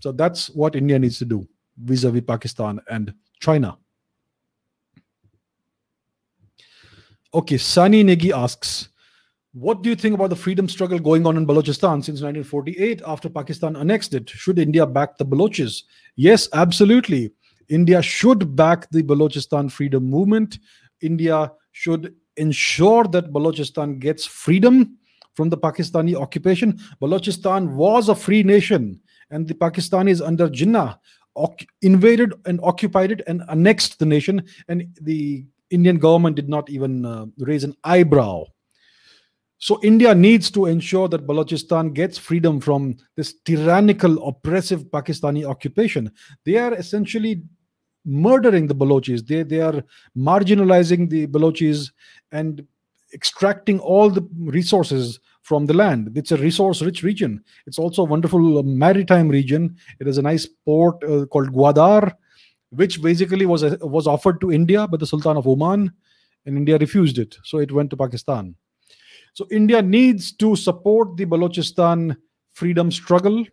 So 0.00 0.12
that's 0.12 0.50
what 0.50 0.76
India 0.76 0.98
needs 0.98 1.18
to 1.20 1.24
do 1.24 1.48
vis-a-vis 1.78 2.24
Pakistan 2.26 2.78
and 2.90 3.14
China. 3.40 3.78
Okay, 7.32 7.56
Sani 7.56 8.04
Negi 8.04 8.30
asks, 8.30 8.90
what 9.58 9.80
do 9.80 9.88
you 9.88 9.96
think 9.96 10.14
about 10.14 10.28
the 10.28 10.36
freedom 10.36 10.68
struggle 10.68 10.98
going 10.98 11.26
on 11.26 11.38
in 11.38 11.46
Balochistan 11.46 12.04
since 12.04 12.20
1948 12.20 13.00
after 13.06 13.30
Pakistan 13.30 13.74
annexed 13.76 14.12
it? 14.12 14.28
Should 14.28 14.58
India 14.58 14.86
back 14.86 15.16
the 15.16 15.24
Balochis? 15.24 15.84
Yes, 16.14 16.46
absolutely. 16.52 17.32
India 17.70 18.02
should 18.02 18.54
back 18.54 18.90
the 18.90 19.02
Balochistan 19.02 19.72
freedom 19.72 20.04
movement. 20.04 20.58
India 21.00 21.50
should 21.72 22.14
ensure 22.36 23.04
that 23.04 23.32
Balochistan 23.32 23.98
gets 23.98 24.26
freedom 24.26 24.98
from 25.32 25.48
the 25.48 25.56
Pakistani 25.56 26.14
occupation. 26.14 26.78
Balochistan 27.00 27.72
was 27.72 28.10
a 28.10 28.14
free 28.14 28.42
nation, 28.42 29.00
and 29.30 29.48
the 29.48 29.54
Pakistanis 29.54 30.20
under 30.20 30.50
Jinnah 30.50 30.98
invaded 31.80 32.34
and 32.44 32.60
occupied 32.62 33.10
it 33.10 33.22
and 33.26 33.42
annexed 33.48 33.98
the 33.98 34.06
nation, 34.06 34.44
and 34.68 34.86
the 35.00 35.46
Indian 35.70 35.96
government 35.96 36.36
did 36.36 36.50
not 36.50 36.68
even 36.68 37.06
uh, 37.06 37.24
raise 37.38 37.64
an 37.64 37.74
eyebrow. 37.84 38.44
So 39.58 39.80
India 39.82 40.14
needs 40.14 40.50
to 40.50 40.66
ensure 40.66 41.08
that 41.08 41.26
Balochistan 41.26 41.94
gets 41.94 42.18
freedom 42.18 42.60
from 42.60 42.96
this 43.16 43.34
tyrannical, 43.44 44.28
oppressive 44.28 44.84
Pakistani 44.84 45.44
occupation. 45.44 46.10
They 46.44 46.58
are 46.58 46.74
essentially 46.74 47.42
murdering 48.04 48.66
the 48.66 48.74
Balochis. 48.74 49.26
They 49.26 49.42
they 49.42 49.60
are 49.60 49.82
marginalizing 50.16 51.08
the 51.10 51.26
Balochis 51.26 51.90
and 52.32 52.66
extracting 53.12 53.80
all 53.80 54.10
the 54.10 54.26
resources 54.38 55.20
from 55.42 55.64
the 55.64 55.74
land. 55.74 56.10
It's 56.16 56.32
a 56.32 56.36
resource-rich 56.36 57.02
region. 57.02 57.42
It's 57.66 57.78
also 57.78 58.02
a 58.02 58.06
wonderful 58.06 58.62
maritime 58.62 59.28
region. 59.28 59.76
It 60.00 60.06
has 60.06 60.18
a 60.18 60.22
nice 60.22 60.46
port 60.64 61.02
uh, 61.04 61.24
called 61.26 61.52
Gwadar, 61.52 62.12
which 62.70 63.00
basically 63.00 63.46
was 63.46 63.64
uh, 63.64 63.76
was 63.80 64.06
offered 64.06 64.40
to 64.42 64.52
India 64.52 64.86
by 64.86 64.98
the 64.98 65.06
Sultan 65.06 65.36
of 65.36 65.48
Oman, 65.48 65.90
and 66.44 66.56
India 66.56 66.76
refused 66.78 67.18
it. 67.18 67.36
So 67.44 67.58
it 67.58 67.72
went 67.72 67.90
to 67.90 67.96
Pakistan. 67.96 68.54
So 69.36 69.46
India 69.50 69.82
needs 69.82 70.32
to 70.32 70.56
support 70.56 71.18
the 71.18 71.26
Balochistan 71.26 72.16
freedom 72.54 72.90
struggle. 72.90 73.44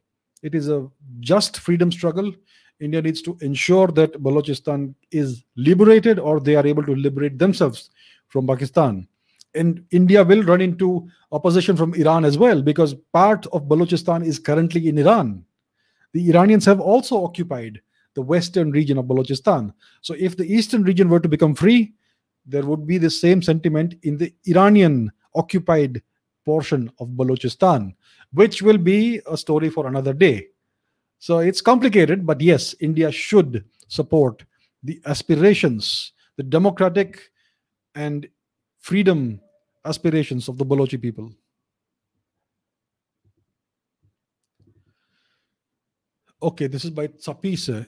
It 0.42 0.56
is 0.56 0.70
a 0.70 0.88
just 1.20 1.60
freedom 1.60 1.92
struggle. 1.92 2.34
India 2.80 3.02
needs 3.02 3.22
to 3.24 3.38
ensure 3.42 3.88
that 3.88 4.14
Balochistan 4.24 4.96
is 5.12 5.44
liberated 5.58 6.20
or 6.20 6.40
they 6.40 6.56
are 6.56 6.66
able 6.66 6.86
to 6.86 6.96
liberate 6.96 7.38
themselves 7.38 7.90
from 8.30 8.48
Pakistan. 8.48 9.10
And 9.56 9.84
India 9.92 10.24
will 10.24 10.44
run 10.44 10.62
into 10.62 11.06
opposition 11.34 11.76
from 11.76 11.94
Iran 11.96 12.24
as 12.24 12.38
well 12.38 12.62
because 12.62 12.96
part 13.12 13.46
of 13.48 13.64
Balochistan 13.64 14.26
is 14.26 14.40
currently 14.40 14.88
in 14.88 14.98
Iran. 14.98 15.44
The 16.14 16.30
Iranians 16.30 16.64
have 16.64 16.80
also 16.80 17.26
occupied 17.26 17.82
the 18.14 18.22
western 18.22 18.72
region 18.72 18.98
of 18.98 19.06
Balochistan. 19.08 19.74
So 20.00 20.16
if 20.18 20.38
the 20.38 20.46
eastern 20.46 20.84
region 20.84 21.10
were 21.10 21.20
to 21.20 21.28
become 21.28 21.54
free, 21.56 21.94
there 22.46 22.66
would 22.66 22.88
be 22.88 22.98
the 22.98 23.10
same 23.10 23.42
sentiment 23.42 23.96
in 24.04 24.18
the 24.18 24.34
Iranian 24.46 25.12
occupied 25.36 26.02
portion 26.46 26.92
of 27.00 27.10
Balochistan, 27.10 27.96
which 28.34 28.62
will 28.62 28.78
be 28.78 29.22
a 29.30 29.38
story 29.38 29.70
for 29.70 29.88
another 29.88 30.14
day. 30.14 30.48
So 31.20 31.40
it's 31.40 31.62
complicated, 31.62 32.26
but 32.26 32.42
yes, 32.42 32.76
India 32.82 33.12
should 33.12 33.64
support 33.88 34.44
the 34.84 35.02
aspirations, 35.06 36.12
the 36.36 36.44
democratic 36.44 37.32
and 37.96 38.28
freedom 38.80 39.40
aspirations 39.86 40.50
of 40.50 40.58
the 40.58 40.66
Balochi 40.66 41.02
people. 41.02 41.32
Okay, 46.42 46.68
this 46.68 46.84
is 46.84 46.92
by 46.92 47.08
Tsapise. 47.08 47.88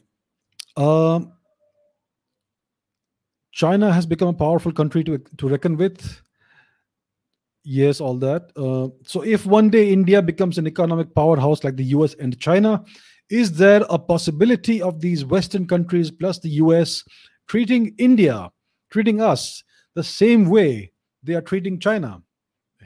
Um, 0.78 1.34
China 3.52 3.92
has 3.92 4.06
become 4.06 4.30
a 4.30 4.34
powerful 4.34 4.72
country 4.72 5.04
to, 5.04 5.18
to 5.18 5.50
reckon 5.50 5.76
with. 5.76 6.22
Yes, 7.66 8.00
all 8.00 8.16
that. 8.20 8.52
Uh, 8.56 8.90
so, 9.04 9.22
if 9.22 9.46
one 9.48 9.72
day 9.72 9.92
India 9.92 10.22
becomes 10.22 10.60
an 10.60 10.68
economic 10.68 11.14
powerhouse 11.16 11.64
like 11.64 11.76
the 11.76 11.86
US 11.86 12.14
and 12.14 12.40
China, 12.40 12.84
is 13.32 13.52
there 13.54 13.84
a 13.90 13.98
possibility 13.98 14.84
of 14.84 15.02
these 15.02 15.26
Western 15.26 15.68
countries 15.68 16.12
plus 16.12 16.38
the 16.40 16.50
US 16.62 17.04
treating 17.48 17.96
India, 17.98 18.52
treating 18.92 19.20
us 19.20 19.64
the 19.96 20.04
same 20.04 20.48
way 20.48 20.92
they 21.24 21.34
are 21.34 21.42
treating 21.42 21.80
China? 21.80 22.22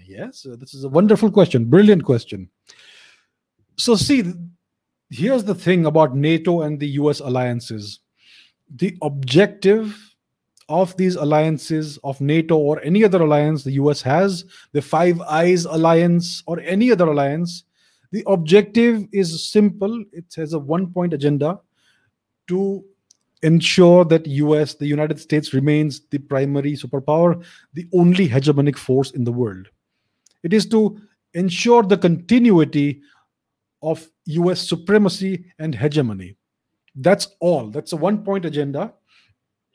Yes, 0.07 0.45
uh, 0.49 0.55
this 0.57 0.73
is 0.73 0.85
a 0.85 0.89
wonderful 0.89 1.29
question, 1.29 1.65
brilliant 1.65 2.05
question. 2.05 2.49
So, 3.75 3.95
see, 3.95 4.33
here's 5.09 5.43
the 5.43 5.55
thing 5.55 5.87
about 5.87 6.15
NATO 6.15 6.61
and 6.61 6.79
the 6.79 6.87
US 7.01 7.19
alliances 7.19 7.99
the 8.75 8.95
objective 9.01 10.08
of 10.69 10.95
these 10.95 11.15
alliances 11.15 11.97
of 12.03 12.21
NATO 12.21 12.57
or 12.57 12.79
any 12.81 13.03
other 13.03 13.23
alliance 13.23 13.63
the 13.63 13.73
US 13.73 14.01
has, 14.03 14.45
the 14.71 14.81
Five 14.81 15.19
Eyes 15.21 15.65
alliance 15.65 16.43
or 16.45 16.59
any 16.61 16.91
other 16.91 17.07
alliance, 17.07 17.63
the 18.11 18.23
objective 18.27 19.07
is 19.11 19.49
simple. 19.49 20.05
It 20.13 20.25
has 20.37 20.53
a 20.53 20.59
one 20.59 20.93
point 20.93 21.13
agenda 21.13 21.59
to 22.47 22.85
ensure 23.41 24.05
that 24.05 24.27
US, 24.27 24.75
the 24.75 24.87
United 24.87 25.19
States, 25.19 25.53
remains 25.53 26.01
the 26.09 26.19
primary 26.19 26.73
superpower, 26.73 27.43
the 27.73 27.87
only 27.93 28.27
hegemonic 28.27 28.77
force 28.77 29.11
in 29.11 29.23
the 29.23 29.31
world. 29.31 29.67
It 30.43 30.53
is 30.53 30.65
to 30.67 30.99
ensure 31.33 31.83
the 31.83 31.97
continuity 31.97 33.01
of 33.81 34.07
US 34.25 34.67
supremacy 34.67 35.45
and 35.57 35.73
hegemony. 35.73 36.35
That's 36.95 37.27
all. 37.39 37.69
That's 37.69 37.93
a 37.93 37.97
one 37.97 38.23
point 38.23 38.45
agenda. 38.45 38.93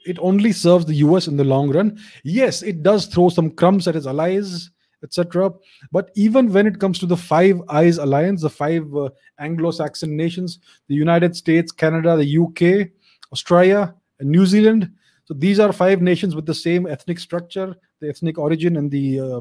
It 0.05 0.19
only 0.21 0.53
serves 0.53 0.87
the 0.87 0.95
US 0.97 1.29
in 1.29 1.37
the 1.37 1.45
long 1.45 1.71
run. 1.71 1.99
Yes, 2.25 2.63
it 2.63 2.83
does 2.83 3.07
throw 3.07 3.29
some 3.29 3.51
crumbs 3.51 3.89
at 3.89 3.97
its 3.97 4.07
allies 4.07 4.71
etc. 5.05 5.53
But 5.93 6.11
even 6.17 6.53
when 6.53 6.67
it 6.67 6.81
comes 6.81 6.99
to 6.99 7.07
the 7.07 7.17
Five 7.17 7.61
Eyes 7.69 7.99
Alliance, 7.99 8.41
the 8.41 8.51
five 8.51 8.93
uh, 8.97 9.11
Anglo 9.39 9.71
Saxon 9.71 10.17
nations, 10.17 10.59
the 10.89 10.95
United 10.95 11.37
States, 11.37 11.71
Canada, 11.71 12.17
the 12.17 12.39
UK, 12.39 12.89
Australia, 13.31 13.95
and 14.19 14.31
New 14.31 14.47
Zealand. 14.47 14.91
So 15.27 15.35
these 15.35 15.61
are 15.61 15.73
five 15.73 16.03
nations 16.03 16.35
with 16.35 16.47
the 16.47 16.55
same 16.55 16.87
ethnic 16.87 17.19
structure, 17.19 17.77
the 18.01 18.09
ethnic 18.09 18.39
origin, 18.39 18.79
and 18.79 18.91
the 18.91 19.21
uh, 19.21 19.41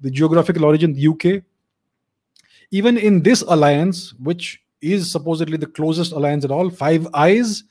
the 0.00 0.10
geographical 0.10 0.64
origin, 0.64 0.94
the 0.94 1.08
UK. 1.08 1.42
Even 2.70 2.96
in 2.96 3.22
this 3.22 3.42
alliance, 3.42 4.14
which 4.14 4.62
is 4.80 5.10
supposedly 5.10 5.56
the 5.56 5.66
closest 5.66 6.12
alliance 6.12 6.44
at 6.44 6.50
all, 6.50 6.70
Five 6.70 7.06
Eyes, 7.14 7.64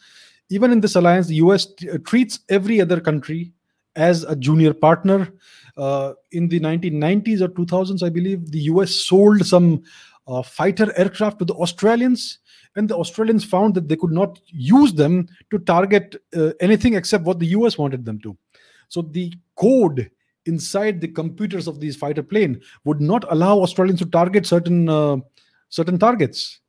even 0.49 0.71
in 0.71 0.81
this 0.81 0.95
alliance, 0.95 1.27
the 1.27 1.35
US 1.35 1.65
t- 1.73 1.89
uh, 1.89 1.97
treats 2.05 2.39
every 2.49 2.81
other 2.81 2.99
country 2.99 3.51
as 3.95 4.23
a 4.23 4.35
junior 4.35 4.73
partner. 4.73 5.33
Uh, 5.77 6.13
in 6.31 6.47
the 6.47 6.59
1990s 6.59 7.41
or 7.41 7.49
2000s, 7.49 8.03
I 8.03 8.09
believe, 8.09 8.51
the 8.51 8.61
US 8.71 8.91
sold 8.91 9.45
some 9.45 9.83
uh, 10.27 10.41
fighter 10.41 10.91
aircraft 10.97 11.39
to 11.39 11.45
the 11.45 11.53
Australians, 11.53 12.39
and 12.75 12.89
the 12.89 12.95
Australians 12.95 13.43
found 13.43 13.73
that 13.75 13.87
they 13.87 13.95
could 13.95 14.11
not 14.11 14.39
use 14.47 14.93
them 14.93 15.27
to 15.51 15.59
target 15.59 16.15
uh, 16.35 16.51
anything 16.59 16.93
except 16.93 17.23
what 17.23 17.39
the 17.39 17.47
US 17.47 17.77
wanted 17.77 18.05
them 18.05 18.19
to. 18.19 18.37
So 18.87 19.01
the 19.01 19.33
code 19.55 20.09
inside 20.45 21.01
the 21.01 21.07
computers 21.07 21.67
of 21.67 21.79
these 21.79 21.95
fighter 21.95 22.23
plane 22.23 22.61
would 22.83 23.01
not 23.01 23.25
allow 23.29 23.59
Australians 23.59 23.99
to 23.99 24.05
target 24.05 24.45
certain 24.45 24.89
uh, 24.89 25.17
certain 25.69 25.97
targets. 25.97 26.59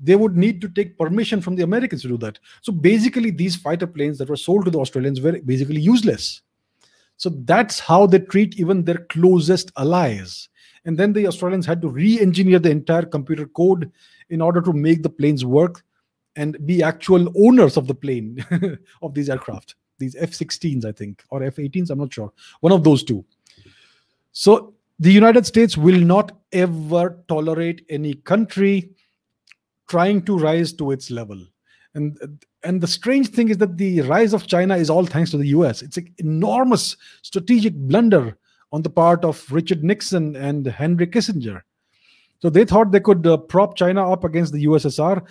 They 0.00 0.16
would 0.16 0.36
need 0.36 0.60
to 0.60 0.68
take 0.68 0.98
permission 0.98 1.40
from 1.40 1.56
the 1.56 1.62
Americans 1.62 2.02
to 2.02 2.08
do 2.08 2.18
that. 2.18 2.38
So 2.62 2.72
basically, 2.72 3.30
these 3.30 3.56
fighter 3.56 3.86
planes 3.86 4.18
that 4.18 4.28
were 4.28 4.36
sold 4.36 4.64
to 4.64 4.70
the 4.70 4.78
Australians 4.78 5.20
were 5.20 5.40
basically 5.40 5.80
useless. 5.80 6.42
So 7.16 7.30
that's 7.30 7.78
how 7.78 8.06
they 8.06 8.18
treat 8.18 8.58
even 8.58 8.84
their 8.84 8.98
closest 9.08 9.70
allies. 9.76 10.48
And 10.84 10.98
then 10.98 11.12
the 11.12 11.26
Australians 11.26 11.64
had 11.64 11.80
to 11.82 11.88
re 11.88 12.20
engineer 12.20 12.58
the 12.58 12.70
entire 12.70 13.04
computer 13.04 13.46
code 13.46 13.90
in 14.30 14.40
order 14.40 14.60
to 14.62 14.72
make 14.72 15.02
the 15.02 15.10
planes 15.10 15.44
work 15.44 15.82
and 16.36 16.64
be 16.66 16.82
actual 16.82 17.32
owners 17.36 17.76
of 17.76 17.86
the 17.86 17.94
plane, 17.94 18.44
of 19.02 19.14
these 19.14 19.30
aircraft, 19.30 19.76
these 19.98 20.16
F 20.16 20.30
16s, 20.30 20.84
I 20.84 20.92
think, 20.92 21.22
or 21.30 21.42
F 21.42 21.56
18s, 21.56 21.90
I'm 21.90 22.00
not 22.00 22.12
sure. 22.12 22.32
One 22.60 22.72
of 22.72 22.82
those 22.82 23.04
two. 23.04 23.24
So 24.32 24.74
the 24.98 25.12
United 25.12 25.46
States 25.46 25.76
will 25.76 26.00
not 26.00 26.32
ever 26.52 27.22
tolerate 27.28 27.84
any 27.88 28.14
country 28.14 28.90
trying 29.88 30.22
to 30.22 30.38
rise 30.38 30.72
to 30.74 30.90
its 30.90 31.10
level. 31.10 31.40
And 31.94 32.18
and 32.64 32.80
the 32.80 32.86
strange 32.86 33.28
thing 33.28 33.50
is 33.50 33.58
that 33.58 33.76
the 33.76 34.00
rise 34.02 34.32
of 34.32 34.46
China 34.46 34.76
is 34.76 34.90
all 34.90 35.06
thanks 35.06 35.30
to 35.30 35.36
the 35.36 35.48
US. 35.48 35.82
It's 35.82 35.96
an 35.96 36.12
enormous 36.18 36.96
strategic 37.22 37.74
blunder 37.74 38.36
on 38.72 38.82
the 38.82 38.90
part 38.90 39.24
of 39.24 39.46
Richard 39.52 39.84
Nixon 39.84 40.34
and 40.34 40.66
Henry 40.66 41.06
Kissinger. 41.06 41.62
So 42.42 42.50
they 42.50 42.64
thought 42.64 42.90
they 42.90 43.00
could 43.00 43.26
uh, 43.26 43.36
prop 43.36 43.76
China 43.76 44.10
up 44.10 44.24
against 44.24 44.52
the 44.52 44.66
USSR. 44.66 45.24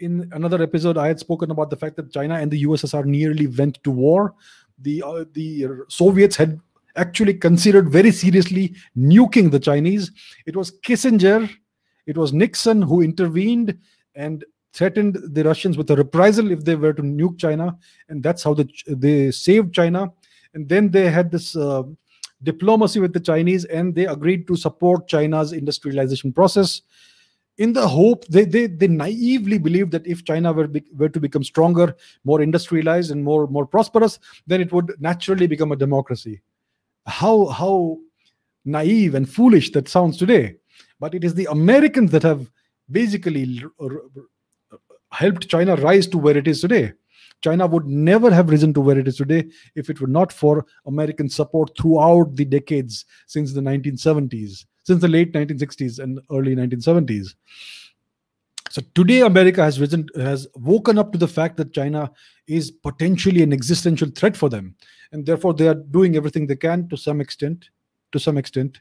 In 0.00 0.28
another 0.32 0.62
episode, 0.62 0.98
I 0.98 1.06
had 1.06 1.18
spoken 1.18 1.50
about 1.50 1.70
the 1.70 1.76
fact 1.76 1.96
that 1.96 2.12
China 2.12 2.34
and 2.34 2.50
the 2.50 2.64
USSR 2.64 3.04
nearly 3.04 3.46
went 3.46 3.82
to 3.84 3.90
war. 3.90 4.34
the 4.78 5.02
uh, 5.02 5.24
the 5.32 5.84
Soviets 5.88 6.36
had 6.36 6.60
actually 6.96 7.34
considered 7.34 7.88
very 7.88 8.10
seriously 8.10 8.74
nuking 8.96 9.50
the 9.50 9.60
Chinese. 9.60 10.10
It 10.46 10.56
was 10.56 10.72
Kissinger, 10.82 11.48
it 12.10 12.16
was 12.16 12.32
Nixon 12.32 12.82
who 12.82 13.02
intervened 13.02 13.78
and 14.16 14.44
threatened 14.72 15.16
the 15.32 15.44
Russians 15.44 15.76
with 15.78 15.90
a 15.90 15.96
reprisal 15.96 16.50
if 16.50 16.64
they 16.64 16.74
were 16.74 16.92
to 16.92 17.02
nuke 17.02 17.38
China, 17.38 17.78
and 18.08 18.20
that's 18.20 18.42
how 18.42 18.52
the, 18.52 18.68
they 18.88 19.30
saved 19.30 19.72
China. 19.72 20.12
And 20.52 20.68
then 20.68 20.90
they 20.90 21.08
had 21.08 21.30
this 21.30 21.54
uh, 21.54 21.84
diplomacy 22.42 22.98
with 22.98 23.12
the 23.12 23.20
Chinese, 23.20 23.64
and 23.66 23.94
they 23.94 24.06
agreed 24.06 24.48
to 24.48 24.56
support 24.56 25.06
China's 25.06 25.52
industrialization 25.52 26.32
process. 26.32 26.82
In 27.58 27.72
the 27.72 27.86
hope, 27.86 28.26
they, 28.26 28.44
they, 28.44 28.66
they 28.66 28.88
naively 28.88 29.58
believed 29.58 29.92
that 29.92 30.06
if 30.06 30.24
China 30.24 30.52
were, 30.52 30.66
be, 30.66 30.82
were 30.96 31.10
to 31.10 31.20
become 31.20 31.44
stronger, 31.44 31.94
more 32.24 32.42
industrialized, 32.42 33.12
and 33.12 33.22
more, 33.22 33.46
more 33.46 33.66
prosperous, 33.66 34.18
then 34.48 34.60
it 34.60 34.72
would 34.72 34.96
naturally 34.98 35.46
become 35.46 35.70
a 35.70 35.76
democracy. 35.76 36.40
How, 37.06 37.46
how 37.46 37.98
naive 38.64 39.14
and 39.14 39.28
foolish 39.28 39.70
that 39.72 39.88
sounds 39.88 40.16
today. 40.16 40.56
But 41.00 41.14
it 41.14 41.24
is 41.24 41.34
the 41.34 41.48
Americans 41.50 42.10
that 42.12 42.22
have 42.22 42.50
basically 42.90 43.62
helped 45.10 45.48
China 45.48 45.74
rise 45.76 46.06
to 46.08 46.18
where 46.18 46.36
it 46.36 46.46
is 46.46 46.60
today. 46.60 46.92
China 47.42 47.66
would 47.66 47.86
never 47.86 48.30
have 48.30 48.50
risen 48.50 48.74
to 48.74 48.80
where 48.80 48.98
it 48.98 49.08
is 49.08 49.16
today 49.16 49.48
if 49.74 49.88
it 49.88 50.00
were 50.00 50.06
not 50.06 50.30
for 50.30 50.66
American 50.86 51.28
support 51.28 51.70
throughout 51.76 52.36
the 52.36 52.44
decades 52.44 53.06
since 53.26 53.54
the 53.54 53.62
1970s, 53.62 54.66
since 54.84 55.00
the 55.00 55.08
late 55.08 55.32
1960s 55.32 55.98
and 55.98 56.20
early 56.30 56.54
1970s. 56.54 57.34
So 58.68 58.82
today, 58.94 59.22
America 59.22 59.64
has 59.64 59.80
risen, 59.80 60.06
has 60.14 60.46
woken 60.54 60.96
up 60.96 61.10
to 61.12 61.18
the 61.18 61.26
fact 61.26 61.56
that 61.56 61.72
China 61.72 62.12
is 62.46 62.70
potentially 62.70 63.42
an 63.42 63.52
existential 63.52 64.10
threat 64.10 64.36
for 64.36 64.48
them, 64.48 64.76
and 65.10 65.26
therefore 65.26 65.54
they 65.54 65.66
are 65.66 65.74
doing 65.74 66.14
everything 66.14 66.46
they 66.46 66.54
can 66.54 66.88
to 66.88 66.96
some 66.96 67.20
extent, 67.20 67.70
to 68.12 68.20
some 68.20 68.38
extent, 68.38 68.80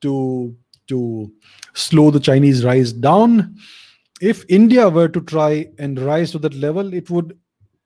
to 0.00 0.56
to 0.88 1.32
slow 1.74 2.10
the 2.10 2.20
Chinese 2.20 2.64
rise 2.64 2.92
down 2.92 3.56
if 4.20 4.44
India 4.48 4.88
were 4.88 5.08
to 5.08 5.20
try 5.20 5.68
and 5.78 5.98
rise 5.98 6.30
to 6.32 6.38
that 6.40 6.54
level, 6.54 6.94
it 6.94 7.10
would 7.10 7.38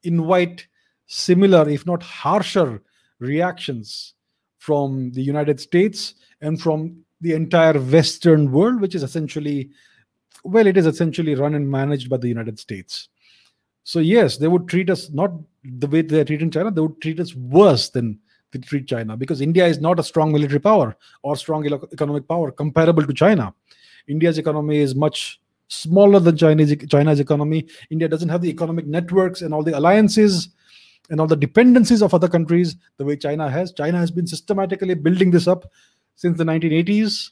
invite 0.03 0.67
similar, 1.07 1.69
if 1.69 1.87
not 1.87 2.03
harsher, 2.03 2.83
reactions 3.19 4.15
from 4.59 5.11
the 5.13 5.23
United 5.23 5.61
States 5.61 6.15
and 6.41 6.61
from 6.61 7.05
the 7.21 7.33
entire 7.33 7.79
Western 7.79 8.51
world, 8.51 8.81
which 8.81 8.95
is 8.95 9.03
essentially, 9.03 9.71
well, 10.45 10.67
it 10.67 10.77
is 10.77 10.87
essentially 10.87 11.35
run 11.35 11.55
and 11.55 11.69
managed 11.69 12.09
by 12.09 12.17
the 12.17 12.29
United 12.29 12.59
States. 12.59 13.09
So, 13.83 13.99
yes, 13.99 14.37
they 14.37 14.49
would 14.49 14.69
treat 14.69 14.89
us 14.89 15.11
not 15.11 15.33
the 15.65 15.87
way 15.87 16.03
they 16.03 16.21
are 16.21 16.25
treating 16.25 16.51
China, 16.51 16.71
they 16.71 16.81
would 16.81 17.01
treat 17.01 17.19
us 17.19 17.35
worse 17.35 17.91
than 17.91 18.21
treat 18.59 18.87
China 18.87 19.17
because 19.17 19.41
India 19.41 19.67
is 19.67 19.81
not 19.81 19.99
a 19.99 20.03
strong 20.03 20.33
military 20.33 20.61
power 20.61 20.97
or 21.23 21.37
strong 21.37 21.65
economic 21.67 22.27
power 22.27 22.51
comparable 22.51 23.07
to 23.07 23.15
China. 23.15 23.55
India's 24.09 24.39
economy 24.39 24.79
is 24.79 24.95
much 24.95 25.41
smaller 25.69 26.19
than 26.19 26.37
Chinese, 26.37 26.75
China's 26.89 27.21
economy. 27.21 27.67
India 27.91 28.09
doesn't 28.09 28.29
have 28.29 28.43
the 28.43 28.51
economic 28.51 28.87
networks 28.87 29.43
and 29.43 29.55
all 29.55 29.63
the 29.63 29.79
alliances 29.79 30.49
and 31.11 31.21
all 31.21 31.27
the 31.27 31.37
dependencies 31.37 32.03
of 32.03 32.13
other 32.13 32.29
countries 32.29 32.77
the 32.97 33.05
way 33.05 33.17
China 33.17 33.49
has. 33.49 33.73
China 33.73 33.99
has 33.99 34.11
been 34.11 34.27
systematically 34.27 34.95
building 34.95 35.31
this 35.31 35.47
up 35.47 35.71
since 36.17 36.37
the 36.37 36.45
1980s. 36.45 37.31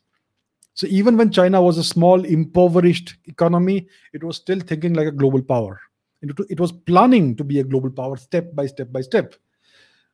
So 0.75 0.87
even 0.89 1.17
when 1.17 1.31
China 1.33 1.61
was 1.61 1.79
a 1.79 1.85
small, 1.85 2.25
impoverished 2.25 3.17
economy, 3.25 3.89
it 4.13 4.23
was 4.23 4.37
still 4.37 4.61
thinking 4.61 4.95
like 4.95 5.09
a 5.09 5.13
global 5.13 5.43
power. 5.43 5.81
It 6.23 6.59
was 6.59 6.73
planning 6.73 7.37
to 7.37 7.45
be 7.45 7.61
a 7.61 7.65
global 7.65 7.91
power 7.91 8.17
step 8.17 8.55
by 8.55 8.67
step 8.67 8.93
by 8.93 9.01
step. 9.01 9.35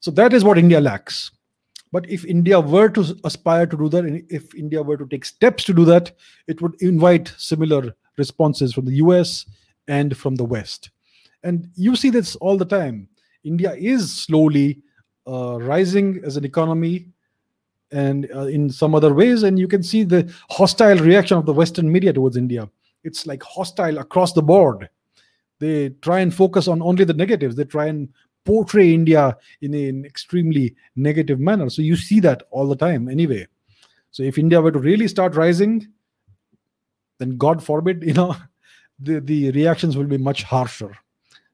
So 0.05 0.11
that 0.11 0.35
is 0.35 0.45
what 0.45 0.59
India 0.59 0.83
lacks. 0.83 1.31
But 1.91 2.11
if 2.11 2.27
India 2.27 2.61
were 2.61 2.91
to 2.91 3.17
aspire 3.25 3.67
to 3.67 3.75
do 3.75 3.89
that, 3.89 4.05
and 4.05 4.23
if 4.29 4.55
India 4.55 4.83
were 4.83 4.99
to 4.99 5.07
take 5.07 5.25
steps 5.25 5.65
to 5.65 5.73
do 5.73 5.87
that, 5.87 6.13
it 6.47 6.61
would 6.61 6.75
invite 6.83 7.33
similar 7.39 7.97
responses 8.19 8.75
from 8.75 8.85
the 8.85 8.97
US 8.97 9.47
and 9.89 10.15
from 10.15 10.35
the 10.35 10.45
West. 10.45 10.91
And 11.43 11.71
you 11.75 11.97
see 11.97 12.11
this 12.11 12.37
all 12.37 12.59
the 12.59 12.67
time. 12.67 13.09
India 13.45 13.73
is 13.79 14.13
slowly 14.15 14.83
uh, 15.27 15.59
rising 15.63 16.21
as 16.23 16.37
an 16.37 16.45
economy 16.45 17.07
and 17.91 18.29
uh, 18.37 18.41
in 18.41 18.69
some 18.69 18.95
other 18.95 19.15
ways. 19.15 19.43
And 19.43 19.59
you 19.59 19.69
can 19.69 19.83
see 19.83 20.03
the 20.03 20.31
hostile 20.51 20.99
reaction 20.99 21.39
of 21.39 21.47
the 21.47 21.55
Western 21.55 21.91
media 21.91 22.13
towards 22.13 22.37
India. 22.37 22.69
It's 23.05 23.27
like 23.27 23.43
hostile 23.43 23.97
across 23.97 24.35
the 24.35 24.43
board. 24.43 24.91
They 25.61 25.91
try 26.03 26.21
and 26.21 26.35
focus 26.35 26.69
on 26.69 26.83
only 26.83 27.05
the 27.05 27.15
negatives. 27.15 27.57
They 27.57 27.65
try 27.65 27.87
and 27.87 28.11
portray 28.45 28.93
India 28.93 29.37
in 29.61 29.75
an 29.75 30.05
extremely 30.05 30.75
negative 30.97 31.41
manner. 31.41 31.71
So 31.71 31.83
you 31.83 31.97
see 31.97 32.21
that 32.21 32.43
all 32.51 32.69
the 32.69 32.77
time 32.77 33.09
anyway. 33.09 33.47
So 34.11 34.23
if 34.23 34.39
India 34.39 34.61
were 34.61 34.73
to 34.73 34.79
really 34.79 35.09
start 35.09 35.35
rising, 35.35 35.89
then 37.19 37.37
god 37.37 37.63
forbid 37.63 38.03
you 38.07 38.15
know 38.15 38.37
the, 38.99 39.21
the 39.21 39.51
reactions 39.53 39.97
will 39.97 40.07
be 40.07 40.19
much 40.19 40.43
harsher 40.43 40.97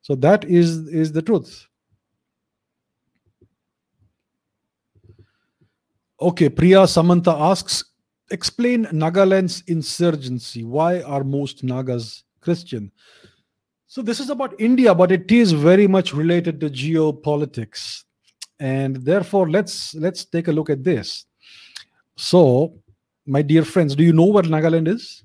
so 0.02 0.14
that 0.14 0.44
is 0.44 0.88
is 0.88 1.12
the 1.12 1.22
truth 1.22 1.66
okay 6.20 6.48
priya 6.48 6.86
samantha 6.86 7.30
asks 7.30 7.84
explain 8.30 8.84
nagaland's 8.86 9.62
insurgency 9.66 10.64
why 10.64 11.00
are 11.02 11.24
most 11.24 11.64
nagas 11.64 12.24
christian 12.40 12.92
so 13.90 14.02
this 14.08 14.20
is 14.24 14.30
about 14.30 14.58
india 14.66 14.94
but 14.94 15.12
it 15.18 15.30
is 15.36 15.52
very 15.52 15.86
much 15.94 16.12
related 16.14 16.60
to 16.60 16.70
geopolitics 16.70 18.04
and 18.58 18.96
therefore 19.10 19.48
let's 19.56 19.94
let's 20.06 20.24
take 20.24 20.48
a 20.48 20.52
look 20.58 20.70
at 20.70 20.84
this 20.84 21.26
so 22.16 22.44
my 23.26 23.42
dear 23.42 23.64
friends 23.64 23.96
do 23.96 24.04
you 24.04 24.12
know 24.20 24.30
where 24.36 24.48
nagaland 24.54 24.88
is 24.94 25.24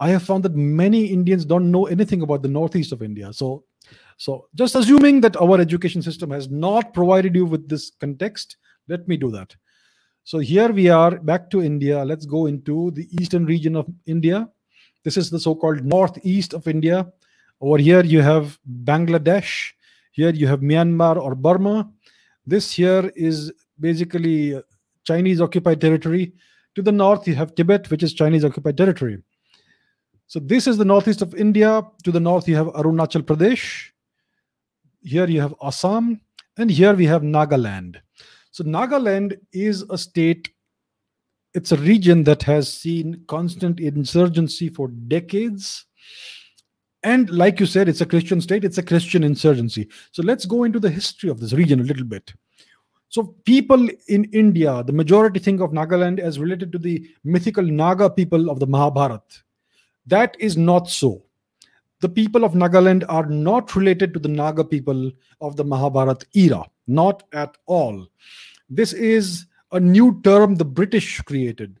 I 0.00 0.10
have 0.10 0.22
found 0.22 0.42
that 0.44 0.54
many 0.54 1.06
Indians 1.06 1.44
don't 1.44 1.70
know 1.70 1.86
anything 1.86 2.22
about 2.22 2.42
the 2.42 2.48
northeast 2.48 2.92
of 2.92 3.02
India. 3.02 3.32
So, 3.32 3.64
so 4.16 4.48
just 4.54 4.74
assuming 4.74 5.20
that 5.22 5.36
our 5.36 5.60
education 5.60 6.02
system 6.02 6.30
has 6.30 6.50
not 6.50 6.92
provided 6.92 7.34
you 7.34 7.46
with 7.46 7.68
this 7.68 7.92
context, 8.00 8.56
let 8.88 9.06
me 9.06 9.16
do 9.16 9.30
that. 9.30 9.54
So 10.24 10.38
here 10.38 10.70
we 10.70 10.88
are 10.88 11.18
back 11.18 11.50
to 11.50 11.62
India. 11.62 12.04
Let's 12.04 12.26
go 12.26 12.46
into 12.46 12.90
the 12.92 13.08
eastern 13.20 13.44
region 13.46 13.76
of 13.76 13.86
India. 14.06 14.48
This 15.04 15.16
is 15.16 15.30
the 15.30 15.38
so-called 15.38 15.84
northeast 15.84 16.54
of 16.54 16.66
India. 16.66 17.06
Over 17.60 17.78
here 17.78 18.02
you 18.02 18.20
have 18.22 18.58
Bangladesh. 18.84 19.72
Here 20.12 20.30
you 20.30 20.46
have 20.46 20.60
Myanmar 20.60 21.16
or 21.16 21.34
Burma. 21.34 21.90
This 22.46 22.72
here 22.72 23.12
is 23.14 23.52
basically 23.78 24.60
Chinese 25.04 25.40
occupied 25.40 25.80
territory. 25.80 26.32
To 26.74 26.82
the 26.82 26.92
north 26.92 27.28
you 27.28 27.34
have 27.34 27.54
Tibet, 27.54 27.90
which 27.90 28.02
is 28.02 28.14
Chinese 28.14 28.44
occupied 28.44 28.76
territory. 28.76 29.18
So 30.26 30.40
this 30.40 30.66
is 30.66 30.78
the 30.78 30.84
northeast 30.84 31.22
of 31.22 31.34
India. 31.34 31.82
To 32.02 32.10
the 32.10 32.20
north, 32.20 32.48
you 32.48 32.56
have 32.56 32.68
Arunachal 32.68 33.22
Pradesh. 33.22 33.90
Here 35.02 35.26
you 35.26 35.40
have 35.40 35.54
Assam. 35.62 36.20
And 36.56 36.70
here 36.70 36.94
we 36.94 37.04
have 37.06 37.22
Nagaland. 37.22 37.96
So 38.50 38.64
Nagaland 38.64 39.38
is 39.52 39.82
a 39.90 39.98
state, 39.98 40.48
it's 41.54 41.72
a 41.72 41.76
region 41.76 42.24
that 42.24 42.42
has 42.42 42.72
seen 42.72 43.24
constant 43.28 43.80
insurgency 43.80 44.68
for 44.68 44.88
decades. 44.88 45.86
And 47.02 47.30
like 47.30 47.60
you 47.60 47.66
said, 47.66 47.88
it's 47.88 48.00
a 48.00 48.06
Christian 48.06 48.40
state, 48.40 48.64
it's 48.64 48.78
a 48.78 48.82
Christian 48.82 49.24
insurgency. 49.24 49.88
So 50.12 50.22
let's 50.22 50.46
go 50.46 50.64
into 50.64 50.80
the 50.80 50.90
history 50.90 51.30
of 51.30 51.40
this 51.40 51.52
region 51.52 51.80
a 51.80 51.84
little 51.84 52.04
bit. 52.04 52.32
So 53.08 53.34
people 53.44 53.88
in 54.08 54.24
India, 54.32 54.82
the 54.82 54.92
majority 54.92 55.38
think 55.38 55.60
of 55.60 55.70
Nagaland 55.70 56.18
as 56.18 56.38
related 56.38 56.72
to 56.72 56.78
the 56.78 57.08
mythical 57.22 57.64
Naga 57.64 58.10
people 58.10 58.50
of 58.50 58.58
the 58.58 58.66
Mahabharata 58.66 59.44
that 60.06 60.36
is 60.38 60.56
not 60.56 60.88
so. 60.88 61.22
The 62.00 62.08
people 62.08 62.44
of 62.44 62.52
Nagaland 62.52 63.04
are 63.08 63.26
not 63.26 63.74
related 63.74 64.12
to 64.14 64.20
the 64.20 64.28
Naga 64.28 64.64
people 64.64 65.10
of 65.40 65.56
the 65.56 65.64
Mahabharata 65.64 66.26
era, 66.34 66.64
not 66.86 67.22
at 67.32 67.56
all. 67.66 68.06
This 68.68 68.92
is 68.92 69.46
a 69.74 69.80
new 69.80 70.20
term 70.22 70.54
the 70.54 70.64
British 70.64 71.20
created. 71.22 71.78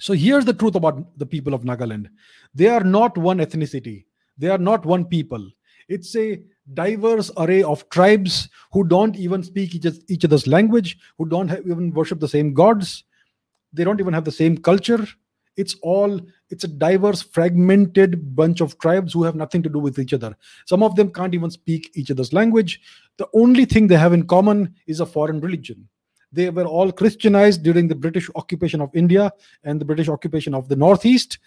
So 0.00 0.12
here's 0.12 0.44
the 0.44 0.52
truth 0.52 0.74
about 0.74 1.16
the 1.18 1.26
people 1.26 1.54
of 1.54 1.62
Nagaland. 1.62 2.08
They 2.54 2.68
are 2.68 2.82
not 2.84 3.16
one 3.16 3.38
ethnicity, 3.38 4.04
they 4.36 4.48
are 4.48 4.58
not 4.58 4.84
one 4.84 5.04
people. 5.04 5.48
It's 5.88 6.14
a 6.16 6.42
diverse 6.74 7.30
array 7.38 7.62
of 7.62 7.88
tribes 7.88 8.48
who 8.72 8.84
don't 8.84 9.16
even 9.16 9.42
speak 9.42 9.74
each, 9.74 10.24
other's 10.24 10.46
language, 10.46 10.98
who 11.16 11.26
don't 11.26 11.48
have, 11.48 11.60
even 11.60 11.92
worship 11.92 12.20
the 12.20 12.28
same 12.28 12.52
gods, 12.52 13.04
they 13.72 13.84
don't 13.84 14.00
even 14.00 14.12
have 14.12 14.24
the 14.24 14.32
same 14.32 14.58
culture, 14.58 15.06
it's 15.56 15.76
all 15.82 16.20
it's 16.50 16.64
a 16.64 16.68
diverse 16.68 17.22
fragmented 17.22 18.34
bunch 18.36 18.60
of 18.60 18.78
tribes 18.78 19.12
who 19.12 19.22
have 19.22 19.34
nothing 19.34 19.62
to 19.62 19.68
do 19.68 19.78
with 19.78 19.98
each 19.98 20.14
other. 20.14 20.36
Some 20.66 20.82
of 20.82 20.94
them 20.94 21.12
can't 21.12 21.34
even 21.34 21.50
speak 21.50 21.90
each 21.94 22.10
other's 22.10 22.32
language. 22.32 22.80
The 23.18 23.28
only 23.34 23.64
thing 23.64 23.86
they 23.86 23.96
have 23.96 24.12
in 24.12 24.26
common 24.26 24.74
is 24.86 25.00
a 25.00 25.06
foreign 25.06 25.40
religion 25.40 25.88
they 26.32 26.50
were 26.50 26.66
all 26.66 26.92
christianized 26.92 27.62
during 27.62 27.88
the 27.88 27.94
british 27.94 28.28
occupation 28.34 28.80
of 28.80 28.94
india 28.94 29.32
and 29.64 29.80
the 29.80 29.84
british 29.84 30.08
occupation 30.08 30.54
of 30.54 30.68
the 30.68 30.76
northeast 30.76 31.38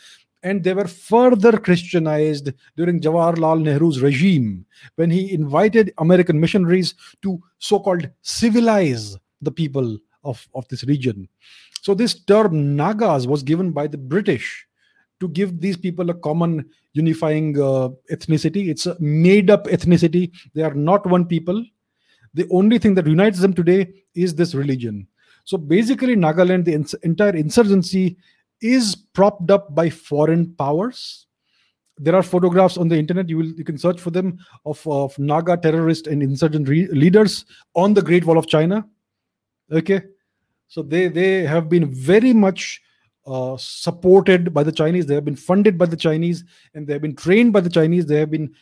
and 0.43 0.63
they 0.63 0.73
were 0.73 0.87
further 0.87 1.57
Christianized 1.57 2.51
during 2.75 2.99
Jawaharlal 2.99 3.61
Nehru's 3.61 4.01
regime 4.01 4.65
when 4.95 5.11
he 5.11 5.33
invited 5.33 5.93
American 5.99 6.39
missionaries 6.39 6.95
to 7.21 7.41
so 7.59 7.79
called 7.79 8.09
civilize 8.21 9.17
the 9.41 9.51
people 9.51 9.97
of, 10.23 10.47
of 10.53 10.67
this 10.69 10.83
region. 10.85 11.27
So, 11.81 11.93
this 11.93 12.23
term 12.23 12.75
Nagas 12.75 13.25
was 13.27 13.43
given 13.43 13.71
by 13.71 13.87
the 13.87 13.97
British 13.97 14.67
to 15.19 15.27
give 15.27 15.61
these 15.61 15.77
people 15.77 16.09
a 16.09 16.13
common 16.13 16.65
unifying 16.93 17.59
uh, 17.59 17.89
ethnicity. 18.11 18.69
It's 18.69 18.85
a 18.85 18.97
made 18.99 19.49
up 19.49 19.65
ethnicity. 19.65 20.31
They 20.53 20.63
are 20.63 20.73
not 20.73 21.05
one 21.05 21.25
people. 21.25 21.63
The 22.33 22.47
only 22.49 22.77
thing 22.79 22.95
that 22.95 23.07
unites 23.07 23.39
them 23.39 23.53
today 23.53 23.93
is 24.15 24.35
this 24.35 24.55
religion. 24.55 25.07
So 25.43 25.57
basically, 25.57 26.15
Nagaland, 26.15 26.65
the 26.65 26.73
ins- 26.73 26.93
entire 26.95 27.35
insurgency 27.35 28.17
is 28.61 28.95
propped 28.95 29.49
up 29.49 29.73
by 29.73 29.89
foreign 29.89 30.53
powers. 30.53 31.27
There 31.97 32.15
are 32.15 32.23
photographs 32.23 32.77
on 32.77 32.87
the 32.87 32.97
internet. 32.97 33.29
You 33.29 33.37
will 33.37 33.45
you 33.45 33.63
can 33.63 33.77
search 33.77 33.99
for 33.99 34.11
them 34.11 34.39
of, 34.65 34.85
of 34.87 35.17
Naga 35.19 35.57
terrorist 35.57 36.07
and 36.07 36.23
insurgent 36.23 36.67
re- 36.67 36.87
leaders 36.87 37.45
on 37.75 37.93
the 37.93 38.01
Great 38.01 38.25
Wall 38.25 38.37
of 38.37 38.47
China. 38.47 38.87
Okay, 39.71 40.01
so 40.67 40.81
they 40.81 41.07
they 41.07 41.43
have 41.43 41.69
been 41.69 41.93
very 41.93 42.33
much 42.33 42.81
uh, 43.25 43.55
supported 43.57 44.53
by 44.53 44.63
the 44.63 44.71
Chinese. 44.71 45.05
They 45.05 45.15
have 45.15 45.25
been 45.25 45.35
funded 45.35 45.77
by 45.77 45.85
the 45.85 45.97
Chinese, 45.97 46.43
and 46.73 46.87
they 46.87 46.93
have 46.93 47.01
been 47.01 47.15
trained 47.15 47.53
by 47.53 47.61
the 47.61 47.69
Chinese. 47.69 48.05
They 48.05 48.19
have 48.19 48.31
been 48.31 48.53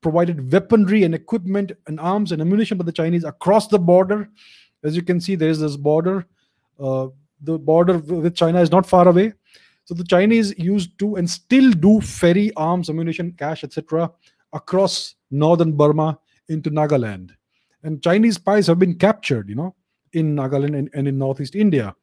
provided 0.00 0.52
weaponry 0.52 1.02
and 1.04 1.14
equipment 1.14 1.72
and 1.86 1.98
arms 2.00 2.32
and 2.32 2.40
ammunition 2.40 2.78
by 2.78 2.84
the 2.84 2.92
Chinese 2.92 3.24
across 3.24 3.68
the 3.68 3.78
border. 3.78 4.28
As 4.84 4.94
you 4.94 5.02
can 5.02 5.20
see, 5.20 5.34
there 5.34 5.48
is 5.48 5.60
this 5.60 5.76
border. 5.76 6.26
Uh, 6.78 7.08
the 7.42 7.58
border 7.58 7.98
with 7.98 8.34
China 8.34 8.60
is 8.60 8.70
not 8.70 8.86
far 8.86 9.08
away. 9.08 9.32
So 9.84 9.94
the 9.94 10.04
Chinese 10.04 10.56
used 10.58 10.98
to 10.98 11.16
and 11.16 11.28
still 11.28 11.72
do 11.72 12.00
ferry 12.00 12.52
arms, 12.56 12.90
ammunition, 12.90 13.34
cash, 13.38 13.64
etc., 13.64 14.10
across 14.52 15.14
northern 15.30 15.72
Burma 15.76 16.18
into 16.48 16.70
Nagaland. 16.70 17.30
And 17.82 18.02
Chinese 18.02 18.34
spies 18.34 18.66
have 18.66 18.78
been 18.78 18.96
captured, 18.96 19.48
you 19.48 19.54
know, 19.54 19.74
in 20.12 20.34
Nagaland 20.34 20.76
and, 20.76 20.90
and 20.94 21.08
in 21.08 21.18
northeast 21.18 21.54
India. 21.54 21.94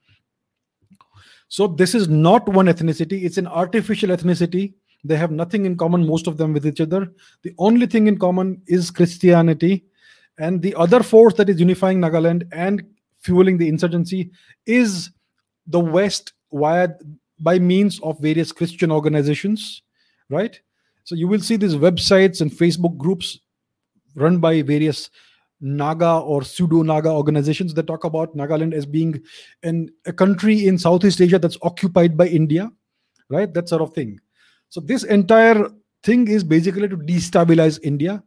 So 1.48 1.68
this 1.68 1.94
is 1.94 2.08
not 2.08 2.48
one 2.50 2.66
ethnicity, 2.66 3.24
it's 3.24 3.38
an 3.38 3.48
artificial 3.48 4.10
ethnicity. 4.10 4.74
They 5.06 5.18
have 5.18 5.32
nothing 5.32 5.66
in 5.66 5.78
common, 5.78 6.06
most 6.06 6.26
of 6.26 6.38
them, 6.38 6.52
with 6.52 6.66
each 6.66 6.82
other. 6.82 7.12
The 7.44 7.54
only 7.60 7.86
thing 7.86 8.08
in 8.08 8.18
common 8.18 8.62
is 8.66 8.90
Christianity. 8.90 9.86
And 10.40 10.62
the 10.62 10.74
other 10.76 11.04
force 11.04 11.36
that 11.36 11.50
is 11.50 11.60
unifying 11.60 12.00
Nagaland 12.00 12.48
and 12.52 12.84
fueling 13.22 13.58
the 13.58 13.70
insurgency 13.70 14.32
is 14.66 15.12
the 15.68 15.80
West 15.80 16.34
via 16.52 16.90
by 17.40 17.60
means 17.60 18.00
of 18.02 18.20
various 18.20 18.52
Christian 18.52 18.92
organizations, 18.92 19.84
right? 20.30 20.60
So 21.04 21.14
you 21.16 21.28
will 21.28 21.40
see 21.40 21.56
these 21.56 21.76
websites 21.76 22.42
and 22.42 22.52
Facebook 22.52 22.98
groups 22.98 23.40
run 24.16 24.40
by 24.40 24.62
various 24.64 25.10
Naga 25.62 26.20
or 26.20 26.44
pseudo 26.44 26.82
Naga 26.82 27.10
organizations 27.10 27.74
that 27.76 27.88
talk 27.88 28.04
about 28.04 28.36
Nagaland 28.36 28.74
as 28.74 28.86
being 28.86 29.22
an, 29.64 29.90
a 30.06 30.14
country 30.14 30.68
in 30.68 30.78
Southeast 30.78 31.22
Asia 31.22 31.40
that's 31.40 31.58
occupied 31.62 32.18
by 32.18 32.28
India, 32.28 32.72
right? 33.30 33.54
That 33.54 33.70
sort 33.70 33.82
of 33.82 33.94
thing. 33.94 34.20
So 34.70 34.82
this 34.82 35.04
entire 35.04 35.70
thing 36.04 36.28
is 36.28 36.44
basically 36.44 36.88
to 36.88 36.98
destabilize 36.98 37.80
India. 37.84 38.24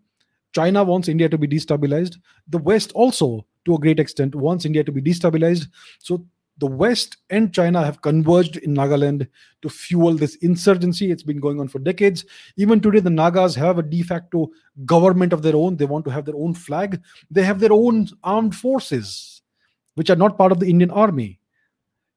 China 0.52 0.82
wants 0.82 1.08
India 1.08 1.28
to 1.28 1.38
be 1.38 1.46
destabilized. 1.46 2.16
The 2.48 2.58
West 2.58 2.92
also, 2.92 3.46
to 3.64 3.74
a 3.74 3.78
great 3.78 4.00
extent, 4.00 4.34
wants 4.34 4.64
India 4.64 4.82
to 4.82 4.92
be 4.92 5.02
destabilized. 5.02 5.68
So 5.98 6.26
the 6.58 6.66
West 6.66 7.18
and 7.30 7.54
China 7.54 7.84
have 7.84 8.02
converged 8.02 8.56
in 8.56 8.74
Nagaland 8.74 9.28
to 9.62 9.68
fuel 9.68 10.14
this 10.14 10.34
insurgency. 10.36 11.10
It's 11.10 11.22
been 11.22 11.38
going 11.38 11.60
on 11.60 11.68
for 11.68 11.78
decades. 11.78 12.24
Even 12.56 12.80
today, 12.80 13.00
the 13.00 13.10
Nagas 13.10 13.54
have 13.54 13.78
a 13.78 13.82
de 13.82 14.02
facto 14.02 14.50
government 14.84 15.32
of 15.32 15.42
their 15.42 15.54
own. 15.54 15.76
They 15.76 15.84
want 15.84 16.04
to 16.06 16.10
have 16.10 16.24
their 16.24 16.36
own 16.36 16.54
flag. 16.54 17.00
They 17.30 17.44
have 17.44 17.60
their 17.60 17.72
own 17.72 18.08
armed 18.24 18.56
forces, 18.56 19.42
which 19.94 20.10
are 20.10 20.16
not 20.16 20.36
part 20.36 20.50
of 20.50 20.58
the 20.58 20.68
Indian 20.68 20.90
army. 20.90 21.38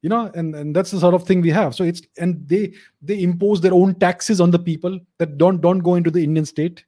You 0.01 0.09
know, 0.09 0.31
and, 0.33 0.55
and 0.55 0.75
that's 0.75 0.91
the 0.91 0.99
sort 0.99 1.13
of 1.13 1.25
thing 1.25 1.41
we 1.41 1.51
have. 1.51 1.75
So 1.75 1.83
it's 1.83 2.01
and 2.17 2.47
they 2.47 2.73
they 3.01 3.21
impose 3.21 3.61
their 3.61 3.73
own 3.73 3.95
taxes 3.95 4.41
on 4.41 4.49
the 4.49 4.59
people 4.59 4.99
that 5.19 5.37
don't 5.37 5.61
don't 5.61 5.79
go 5.79 5.95
into 5.95 6.09
the 6.09 6.23
Indian 6.23 6.45
state, 6.45 6.83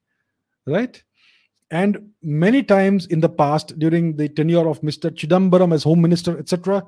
right? 0.65 1.01
And 1.73 2.11
many 2.21 2.61
times 2.61 3.07
in 3.07 3.19
the 3.19 3.29
past, 3.29 3.79
during 3.79 4.15
the 4.15 4.29
tenure 4.29 4.69
of 4.69 4.81
Mr. 4.81 5.09
Chidambaram 5.09 5.73
as 5.73 5.83
Home 5.83 6.01
Minister, 6.01 6.37
etc., 6.37 6.83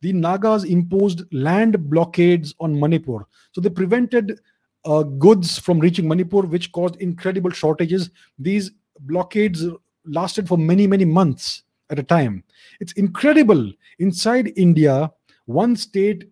the 0.00 0.14
Nagas 0.14 0.64
imposed 0.64 1.22
land 1.30 1.90
blockades 1.90 2.54
on 2.58 2.78
Manipur. 2.78 3.26
So 3.52 3.60
they 3.60 3.68
prevented 3.68 4.40
uh, 4.86 5.02
goods 5.02 5.58
from 5.58 5.78
reaching 5.78 6.08
Manipur, 6.08 6.42
which 6.42 6.72
caused 6.72 6.96
incredible 6.96 7.50
shortages. 7.50 8.10
These 8.38 8.70
blockades 9.00 9.66
lasted 10.06 10.48
for 10.48 10.56
many, 10.56 10.86
many 10.86 11.04
months 11.04 11.64
at 11.90 11.98
a 11.98 12.02
time. 12.02 12.42
It's 12.80 12.92
incredible. 12.92 13.70
Inside 13.98 14.54
India, 14.56 15.12
one 15.52 15.76
state 15.76 16.24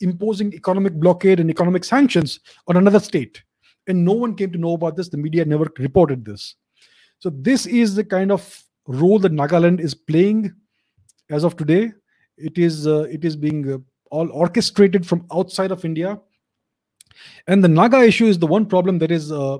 imposing 0.00 0.52
economic 0.52 0.94
blockade 0.94 1.40
and 1.40 1.50
economic 1.50 1.84
sanctions 1.84 2.40
on 2.68 2.76
another 2.76 3.00
state. 3.00 3.42
And 3.86 4.04
no 4.04 4.12
one 4.12 4.36
came 4.36 4.52
to 4.52 4.58
know 4.58 4.74
about 4.74 4.96
this. 4.96 5.08
The 5.08 5.16
media 5.16 5.44
never 5.44 5.70
reported 5.78 6.24
this. 6.24 6.54
So 7.18 7.30
this 7.30 7.66
is 7.66 7.94
the 7.94 8.04
kind 8.04 8.30
of 8.30 8.62
role 8.86 9.18
that 9.20 9.32
Nagaland 9.32 9.80
is 9.80 9.94
playing 9.94 10.52
as 11.30 11.44
of 11.44 11.56
today. 11.56 11.92
It 12.36 12.58
is 12.58 12.86
uh, 12.86 13.02
it 13.10 13.24
is 13.24 13.36
being 13.36 13.72
uh, 13.72 13.78
all 14.10 14.30
orchestrated 14.32 15.06
from 15.06 15.26
outside 15.32 15.70
of 15.70 15.84
India, 15.84 16.18
and 17.46 17.62
the 17.62 17.68
Naga 17.68 18.00
issue 18.00 18.26
is 18.26 18.38
the 18.38 18.46
one 18.46 18.66
problem 18.66 18.98
that 18.98 19.10
is 19.10 19.30
uh, 19.30 19.58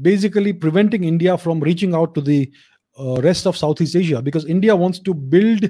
basically 0.00 0.52
preventing 0.52 1.04
India 1.04 1.36
from 1.36 1.60
reaching 1.60 1.94
out 1.94 2.14
to 2.14 2.20
the 2.20 2.50
uh, 2.98 3.20
rest 3.20 3.46
of 3.46 3.56
Southeast 3.56 3.96
Asia 3.96 4.22
because 4.22 4.44
India 4.46 4.74
wants 4.74 4.98
to 5.00 5.14
build 5.14 5.68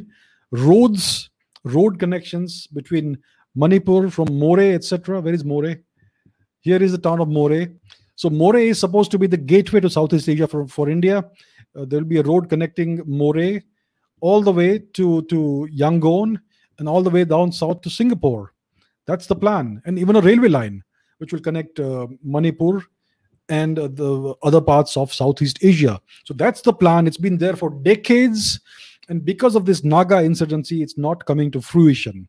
roads, 0.52 1.30
road 1.64 1.98
connections 1.98 2.66
between 2.68 3.18
Manipur 3.54 4.10
from 4.10 4.38
Moreh, 4.38 4.74
etc. 4.74 5.20
Where 5.20 5.34
is 5.34 5.44
Moreh? 5.44 5.78
Here 6.60 6.82
is 6.82 6.92
the 6.92 6.98
town 6.98 7.20
of 7.20 7.28
Moreh 7.28 7.68
so 8.16 8.30
Moreh 8.30 8.68
is 8.70 8.78
supposed 8.78 9.10
to 9.10 9.18
be 9.18 9.26
the 9.26 9.36
gateway 9.36 9.80
to 9.80 9.90
Southeast 9.90 10.28
Asia 10.28 10.46
for, 10.46 10.66
for 10.66 10.88
India. 10.88 11.18
Uh, 11.76 11.84
there 11.84 12.00
will 12.00 12.08
be 12.08 12.18
a 12.18 12.22
road 12.22 12.48
connecting 12.48 13.02
Moreh 13.06 13.60
all 14.20 14.40
the 14.40 14.52
way 14.52 14.78
to, 14.94 15.22
to 15.22 15.68
Yangon 15.74 16.38
and 16.78 16.88
all 16.88 17.02
the 17.02 17.10
way 17.10 17.24
down 17.24 17.50
south 17.50 17.80
to 17.82 17.90
Singapore. 17.90 18.52
That's 19.06 19.26
the 19.26 19.34
plan. 19.34 19.82
And 19.84 19.98
even 19.98 20.16
a 20.16 20.20
railway 20.20 20.48
line, 20.48 20.82
which 21.18 21.32
will 21.32 21.40
connect 21.40 21.80
uh, 21.80 22.06
Manipur 22.22 22.84
and 23.48 23.78
uh, 23.78 23.88
the 23.88 24.34
other 24.42 24.60
parts 24.60 24.96
of 24.96 25.12
Southeast 25.12 25.58
Asia. 25.62 26.00
So 26.24 26.34
that's 26.34 26.62
the 26.62 26.72
plan. 26.72 27.06
It's 27.06 27.18
been 27.18 27.36
there 27.36 27.56
for 27.56 27.70
decades. 27.70 28.60
And 29.08 29.24
because 29.24 29.54
of 29.54 29.64
this 29.64 29.84
Naga 29.84 30.22
insurgency, 30.22 30.82
it's 30.82 30.98
not 30.98 31.24
coming 31.26 31.50
to 31.52 31.60
fruition. 31.60 32.28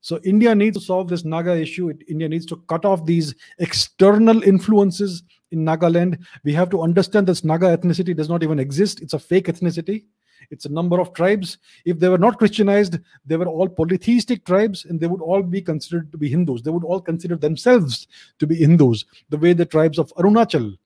So 0.00 0.20
India 0.24 0.54
needs 0.54 0.78
to 0.78 0.84
solve 0.84 1.08
this 1.08 1.24
Naga 1.24 1.56
issue. 1.56 1.92
India 2.08 2.28
needs 2.28 2.46
to 2.46 2.56
cut 2.68 2.84
off 2.84 3.04
these 3.04 3.34
external 3.58 4.42
influences 4.42 5.24
in 5.50 5.64
Nagaland. 5.64 6.24
We 6.44 6.52
have 6.52 6.70
to 6.70 6.82
understand 6.82 7.26
this 7.26 7.44
Naga 7.44 7.76
ethnicity 7.76 8.16
does 8.16 8.28
not 8.28 8.42
even 8.42 8.58
exist. 8.58 9.00
It's 9.02 9.14
a 9.14 9.18
fake 9.18 9.46
ethnicity. 9.46 10.04
It's 10.50 10.66
a 10.66 10.72
number 10.72 11.00
of 11.00 11.12
tribes. 11.14 11.58
If 11.84 11.98
they 11.98 12.08
were 12.08 12.18
not 12.18 12.38
Christianized, 12.38 12.98
they 13.26 13.36
were 13.36 13.48
all 13.48 13.68
polytheistic 13.68 14.44
tribes 14.44 14.84
and 14.84 15.00
they 15.00 15.08
would 15.08 15.20
all 15.20 15.42
be 15.42 15.60
considered 15.60 16.12
to 16.12 16.18
be 16.18 16.28
Hindus. 16.28 16.62
They 16.62 16.70
would 16.70 16.84
all 16.84 17.00
consider 17.00 17.36
themselves 17.36 18.06
to 18.38 18.46
be 18.46 18.54
Hindus, 18.54 19.04
the 19.30 19.36
way 19.36 19.52
the 19.52 19.66
tribes 19.66 19.98
of 19.98 20.12
Arunachal 20.14 20.76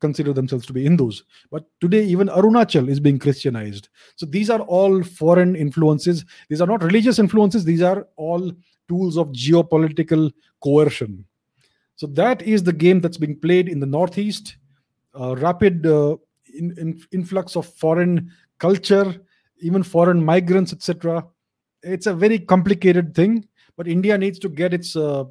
consider 0.00 0.32
themselves 0.32 0.66
to 0.66 0.72
be 0.72 0.84
Hindus. 0.84 1.22
But 1.50 1.66
today, 1.80 2.04
even 2.04 2.28
Arunachal 2.28 2.88
is 2.88 3.00
being 3.00 3.18
Christianized. 3.18 3.88
So 4.16 4.26
these 4.26 4.50
are 4.50 4.60
all 4.60 5.02
foreign 5.02 5.54
influences. 5.54 6.24
These 6.48 6.60
are 6.60 6.66
not 6.66 6.82
religious 6.82 7.18
influences, 7.18 7.64
these 7.64 7.82
are 7.82 8.06
all 8.16 8.52
tools 8.88 9.16
of 9.16 9.28
geopolitical 9.28 10.32
coercion. 10.62 11.24
So 11.96 12.06
that 12.08 12.42
is 12.42 12.62
the 12.62 12.72
game 12.72 13.00
that's 13.00 13.18
being 13.18 13.38
played 13.38 13.68
in 13.68 13.78
the 13.78 13.86
Northeast. 13.86 14.56
Uh, 15.18 15.36
rapid 15.36 15.84
uh, 15.86 16.16
in, 16.54 16.72
in, 16.78 17.00
influx 17.12 17.56
of 17.56 17.66
foreign 17.66 18.30
culture, 18.58 19.14
even 19.60 19.82
foreign 19.82 20.24
migrants, 20.24 20.72
etc. 20.72 21.26
It's 21.82 22.06
a 22.06 22.14
very 22.14 22.38
complicated 22.38 23.14
thing, 23.14 23.46
but 23.76 23.88
India 23.88 24.16
needs 24.16 24.38
to 24.38 24.48
get 24.48 24.72
its 24.72 24.96
uh, 24.96 25.24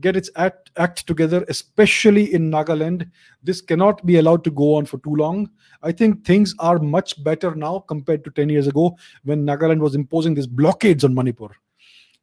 get 0.00 0.16
its 0.16 0.30
act, 0.36 0.70
act 0.76 1.06
together, 1.06 1.44
especially 1.48 2.32
in 2.32 2.50
Nagaland. 2.50 3.10
This 3.42 3.60
cannot 3.60 4.04
be 4.06 4.16
allowed 4.16 4.44
to 4.44 4.50
go 4.50 4.74
on 4.74 4.86
for 4.86 4.98
too 4.98 5.14
long. 5.14 5.50
I 5.82 5.92
think 5.92 6.24
things 6.24 6.54
are 6.58 6.78
much 6.78 7.22
better 7.22 7.54
now 7.54 7.80
compared 7.80 8.24
to 8.24 8.30
10 8.30 8.48
years 8.48 8.66
ago 8.66 8.96
when 9.24 9.44
Nagaland 9.44 9.80
was 9.80 9.94
imposing 9.94 10.34
these 10.34 10.46
blockades 10.46 11.04
on 11.04 11.14
Manipur. 11.14 11.48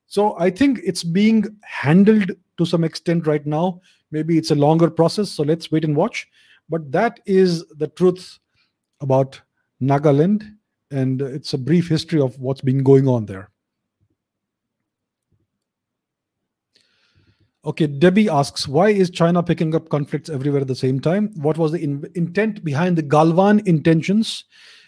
So 0.07 0.35
I 0.39 0.49
think 0.49 0.79
it's 0.83 1.03
being 1.03 1.45
handled 1.61 2.31
to 2.57 2.65
some 2.65 2.83
extent 2.83 3.27
right 3.27 3.45
now. 3.45 3.81
Maybe 4.11 4.37
it's 4.37 4.51
a 4.51 4.55
longer 4.55 4.89
process, 4.89 5.29
so 5.29 5.43
let's 5.43 5.71
wait 5.71 5.85
and 5.85 5.95
watch. 5.95 6.27
But 6.67 6.91
that 6.91 7.19
is 7.25 7.65
the 7.77 7.87
truth 7.87 8.39
about 9.01 9.39
Nagaland, 9.81 10.43
and 10.91 11.21
it's 11.21 11.53
a 11.53 11.57
brief 11.57 11.87
history 11.87 12.19
of 12.19 12.39
what's 12.39 12.61
been 12.61 12.83
going 12.83 13.07
on 13.07 13.25
there. 13.25 13.51
Okay, 17.65 17.87
Debbie 17.87 18.29
asks, 18.29 18.69
why 18.69 18.89
is 18.89 19.09
China 19.09 19.43
picking 19.43 19.75
up 19.75 19.89
conflicts 19.89 20.29
everywhere 20.29 20.61
at 20.61 20.67
the 20.67 20.75
same 20.75 20.99
time? 20.99 21.29
What 21.35 21.57
was 21.57 21.73
the 21.73 21.83
in- 21.83 22.09
intent 22.15 22.63
behind 22.63 22.97
the 22.97 23.03
Galwan 23.03 23.67
intentions? 23.67 24.45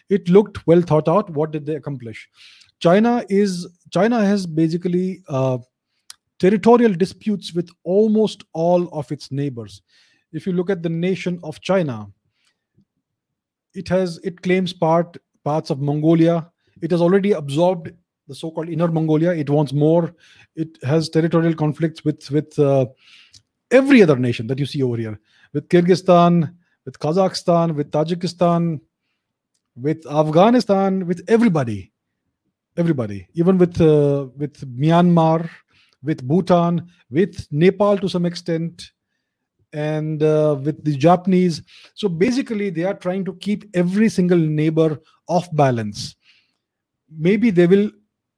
It 0.09 0.29
looked 0.29 0.65
well 0.67 0.81
thought 0.81 1.09
out. 1.09 1.29
What 1.31 1.51
did 1.51 1.65
they 1.65 1.75
accomplish? 1.75 2.29
China 2.79 3.25
is 3.29 3.67
China 3.91 4.23
has 4.23 4.45
basically 4.45 5.21
uh, 5.27 5.57
territorial 6.39 6.93
disputes 6.93 7.53
with 7.53 7.69
almost 7.83 8.43
all 8.53 8.87
of 8.97 9.11
its 9.11 9.31
neighbors. 9.31 9.81
If 10.31 10.47
you 10.47 10.53
look 10.53 10.69
at 10.69 10.81
the 10.81 10.89
nation 10.89 11.39
of 11.43 11.59
China, 11.61 12.07
it 13.73 13.87
has 13.89 14.17
it 14.23 14.41
claims 14.41 14.71
part 14.71 15.17
parts 15.43 15.69
of 15.69 15.81
Mongolia. 15.81 16.49
It 16.81 16.91
has 16.91 17.01
already 17.01 17.33
absorbed 17.33 17.91
the 18.31 18.35
so-called 18.35 18.69
Inner 18.69 18.87
Mongolia. 18.87 19.31
It 19.31 19.49
wants 19.49 19.73
more. 19.73 20.15
It 20.55 20.77
has 20.83 21.09
territorial 21.09 21.53
conflicts 21.53 22.05
with 22.05 22.31
with 22.31 22.57
uh, 22.57 22.85
every 23.69 24.01
other 24.01 24.15
nation 24.15 24.47
that 24.47 24.57
you 24.57 24.65
see 24.65 24.81
over 24.81 24.97
here, 24.97 25.19
with 25.53 25.67
Kyrgyzstan, 25.67 26.53
with 26.85 26.97
Kazakhstan, 26.97 27.75
with 27.75 27.91
Tajikistan, 27.91 28.79
with 29.75 30.07
Afghanistan, 30.07 31.05
with 31.05 31.21
everybody, 31.27 31.91
everybody, 32.77 33.27
even 33.33 33.57
with 33.57 33.81
uh, 33.81 34.27
with 34.37 34.55
Myanmar, 34.79 35.49
with 36.01 36.25
Bhutan, 36.25 36.87
with 37.09 37.45
Nepal 37.51 37.97
to 37.97 38.07
some 38.07 38.25
extent, 38.25 38.91
and 39.73 40.23
uh, 40.23 40.55
with 40.63 40.83
the 40.85 40.95
Japanese. 40.95 41.61
So 41.95 42.07
basically, 42.07 42.69
they 42.69 42.85
are 42.85 42.99
trying 43.05 43.25
to 43.25 43.33
keep 43.35 43.65
every 43.73 44.07
single 44.07 44.39
neighbor 44.61 44.99
off 45.27 45.53
balance. 45.53 46.15
Maybe 47.13 47.51
they 47.51 47.67
will 47.67 47.91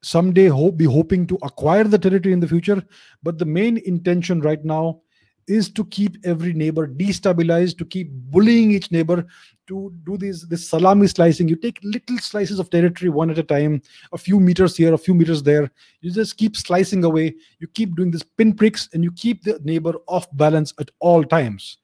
someday 0.04 0.47
hope 0.47 0.78
be 0.78 0.86
hoping 0.86 1.26
to 1.28 1.38
acquire 1.41 1.84
the 1.84 1.97
territory 1.97 2.34
in 2.34 2.39
the 2.39 2.47
future, 2.47 2.84
but 3.24 3.38
the 3.38 3.45
main 3.45 3.78
intention 3.78 4.41
right 4.41 4.64
now 4.64 5.01
is 5.47 5.70
to 5.70 5.84
keep 5.86 6.16
every 6.24 6.54
neighbor 6.54 6.88
destabilized, 6.88 7.78
to 7.78 7.86
keep 7.86 8.10
bullying 8.12 8.72
each 8.72 8.91
neighbor, 8.91 9.26
to 9.68 9.93
do 10.06 10.18
this 10.18 10.45
this 10.45 10.70
salami 10.70 11.08
slicing. 11.08 11.47
You 11.47 11.56
take 11.56 11.80
little 11.84 12.18
slices 12.18 12.60
of 12.60 12.70
territory 12.70 13.10
one 13.10 13.30
at 13.30 13.38
a 13.38 13.43
time, 13.43 13.82
a 14.14 14.18
few 14.18 14.39
meters 14.39 14.78
here, 14.78 14.93
a 14.93 14.97
few 14.97 15.14
meters 15.14 15.43
there. 15.43 15.70
You 16.01 16.12
just 16.12 16.38
keep 16.38 16.56
slicing 16.56 17.04
away. 17.04 17.36
You 17.60 17.68
keep 17.68 17.95
doing 17.95 18.12
this 18.12 18.24
pinpricks, 18.24 18.89
and 18.93 19.04
you 19.04 19.12
keep 19.12 19.43
the 19.43 19.60
neighbor 19.64 19.95
off 20.08 20.28
balance 20.38 20.74
at 20.80 20.91
all 20.99 21.24
times. 21.24 21.78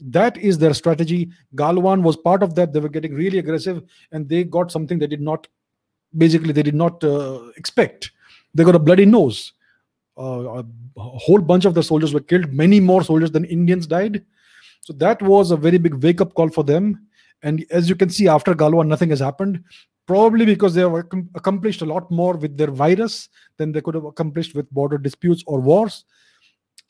That 0.00 0.36
is 0.38 0.58
their 0.58 0.74
strategy. 0.74 1.30
Galwan 1.54 2.02
was 2.02 2.16
part 2.16 2.42
of 2.42 2.54
that. 2.56 2.72
They 2.72 2.80
were 2.80 2.88
getting 2.88 3.14
really 3.14 3.38
aggressive, 3.38 3.82
and 4.12 4.28
they 4.28 4.44
got 4.44 4.72
something 4.72 4.98
they 4.98 5.06
did 5.06 5.20
not, 5.20 5.46
basically, 6.16 6.52
they 6.52 6.62
did 6.62 6.74
not 6.74 7.02
uh, 7.04 7.40
expect. 7.56 8.10
They 8.54 8.64
got 8.64 8.74
a 8.74 8.78
bloody 8.78 9.06
nose. 9.06 9.52
Uh, 10.16 10.62
a 10.96 11.00
whole 11.00 11.40
bunch 11.40 11.64
of 11.64 11.74
the 11.74 11.82
soldiers 11.82 12.14
were 12.14 12.20
killed. 12.20 12.52
Many 12.52 12.80
more 12.80 13.02
soldiers 13.02 13.30
than 13.30 13.44
Indians 13.44 13.86
died. 13.86 14.24
So 14.82 14.92
that 14.94 15.20
was 15.22 15.50
a 15.50 15.56
very 15.56 15.78
big 15.78 15.94
wake 16.02 16.20
up 16.20 16.34
call 16.34 16.50
for 16.50 16.62
them. 16.62 17.06
And 17.42 17.64
as 17.70 17.88
you 17.88 17.96
can 17.96 18.10
see, 18.10 18.28
after 18.28 18.54
Galwan, 18.54 18.86
nothing 18.86 19.10
has 19.10 19.20
happened. 19.20 19.64
Probably 20.06 20.44
because 20.44 20.74
they 20.74 20.82
have 20.82 20.94
accomplished 21.34 21.80
a 21.80 21.86
lot 21.86 22.10
more 22.10 22.36
with 22.36 22.56
their 22.58 22.70
virus 22.70 23.30
than 23.56 23.72
they 23.72 23.80
could 23.80 23.94
have 23.94 24.04
accomplished 24.04 24.54
with 24.54 24.70
border 24.70 24.98
disputes 24.98 25.42
or 25.46 25.60
wars. 25.60 26.04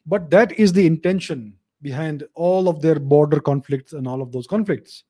But 0.05 0.31
that 0.31 0.59
is 0.59 0.73
the 0.73 0.87
intention 0.87 1.55
behind 1.81 2.25
all 2.35 2.69
of 2.69 2.83
their 2.83 2.99
border 2.99 3.41
conflicts 3.41 3.93
and 3.93 4.09
all 4.09 4.21
of 4.21 4.33
those 4.33 4.47
conflicts. 4.49 5.05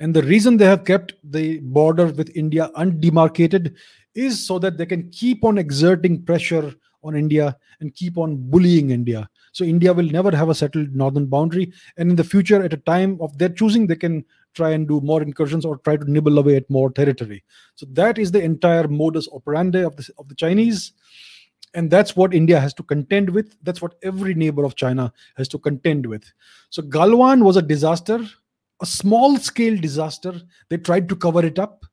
And 0.00 0.14
the 0.14 0.22
reason 0.22 0.56
they 0.56 0.64
have 0.66 0.84
kept 0.84 1.14
the 1.22 1.60
border 1.60 2.06
with 2.06 2.36
India 2.36 2.70
undemarcated 2.76 3.74
is 4.14 4.44
so 4.44 4.58
that 4.58 4.78
they 4.78 4.86
can 4.86 5.10
keep 5.10 5.44
on 5.44 5.58
exerting 5.58 6.22
pressure 6.22 6.74
on 7.02 7.16
India 7.16 7.56
and 7.80 7.94
keep 7.94 8.16
on 8.16 8.36
bullying 8.50 8.90
India. 8.90 9.28
So 9.52 9.64
India 9.64 9.92
will 9.92 10.06
never 10.06 10.34
have 10.34 10.48
a 10.48 10.54
settled 10.54 10.94
northern 10.96 11.26
boundary. 11.26 11.72
And 11.96 12.10
in 12.10 12.16
the 12.16 12.24
future, 12.24 12.62
at 12.62 12.72
a 12.72 12.78
time 12.78 13.18
of 13.20 13.36
their 13.38 13.50
choosing, 13.50 13.86
they 13.86 13.96
can 13.96 14.24
try 14.54 14.70
and 14.70 14.88
do 14.88 15.00
more 15.00 15.22
incursions 15.22 15.64
or 15.64 15.78
try 15.78 15.96
to 15.96 16.10
nibble 16.10 16.38
away 16.38 16.56
at 16.56 16.68
more 16.70 16.90
territory. 16.90 17.44
So 17.74 17.86
that 17.92 18.18
is 18.18 18.32
the 18.32 18.42
entire 18.42 18.88
modus 18.88 19.28
operandi 19.32 19.80
of 19.82 19.96
the, 19.96 20.08
of 20.18 20.28
the 20.28 20.34
Chinese. 20.34 20.92
And 21.74 21.90
that's 21.90 22.16
what 22.16 22.34
India 22.34 22.58
has 22.60 22.72
to 22.74 22.82
contend 22.84 23.30
with. 23.30 23.56
That's 23.62 23.82
what 23.82 23.96
every 24.02 24.34
neighbor 24.34 24.64
of 24.64 24.76
China 24.76 25.12
has 25.36 25.48
to 25.48 25.58
contend 25.58 26.06
with. 26.06 26.24
So 26.70 26.82
Galwan 26.82 27.42
was 27.42 27.56
a 27.56 27.62
disaster, 27.62 28.24
a 28.80 28.86
small 28.86 29.36
scale 29.38 29.76
disaster. 29.76 30.40
They 30.68 30.78
tried 30.78 31.08
to 31.08 31.16
cover 31.16 31.44
it 31.44 31.58
up, 31.58 31.84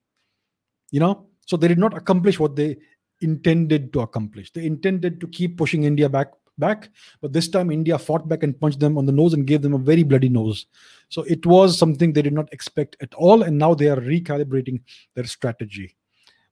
you 0.91 0.99
know, 0.99 1.27
so 1.45 1.57
they 1.57 1.67
did 1.67 1.79
not 1.79 1.95
accomplish 1.95 2.39
what 2.39 2.55
they 2.55 2.77
intended 3.21 3.93
to 3.93 4.01
accomplish. 4.01 4.51
They 4.51 4.65
intended 4.65 5.19
to 5.21 5.27
keep 5.27 5.57
pushing 5.57 5.83
India 5.83 6.09
back 6.09 6.31
back 6.57 6.89
but 7.21 7.33
this 7.33 7.47
time 7.47 7.71
india 7.71 7.97
fought 7.97 8.27
back 8.27 8.43
and 8.43 8.59
punched 8.59 8.79
them 8.79 8.97
on 8.97 9.05
the 9.05 9.11
nose 9.11 9.33
and 9.33 9.47
gave 9.47 9.61
them 9.61 9.73
a 9.73 9.77
very 9.77 10.03
bloody 10.03 10.29
nose 10.29 10.65
so 11.09 11.23
it 11.23 11.45
was 11.45 11.77
something 11.77 12.13
they 12.13 12.21
did 12.21 12.33
not 12.33 12.51
expect 12.53 12.95
at 13.01 13.13
all 13.15 13.43
and 13.43 13.57
now 13.57 13.73
they 13.73 13.87
are 13.87 14.01
recalibrating 14.01 14.81
their 15.15 15.25
strategy 15.25 15.95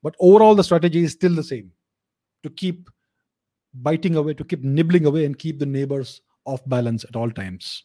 but 0.02 0.16
overall 0.20 0.56
the 0.56 0.64
strategy 0.64 1.04
is 1.04 1.12
still 1.12 1.36
the 1.36 1.44
same 1.44 1.72
to 2.44 2.50
keep 2.50 2.90
biting 3.74 4.16
away 4.16 4.34
to 4.34 4.44
keep 4.44 4.64
nibbling 4.64 5.06
away 5.06 5.26
and 5.26 5.38
keep 5.38 5.60
the 5.60 5.66
neighbors 5.66 6.22
off 6.46 6.62
balance 6.68 7.04
at 7.04 7.16
all 7.16 7.30
times 7.30 7.84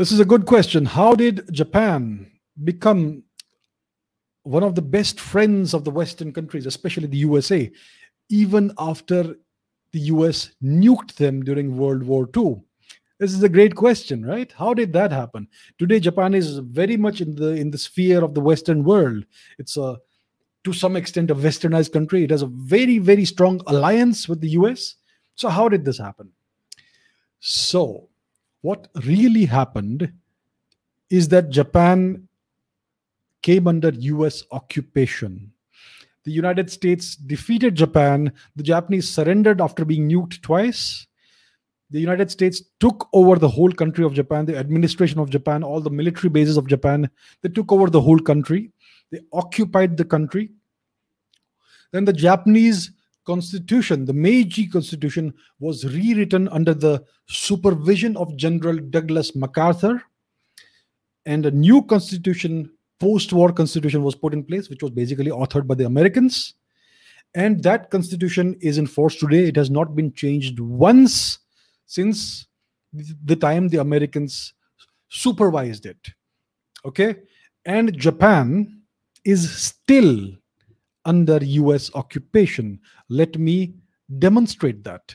this 0.00 0.12
is 0.12 0.20
a 0.20 0.24
good 0.24 0.46
question 0.46 0.86
how 0.86 1.14
did 1.14 1.44
japan 1.52 2.26
become 2.64 3.22
one 4.42 4.62
of 4.62 4.74
the 4.74 4.82
best 4.82 5.20
friends 5.20 5.74
of 5.74 5.84
the 5.84 5.90
Western 5.90 6.32
countries, 6.32 6.66
especially 6.66 7.06
the 7.06 7.18
USA, 7.18 7.70
even 8.28 8.72
after 8.78 9.36
the 9.92 10.00
US 10.00 10.50
nuked 10.62 11.14
them 11.14 11.42
during 11.42 11.76
World 11.76 12.02
War 12.02 12.28
II? 12.36 12.62
This 13.18 13.34
is 13.34 13.42
a 13.42 13.48
great 13.48 13.74
question, 13.74 14.24
right? 14.24 14.50
How 14.52 14.72
did 14.72 14.92
that 14.94 15.12
happen? 15.12 15.46
Today, 15.78 16.00
Japan 16.00 16.32
is 16.32 16.58
very 16.58 16.96
much 16.96 17.20
in 17.20 17.34
the 17.34 17.50
in 17.50 17.70
the 17.70 17.76
sphere 17.76 18.24
of 18.24 18.34
the 18.34 18.40
Western 18.40 18.82
world. 18.82 19.24
It's 19.58 19.76
a 19.76 19.98
to 20.64 20.72
some 20.72 20.96
extent 20.96 21.30
a 21.30 21.34
westernized 21.34 21.92
country. 21.92 22.24
It 22.24 22.30
has 22.30 22.42
a 22.42 22.46
very, 22.46 22.98
very 22.98 23.24
strong 23.24 23.60
alliance 23.66 24.28
with 24.28 24.40
the 24.40 24.50
US. 24.50 24.96
So, 25.34 25.50
how 25.50 25.68
did 25.68 25.84
this 25.84 25.98
happen? 25.98 26.30
So, 27.40 28.09
what 28.62 28.88
really 29.04 29.44
happened 29.44 30.12
is 31.08 31.28
that 31.28 31.50
Japan 31.50 32.28
came 33.42 33.66
under 33.66 33.90
US 33.90 34.44
occupation. 34.52 35.52
The 36.24 36.32
United 36.32 36.70
States 36.70 37.16
defeated 37.16 37.74
Japan. 37.74 38.32
The 38.56 38.62
Japanese 38.62 39.08
surrendered 39.08 39.60
after 39.60 39.84
being 39.84 40.08
nuked 40.08 40.42
twice. 40.42 41.06
The 41.90 41.98
United 41.98 42.30
States 42.30 42.62
took 42.78 43.08
over 43.12 43.36
the 43.36 43.48
whole 43.48 43.72
country 43.72 44.04
of 44.04 44.14
Japan, 44.14 44.44
the 44.44 44.56
administration 44.56 45.18
of 45.18 45.30
Japan, 45.30 45.64
all 45.64 45.80
the 45.80 45.90
military 45.90 46.28
bases 46.28 46.56
of 46.56 46.68
Japan. 46.68 47.10
They 47.42 47.48
took 47.48 47.72
over 47.72 47.90
the 47.90 48.00
whole 48.00 48.20
country. 48.20 48.70
They 49.10 49.20
occupied 49.32 49.96
the 49.96 50.04
country. 50.04 50.50
Then 51.90 52.04
the 52.04 52.12
Japanese 52.12 52.92
constitution, 53.24 54.04
the 54.04 54.12
Meiji 54.12 54.66
constitution, 54.66 55.34
was 55.58 55.84
rewritten 55.84 56.48
under 56.48 56.74
the 56.74 57.04
supervision 57.28 58.16
of 58.16 58.36
General 58.36 58.78
Douglas 58.78 59.34
MacArthur. 59.36 60.02
And 61.26 61.46
a 61.46 61.50
new 61.50 61.82
constitution 61.82 62.70
post-war 62.98 63.52
constitution 63.52 64.02
was 64.02 64.14
put 64.14 64.32
in 64.32 64.44
place, 64.44 64.68
which 64.68 64.82
was 64.82 64.90
basically 64.90 65.30
authored 65.30 65.66
by 65.66 65.74
the 65.74 65.86
Americans. 65.86 66.54
And 67.34 67.62
that 67.62 67.90
constitution 67.90 68.56
is 68.60 68.78
in 68.78 68.86
force 68.86 69.16
today. 69.16 69.44
It 69.44 69.56
has 69.56 69.70
not 69.70 69.94
been 69.94 70.12
changed 70.12 70.58
once 70.58 71.38
since 71.86 72.46
the 72.92 73.36
time 73.36 73.68
the 73.68 73.80
Americans 73.80 74.54
supervised 75.08 75.86
it. 75.86 76.08
Okay. 76.84 77.16
And 77.64 77.96
Japan 77.96 78.82
is 79.24 79.50
still 79.50 80.30
under 81.10 81.38
US 81.62 81.90
occupation. 81.94 82.78
Let 83.08 83.38
me 83.38 83.74
demonstrate 84.18 84.80
that. 84.84 85.14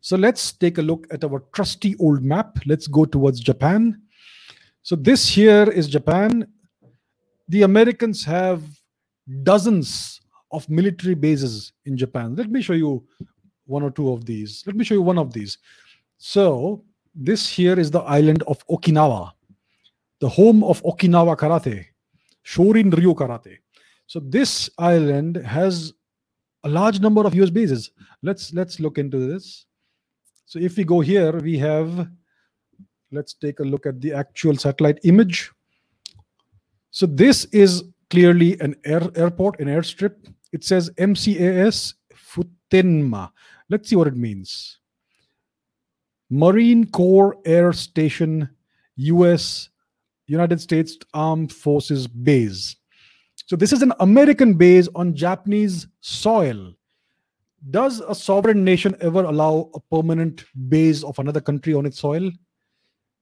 So 0.00 0.16
let's 0.16 0.52
take 0.52 0.78
a 0.78 0.82
look 0.82 1.06
at 1.10 1.24
our 1.24 1.40
trusty 1.52 1.96
old 1.98 2.22
map. 2.22 2.58
Let's 2.64 2.86
go 2.86 3.04
towards 3.04 3.40
Japan. 3.40 4.00
So 4.82 4.94
this 4.94 5.28
here 5.28 5.68
is 5.80 5.88
Japan 5.88 6.46
the 7.48 7.62
Americans 7.62 8.24
have 8.24 8.62
dozens 9.42 10.20
of 10.52 10.68
military 10.68 11.14
bases 11.14 11.72
in 11.84 11.96
Japan. 11.96 12.34
Let 12.34 12.50
me 12.50 12.62
show 12.62 12.72
you 12.72 13.04
one 13.66 13.82
or 13.82 13.90
two 13.90 14.12
of 14.12 14.24
these. 14.24 14.62
Let 14.66 14.76
me 14.76 14.84
show 14.84 14.94
you 14.94 15.02
one 15.02 15.18
of 15.18 15.32
these. 15.32 15.58
So, 16.18 16.84
this 17.14 17.48
here 17.48 17.78
is 17.78 17.90
the 17.90 18.00
island 18.00 18.42
of 18.46 18.66
Okinawa, 18.68 19.32
the 20.20 20.28
home 20.28 20.62
of 20.64 20.82
Okinawa 20.82 21.36
Karate, 21.36 21.86
Shorin 22.44 22.94
Ryu 22.94 23.14
Karate. 23.14 23.58
So, 24.06 24.20
this 24.20 24.70
island 24.78 25.36
has 25.36 25.92
a 26.64 26.68
large 26.68 27.00
number 27.00 27.26
of 27.26 27.34
US 27.34 27.50
bases. 27.50 27.90
Let's 28.22 28.52
let's 28.52 28.80
look 28.80 28.98
into 28.98 29.18
this. 29.18 29.66
So, 30.46 30.58
if 30.58 30.76
we 30.76 30.84
go 30.84 31.00
here, 31.00 31.32
we 31.38 31.58
have 31.58 32.08
let's 33.12 33.34
take 33.34 33.60
a 33.60 33.64
look 33.64 33.86
at 33.86 34.00
the 34.00 34.12
actual 34.12 34.56
satellite 34.56 34.98
image. 35.04 35.50
So 36.90 37.06
this 37.06 37.44
is 37.46 37.84
clearly 38.10 38.58
an 38.60 38.74
air, 38.84 39.02
airport, 39.14 39.60
an 39.60 39.68
airstrip. 39.68 40.14
It 40.52 40.64
says 40.64 40.90
MCAS 40.96 41.94
Futenma. 42.14 43.30
Let's 43.68 43.88
see 43.88 43.96
what 43.96 44.06
it 44.06 44.16
means. 44.16 44.78
Marine 46.30 46.86
Corps 46.86 47.36
Air 47.44 47.72
Station, 47.72 48.48
US, 48.96 49.68
United 50.26 50.60
States 50.60 50.96
Armed 51.14 51.52
Forces 51.52 52.06
Base. 52.06 52.76
So 53.46 53.54
this 53.54 53.72
is 53.72 53.80
an 53.80 53.92
American 54.00 54.54
base 54.54 54.88
on 54.96 55.14
Japanese 55.14 55.86
soil. 56.00 56.74
Does 57.70 58.00
a 58.00 58.12
sovereign 58.14 58.64
nation 58.64 58.96
ever 59.00 59.22
allow 59.22 59.70
a 59.72 59.80
permanent 59.94 60.44
base 60.68 61.04
of 61.04 61.16
another 61.20 61.40
country 61.40 61.72
on 61.72 61.86
its 61.86 62.00
soil? 62.00 62.28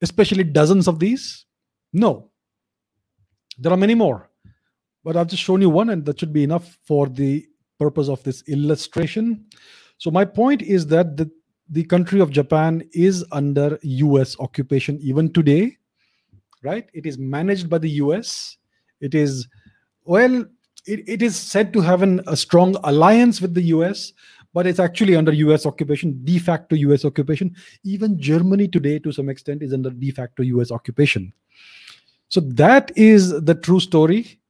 Especially 0.00 0.42
dozens 0.42 0.88
of 0.88 0.98
these? 0.98 1.44
No. 1.92 2.30
There 3.58 3.70
are 3.70 3.76
many 3.76 3.94
more. 3.94 4.30
But 5.04 5.18
I've 5.18 5.26
just 5.26 5.42
shown 5.42 5.60
you 5.60 5.68
one, 5.68 5.90
and 5.90 6.06
that 6.06 6.18
should 6.18 6.32
be 6.32 6.42
enough 6.42 6.78
for 6.86 7.06
the 7.06 7.46
purpose 7.78 8.08
of 8.08 8.22
this 8.22 8.42
illustration. 8.48 9.44
So 9.98 10.10
my 10.10 10.24
point 10.24 10.62
is 10.62 10.86
that 10.86 11.18
the, 11.18 11.30
the 11.68 11.84
country 11.84 12.20
of 12.20 12.30
Japan 12.30 12.82
is 12.92 13.24
under 13.30 13.78
US 13.82 14.38
occupation 14.40 14.98
even 15.02 15.34
today, 15.34 15.76
right? 16.62 16.88
It 16.94 17.04
is 17.04 17.18
managed 17.18 17.68
by 17.68 17.76
the 17.76 17.90
US. 17.90 18.56
It 19.02 19.14
is 19.14 19.46
well, 20.05 20.44
it, 20.86 21.09
it 21.09 21.22
is 21.22 21.36
said 21.36 21.72
to 21.72 21.80
have 21.80 22.02
an, 22.02 22.20
a 22.26 22.36
strong 22.36 22.76
alliance 22.84 23.40
with 23.40 23.55
the 23.55 23.62
US, 23.62 24.12
but 24.52 24.66
it's 24.66 24.78
actually 24.78 25.16
under 25.16 25.32
US 25.32 25.66
occupation, 25.66 26.20
de 26.24 26.38
facto 26.38 26.76
US 26.76 27.05
occupation. 27.05 27.55
Even 27.82 28.18
Germany 28.18 28.68
today, 28.68 28.98
to 29.00 29.12
some 29.12 29.28
extent, 29.28 29.62
is 29.62 29.72
under 29.72 29.90
de 29.90 30.11
facto 30.11 30.42
US 30.42 30.70
occupation. 30.70 31.32
So 32.28 32.40
that 32.40 32.92
is 32.96 33.30
the 33.42 33.55
true 33.55 33.80
story, 33.80 34.40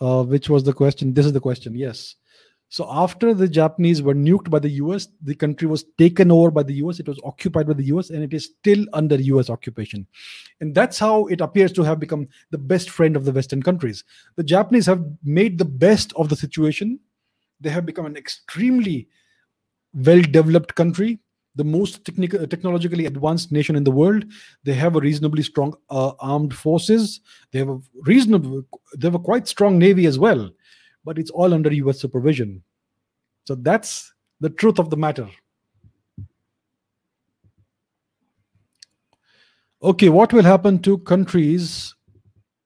uh, 0.00 0.22
which 0.24 0.48
was 0.48 0.64
the 0.64 0.72
question. 0.72 1.14
This 1.14 1.26
is 1.26 1.32
the 1.32 1.40
question, 1.40 1.74
yes. 1.74 2.16
So 2.72 2.88
after 2.90 3.34
the 3.34 3.48
Japanese 3.48 4.00
were 4.00 4.14
nuked 4.14 4.48
by 4.48 4.58
the 4.58 4.70
US, 4.80 5.08
the 5.20 5.34
country 5.34 5.68
was 5.68 5.84
taken 5.98 6.30
over 6.30 6.50
by 6.50 6.62
the 6.62 6.72
US. 6.84 7.00
It 7.00 7.06
was 7.06 7.20
occupied 7.22 7.66
by 7.66 7.74
the 7.74 7.84
US, 7.94 8.08
and 8.08 8.24
it 8.24 8.32
is 8.32 8.46
still 8.46 8.86
under 8.94 9.16
US 9.16 9.50
occupation. 9.50 10.06
And 10.62 10.74
that's 10.74 10.98
how 10.98 11.26
it 11.26 11.42
appears 11.42 11.70
to 11.72 11.82
have 11.82 12.00
become 12.00 12.28
the 12.50 12.56
best 12.56 12.88
friend 12.88 13.14
of 13.14 13.26
the 13.26 13.32
Western 13.32 13.62
countries. 13.62 14.04
The 14.36 14.42
Japanese 14.42 14.86
have 14.86 15.04
made 15.22 15.58
the 15.58 15.66
best 15.66 16.14
of 16.14 16.30
the 16.30 16.34
situation. 16.34 16.98
They 17.60 17.68
have 17.68 17.84
become 17.84 18.06
an 18.06 18.16
extremely 18.16 19.06
well-developed 19.92 20.74
country, 20.74 21.20
the 21.56 21.64
most 21.64 22.06
technical, 22.06 22.46
technologically 22.46 23.04
advanced 23.04 23.52
nation 23.52 23.76
in 23.76 23.84
the 23.84 23.90
world. 23.90 24.24
They 24.64 24.72
have 24.72 24.96
a 24.96 25.00
reasonably 25.00 25.42
strong 25.42 25.76
uh, 25.90 26.12
armed 26.20 26.54
forces. 26.54 27.20
They 27.50 27.58
have 27.58 27.68
a 27.68 27.80
reasonable, 28.06 28.62
they 28.96 29.08
have 29.08 29.14
a 29.14 29.18
quite 29.18 29.46
strong 29.46 29.78
navy 29.78 30.06
as 30.06 30.18
well 30.18 30.50
but 31.04 31.18
it's 31.18 31.30
all 31.30 31.54
under 31.54 31.72
US 31.72 32.00
supervision. 32.00 32.62
So 33.44 33.54
that's 33.54 34.12
the 34.40 34.50
truth 34.50 34.78
of 34.78 34.90
the 34.90 34.96
matter. 34.96 35.28
Okay, 39.82 40.08
what 40.08 40.32
will 40.32 40.44
happen 40.44 40.78
to 40.80 40.98
countries? 40.98 41.94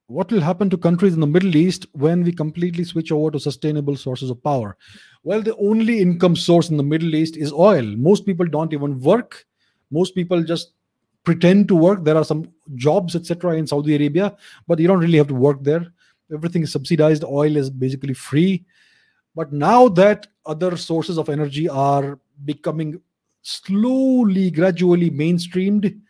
What 0.09 0.31
will 0.31 0.41
happen 0.41 0.71
to 0.71 0.77
countries 0.77 1.15
in 1.15 1.21
the 1.21 1.27
Middle 1.27 1.57
East 1.57 1.87
when 1.93 2.23
we 2.23 2.31
completely 2.31 2.85
switch 2.85 3.11
over 3.11 3.31
to 3.31 3.41
sustainable 3.41 3.97
sources 3.97 4.31
of 4.31 4.43
power? 4.43 4.77
Well, 5.25 5.43
the 5.43 5.57
only 5.57 6.01
income 6.01 6.37
source 6.37 6.69
in 6.69 6.77
the 6.77 6.83
Middle 6.83 7.15
East 7.15 7.37
is 7.37 7.53
oil. 7.53 7.85
Most 7.97 8.27
people 8.27 8.47
don't 8.47 8.73
even 8.73 9.01
work. 9.01 9.47
Most 9.91 10.15
people 10.15 10.45
just 10.45 10.73
pretend 11.25 11.69
to 11.69 11.75
work. 11.75 12.05
There 12.05 12.17
are 12.17 12.25
some 12.25 12.53
jobs, 12.75 13.17
etc., 13.17 13.57
in 13.57 13.67
Saudi 13.67 13.97
Arabia, 13.97 14.37
but 14.69 14.79
you 14.79 14.87
don't 14.87 15.01
really 15.01 15.19
have 15.19 15.29
to 15.29 15.35
work 15.35 15.65
there 15.65 15.87
everything 16.33 16.63
is 16.63 16.73
subsidized 16.73 17.25
oil 17.25 17.57
is 17.57 17.71
basically 17.71 18.15
free. 18.15 18.65
But 19.35 19.53
now 19.53 19.89
that 19.89 20.27
other 20.45 20.77
sources 20.77 21.19
of 21.19 21.29
energy 21.29 21.69
are 21.69 22.19
becoming 22.45 23.01
slowly 23.43 24.51
gradually 24.51 25.11
mainstreamed 25.11 26.01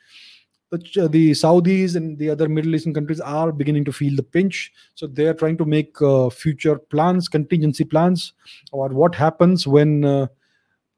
the, 0.70 1.30
saudis 1.30 1.96
and 1.96 2.18
the 2.18 2.30
other 2.30 2.48
middle 2.48 2.74
eastern 2.74 2.94
countries 2.94 3.20
are 3.20 3.52
beginning 3.52 3.84
to 3.84 3.92
feel 3.92 4.16
the 4.16 4.22
pinch. 4.22 4.72
So 4.94 5.06
they 5.06 5.26
are 5.26 5.34
trying 5.34 5.56
to 5.58 5.64
make 5.64 6.00
uh, 6.02 6.30
future 6.30 6.78
plans 6.78 7.28
contingency 7.28 7.84
plans 7.84 8.32
or 8.72 8.88
what 8.88 9.14
happens 9.14 9.66
when 9.66 10.04
uh, 10.04 10.26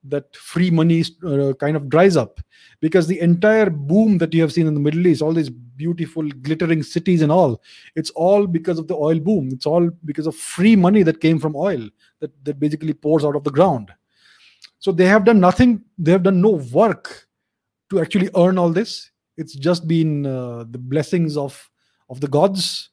that 0.05 0.35
free 0.37 0.71
money 0.71 1.05
uh, 1.27 1.53
kind 1.55 1.77
of 1.77 1.89
dries 1.89 2.17
up. 2.17 2.41
Because 2.81 3.07
the 3.07 3.21
entire 3.21 3.71
boom 3.71 4.19
that 4.19 4.33
you 4.33 4.41
have 4.43 4.53
seen 4.53 4.67
in 4.67 4.75
the 4.75 4.81
middle 4.81 5.07
east 5.07 5.23
all 5.23 5.33
these 5.33 5.51
beautiful 5.51 6.29
glittering 6.43 6.83
cities 6.83 7.23
and 7.23 7.31
all 7.31 7.63
it's 7.95 8.11
all 8.11 8.47
because 8.47 8.79
of 8.79 8.89
the 8.89 8.95
oil 8.95 9.19
boom. 9.19 9.49
It's 9.53 9.67
all 9.67 9.91
because 10.05 10.27
of 10.27 10.37
free 10.37 10.77
money 10.77 11.03
that 11.03 11.21
came 11.21 11.39
from 11.39 11.57
oil 11.57 11.89
that, 12.21 12.33
that 12.45 12.61
basically 12.61 12.95
pours 12.95 13.25
out 13.25 13.37
of 13.37 13.45
the 13.45 13.51
ground. 13.51 13.91
So 14.79 14.93
they 14.93 15.07
have 15.07 15.25
done 15.25 15.41
nothing. 15.41 15.83
They 15.99 16.13
have 16.13 16.23
done 16.23 16.41
no 16.41 16.51
work 16.73 17.27
to 17.91 18.01
actually 18.01 18.31
earn 18.37 18.59
all 18.59 18.71
this. 18.71 19.11
It's 19.37 19.55
just 19.55 19.89
been 19.89 20.27
uh, 20.27 20.65
the 20.71 20.79
blessings 20.79 21.37
of 21.37 21.69
of 22.11 22.21
the 22.21 22.29
gods. 22.29 22.91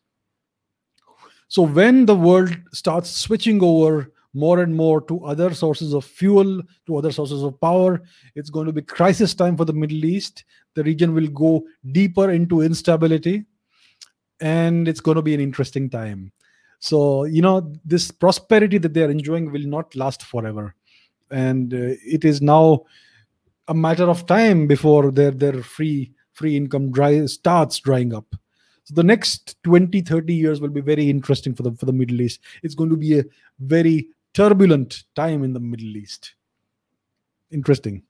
So 1.47 1.61
when 1.61 2.05
the 2.05 2.15
world 2.15 2.55
starts 2.73 3.09
switching 3.09 3.61
over 3.63 4.11
more 4.36 4.59
and 4.59 4.75
more 4.75 5.01
to 5.01 5.23
other 5.25 5.53
sources 5.53 5.93
of 5.93 6.05
fuel, 6.05 6.61
to 6.86 6.97
other 6.97 7.11
sources 7.11 7.41
of 7.41 7.59
power. 7.61 8.01
It's 8.36 8.49
going 8.49 8.67
to 8.67 8.73
be 8.73 8.81
crisis 8.81 9.33
time 9.33 9.57
for 9.57 9.65
the 9.65 9.73
Middle 9.73 10.05
East. 10.05 10.43
The 10.75 10.83
region 10.83 11.15
will 11.15 11.27
go 11.27 11.63
deeper 11.91 12.29
into 12.29 12.61
instability, 12.61 13.45
and 14.41 14.88
it's 14.88 14.99
going 14.99 15.15
to 15.15 15.21
be 15.21 15.33
an 15.33 15.39
interesting 15.39 15.89
time. 15.89 16.31
So, 16.79 17.23
you 17.23 17.41
know, 17.41 17.73
this 17.83 18.11
prosperity 18.11 18.77
that 18.79 18.93
they 18.93 19.03
are 19.03 19.09
enjoying 19.09 19.51
will 19.51 19.65
not 19.65 19.95
last 19.95 20.23
forever. 20.23 20.75
And 21.31 21.73
uh, 21.73 21.95
it 22.05 22.25
is 22.25 22.41
now 22.41 22.83
a 23.67 23.73
matter 23.73 24.09
of 24.09 24.27
time 24.27 24.67
before 24.67 25.11
their, 25.11 25.31
their 25.31 25.63
free 25.63 26.11
free 26.33 26.57
income 26.57 26.91
dry, 26.91 27.25
starts 27.25 27.79
drying 27.79 28.13
up. 28.13 28.36
So 28.83 28.93
the 28.93 29.03
next 29.03 29.57
20, 29.63 30.01
30 30.01 30.33
years 30.33 30.61
will 30.61 30.69
be 30.69 30.81
very 30.81 31.09
interesting 31.09 31.55
for 31.55 31.63
the 31.63 31.71
for 31.71 31.86
the 31.86 31.93
Middle 31.93 32.21
East. 32.21 32.41
It's 32.61 32.75
going 32.75 32.91
to 32.91 32.97
be 32.97 33.19
a 33.19 33.23
very 33.59 34.09
turbulent 34.36 35.05
time 35.15 35.43
in 35.43 35.53
the 35.53 35.59
Middle 35.59 35.97
East. 35.97 36.36
Interesting. 37.49 38.03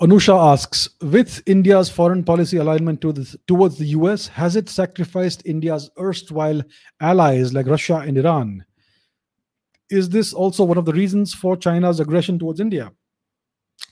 Anusha 0.00 0.52
asks, 0.52 0.90
with 1.00 1.42
India's 1.46 1.88
foreign 1.88 2.22
policy 2.22 2.58
alignment 2.58 3.00
to 3.00 3.12
this, 3.12 3.34
towards 3.46 3.78
the 3.78 3.86
US, 3.86 4.28
has 4.28 4.54
it 4.54 4.68
sacrificed 4.68 5.42
India's 5.46 5.90
erstwhile 5.98 6.62
allies 7.00 7.52
like 7.52 7.66
Russia 7.66 7.96
and 7.96 8.18
Iran? 8.18 8.64
Is 9.90 10.08
this 10.10 10.32
also 10.32 10.64
one 10.64 10.78
of 10.78 10.84
the 10.84 10.92
reasons 10.92 11.32
for 11.32 11.56
China's 11.56 11.98
aggression 11.98 12.38
towards 12.38 12.60
India? 12.60 12.92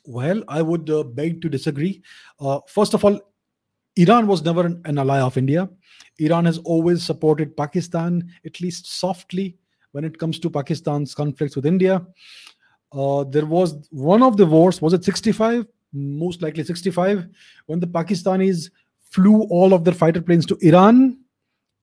Well, 0.07 0.45
I 0.47 0.61
would 0.61 0.91
uh, 0.91 1.05
beg 1.05 1.41
to 1.43 1.49
disagree. 1.49 2.03
Uh, 2.39 2.61
first 2.69 2.93
of 2.93 3.05
all, 3.05 3.19
Iran 3.97 4.27
was 4.27 4.43
never 4.43 4.67
an, 4.67 4.81
an 4.85 4.99
ally 4.99 5.21
of 5.21 5.37
India. 5.37 5.69
Iran 6.19 6.45
has 6.45 6.59
always 6.59 7.03
supported 7.03 7.57
Pakistan, 7.57 8.29
at 8.45 8.61
least 8.61 8.87
softly, 8.87 9.57
when 9.93 10.05
it 10.05 10.19
comes 10.19 10.39
to 10.41 10.51
Pakistan's 10.51 11.15
conflicts 11.15 11.57
with 11.57 11.67
India. 11.67 12.05
Uh, 12.93 13.25
there 13.25 13.47
was 13.47 13.89
one 13.91 14.23
of 14.23 14.37
the 14.37 14.47
wars, 14.47 14.81
was 14.81 14.93
it 14.93 15.05
65? 15.05 15.67
Most 15.93 16.43
likely 16.43 16.65
65, 16.65 17.29
when 17.67 17.81
the 17.81 17.87
Pakistanis 17.87 18.71
flew 19.11 19.43
all 19.45 19.73
of 19.73 19.85
their 19.85 19.95
fighter 19.95 20.21
planes 20.21 20.47
to 20.47 20.59
Iran 20.61 21.19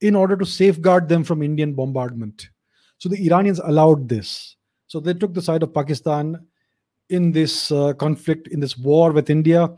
in 0.01 0.15
order 0.15 0.35
to 0.35 0.45
safeguard 0.45 1.07
them 1.07 1.23
from 1.23 1.41
Indian 1.41 1.73
bombardment. 1.73 2.49
So 2.97 3.07
the 3.07 3.25
Iranians 3.25 3.59
allowed 3.59 4.09
this. 4.09 4.57
So 4.87 4.99
they 4.99 5.13
took 5.13 5.33
the 5.33 5.41
side 5.41 5.63
of 5.63 5.73
Pakistan 5.73 6.45
in 7.09 7.31
this 7.31 7.71
uh, 7.71 7.93
conflict, 7.93 8.47
in 8.47 8.59
this 8.59 8.77
war 8.77 9.11
with 9.11 9.29
India. 9.29 9.69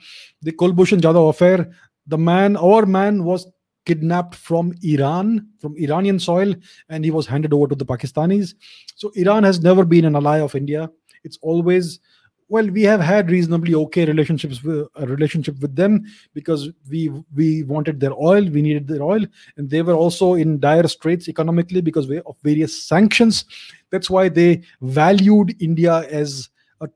The 0.41 0.51
Kulbhushan 0.51 1.01
Jadhav 1.01 1.29
affair, 1.29 1.71
the 2.07 2.17
man, 2.17 2.57
our 2.57 2.85
man, 2.85 3.23
was 3.23 3.47
kidnapped 3.85 4.35
from 4.35 4.73
Iran, 4.81 5.47
from 5.59 5.75
Iranian 5.77 6.19
soil, 6.19 6.55
and 6.89 7.03
he 7.03 7.11
was 7.11 7.27
handed 7.27 7.53
over 7.53 7.67
to 7.67 7.75
the 7.75 7.85
Pakistanis. 7.85 8.53
So 8.95 9.11
Iran 9.15 9.43
has 9.43 9.61
never 9.61 9.85
been 9.85 10.05
an 10.05 10.15
ally 10.15 10.39
of 10.39 10.55
India. 10.55 10.89
It's 11.23 11.37
always 11.41 11.99
well, 12.49 12.67
we 12.69 12.83
have 12.83 12.99
had 12.99 13.31
reasonably 13.31 13.73
okay 13.73 14.05
relationships 14.05 14.63
with 14.63 14.87
a 14.95 15.07
relationship 15.07 15.59
with 15.59 15.75
them 15.75 16.03
because 16.35 16.69
we 16.87 17.09
we 17.35 17.63
wanted 17.63 17.99
their 17.99 18.13
oil, 18.13 18.47
we 18.47 18.61
needed 18.61 18.87
their 18.87 19.01
oil, 19.01 19.25
and 19.57 19.69
they 19.69 19.81
were 19.81 19.95
also 19.95 20.35
in 20.35 20.59
dire 20.59 20.87
straits 20.87 21.27
economically 21.27 21.81
because 21.81 22.09
of 22.11 22.37
various 22.43 22.83
sanctions. 22.83 23.45
That's 23.89 24.07
why 24.07 24.29
they 24.29 24.61
valued 24.81 25.55
India 25.59 26.07
as 26.09 26.49
a, 26.79 26.89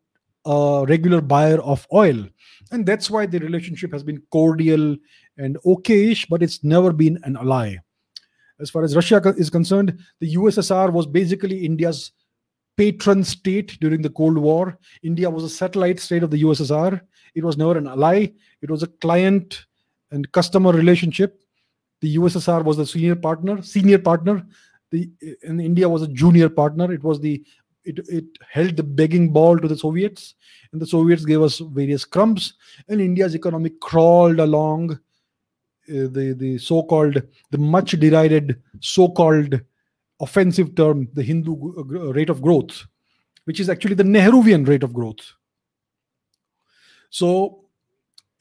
a 0.45 0.85
regular 0.85 1.21
buyer 1.21 1.59
of 1.61 1.87
oil, 1.91 2.27
and 2.71 2.85
that's 2.85 3.09
why 3.09 3.25
the 3.25 3.39
relationship 3.39 3.91
has 3.91 4.03
been 4.03 4.21
cordial 4.31 4.95
and 5.37 5.57
okayish, 5.65 6.27
but 6.29 6.43
it's 6.43 6.63
never 6.63 6.91
been 6.91 7.19
an 7.23 7.37
ally. 7.37 7.75
As 8.59 8.69
far 8.69 8.83
as 8.83 8.95
Russia 8.95 9.21
is 9.37 9.49
concerned, 9.49 9.99
the 10.19 10.35
USSR 10.35 10.91
was 10.91 11.05
basically 11.05 11.65
India's 11.65 12.11
patron 12.75 13.23
state 13.23 13.77
during 13.79 14.01
the 14.01 14.09
Cold 14.09 14.37
War. 14.37 14.77
India 15.03 15.29
was 15.29 15.43
a 15.43 15.49
satellite 15.49 15.99
state 15.99 16.23
of 16.23 16.31
the 16.31 16.43
USSR. 16.43 17.01
It 17.35 17.43
was 17.43 17.57
never 17.57 17.77
an 17.77 17.87
ally, 17.87 18.27
it 18.61 18.69
was 18.69 18.83
a 18.83 18.87
client 18.87 19.65
and 20.11 20.31
customer 20.31 20.71
relationship. 20.71 21.41
The 22.01 22.15
USSR 22.17 22.63
was 22.63 22.77
the 22.77 22.85
senior 22.85 23.15
partner, 23.15 23.61
senior 23.61 23.99
partner, 23.99 24.45
The 24.91 25.09
and 25.43 25.59
India 25.59 25.89
was 25.89 26.01
a 26.01 26.07
junior 26.07 26.49
partner. 26.49 26.91
It 26.91 27.03
was 27.03 27.19
the 27.19 27.43
it, 27.87 27.99
it 28.09 28.25
held 28.49 28.75
the 28.75 28.83
begging 28.83 29.31
ball 29.31 29.57
to 29.57 29.67
the 29.67 29.77
Soviets, 29.77 30.35
and 30.71 30.81
the 30.81 30.87
Soviets 30.87 31.25
gave 31.25 31.41
us 31.41 31.59
various 31.59 32.05
crumbs, 32.05 32.53
and 32.87 33.01
India's 33.01 33.35
economy 33.35 33.71
crawled 33.81 34.39
along 34.39 34.91
uh, 35.89 36.07
the 36.17 36.35
the 36.37 36.57
so-called 36.57 37.21
the 37.51 37.57
much 37.57 37.91
derided 37.91 38.61
so-called 38.81 39.61
offensive 40.19 40.75
term, 40.75 41.07
the 41.13 41.23
Hindu 41.23 41.53
rate 42.11 42.29
of 42.29 42.41
growth, 42.41 42.85
which 43.45 43.59
is 43.59 43.69
actually 43.69 43.95
the 43.95 44.03
Nehruvian 44.03 44.67
rate 44.67 44.83
of 44.83 44.93
growth. 44.93 45.33
So 47.09 47.69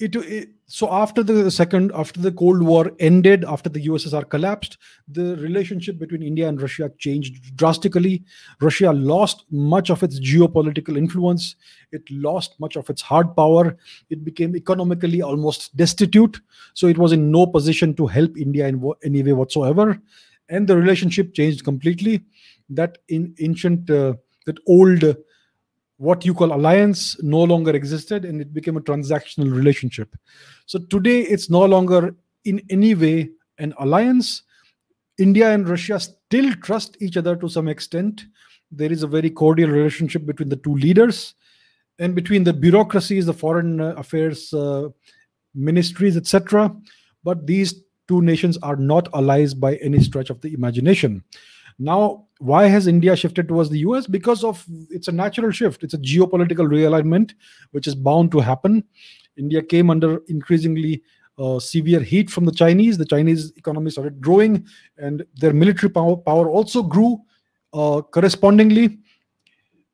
it, 0.00 0.16
it, 0.16 0.48
so 0.66 0.90
after 0.92 1.22
the 1.22 1.50
second 1.50 1.92
after 1.94 2.20
the 2.20 2.32
cold 2.32 2.62
war 2.62 2.90
ended 2.98 3.44
after 3.44 3.68
the 3.68 3.86
ussr 3.86 4.28
collapsed 4.28 4.78
the 5.08 5.36
relationship 5.36 5.98
between 5.98 6.22
india 6.22 6.48
and 6.48 6.60
russia 6.60 6.90
changed 6.98 7.56
drastically. 7.56 8.24
Russia 8.60 8.92
lost 8.92 9.44
much 9.50 9.90
of 9.90 10.02
its 10.02 10.20
geopolitical 10.20 10.96
influence. 10.96 11.56
It 11.92 12.02
lost 12.10 12.58
much 12.60 12.76
of 12.76 12.88
its 12.90 13.02
hard 13.02 13.34
power. 13.36 13.76
It 14.10 14.24
became 14.24 14.56
economically 14.56 15.22
almost 15.22 15.76
destitute. 15.76 16.40
So 16.74 16.86
it 16.86 16.98
was 16.98 17.12
in 17.12 17.30
no 17.30 17.46
position 17.46 17.94
to 17.94 18.06
help 18.06 18.36
india 18.36 18.66
in 18.68 18.82
any 19.04 19.22
way 19.22 19.32
whatsoever. 19.32 19.98
And 20.48 20.66
the 20.66 20.76
relationship 20.76 21.34
changed 21.34 21.64
completely. 21.64 22.24
That 22.68 22.98
in 23.08 23.34
ancient 23.40 23.90
uh, 23.90 24.14
that 24.46 24.58
old 24.66 25.04
what 25.98 26.24
you 26.24 26.34
call 26.34 26.52
alliance 26.52 27.20
no 27.22 27.42
longer 27.42 27.74
existed 27.74 28.24
and 28.24 28.40
it 28.40 28.52
became 28.52 28.76
a 28.76 28.80
transactional 28.80 29.54
relationship. 29.54 30.14
So 30.66 30.78
today 30.78 31.20
it's 31.20 31.48
no 31.48 31.64
longer 31.64 32.14
in 32.44 32.60
any 32.70 32.94
way 32.94 33.30
an 33.58 33.72
alliance. 33.78 34.42
India 35.18 35.52
and 35.52 35.68
russia 35.68 35.98
still 35.98 36.52
trust 36.56 36.96
each 37.00 37.16
other 37.16 37.34
to 37.36 37.48
some 37.48 37.68
extent. 37.68 38.26
There 38.70 38.92
is 38.92 39.02
a 39.02 39.06
very 39.06 39.30
cordial 39.30 39.70
relationship 39.70 40.26
between 40.26 40.50
the 40.50 40.56
two 40.56 40.74
leaders. 40.74 41.34
And 41.98 42.14
between 42.14 42.44
the 42.44 42.52
bureaucracies 42.52 43.24
the 43.24 43.32
foreign 43.32 43.80
uh, 43.80 43.94
affairs 43.94 44.52
uh, 44.52 44.90
ministries 45.54 46.18
etc 46.18 46.76
but 47.24 47.46
these 47.46 47.82
two 48.06 48.22
nations 48.22 48.56
are 48.58 48.76
not 48.76 49.08
allies 49.14 49.54
by 49.54 49.76
any 49.76 50.00
stretch 50.00 50.30
of 50.30 50.40
the 50.40 50.54
imagination. 50.54 51.24
Now, 51.78 52.25
why 52.38 52.66
has 52.66 52.86
India 52.86 53.16
shifted 53.16 53.48
towards 53.48 53.70
the 53.70 53.78
US? 53.80 54.06
Because 54.06 54.44
of 54.44 54.64
it's 54.90 55.08
a 55.08 55.12
natural 55.12 55.50
shift. 55.50 55.82
It's 55.82 55.94
a 55.94 55.98
geopolitical 55.98 56.68
realignment 56.68 57.34
which 57.70 57.86
is 57.86 57.94
bound 57.94 58.30
to 58.32 58.40
happen. 58.40 58.84
India 59.36 59.62
came 59.62 59.90
under 59.90 60.22
increasingly 60.28 61.02
uh, 61.38 61.58
severe 61.58 62.00
heat 62.00 62.30
from 62.30 62.44
the 62.44 62.52
Chinese. 62.52 62.98
The 62.98 63.04
Chinese 63.04 63.52
economy 63.56 63.90
started 63.90 64.20
growing, 64.20 64.66
and 64.96 65.24
their 65.36 65.52
military 65.52 65.90
power, 65.90 66.16
power 66.16 66.48
also 66.48 66.82
grew 66.82 67.20
uh, 67.72 68.02
correspondingly. 68.02 68.98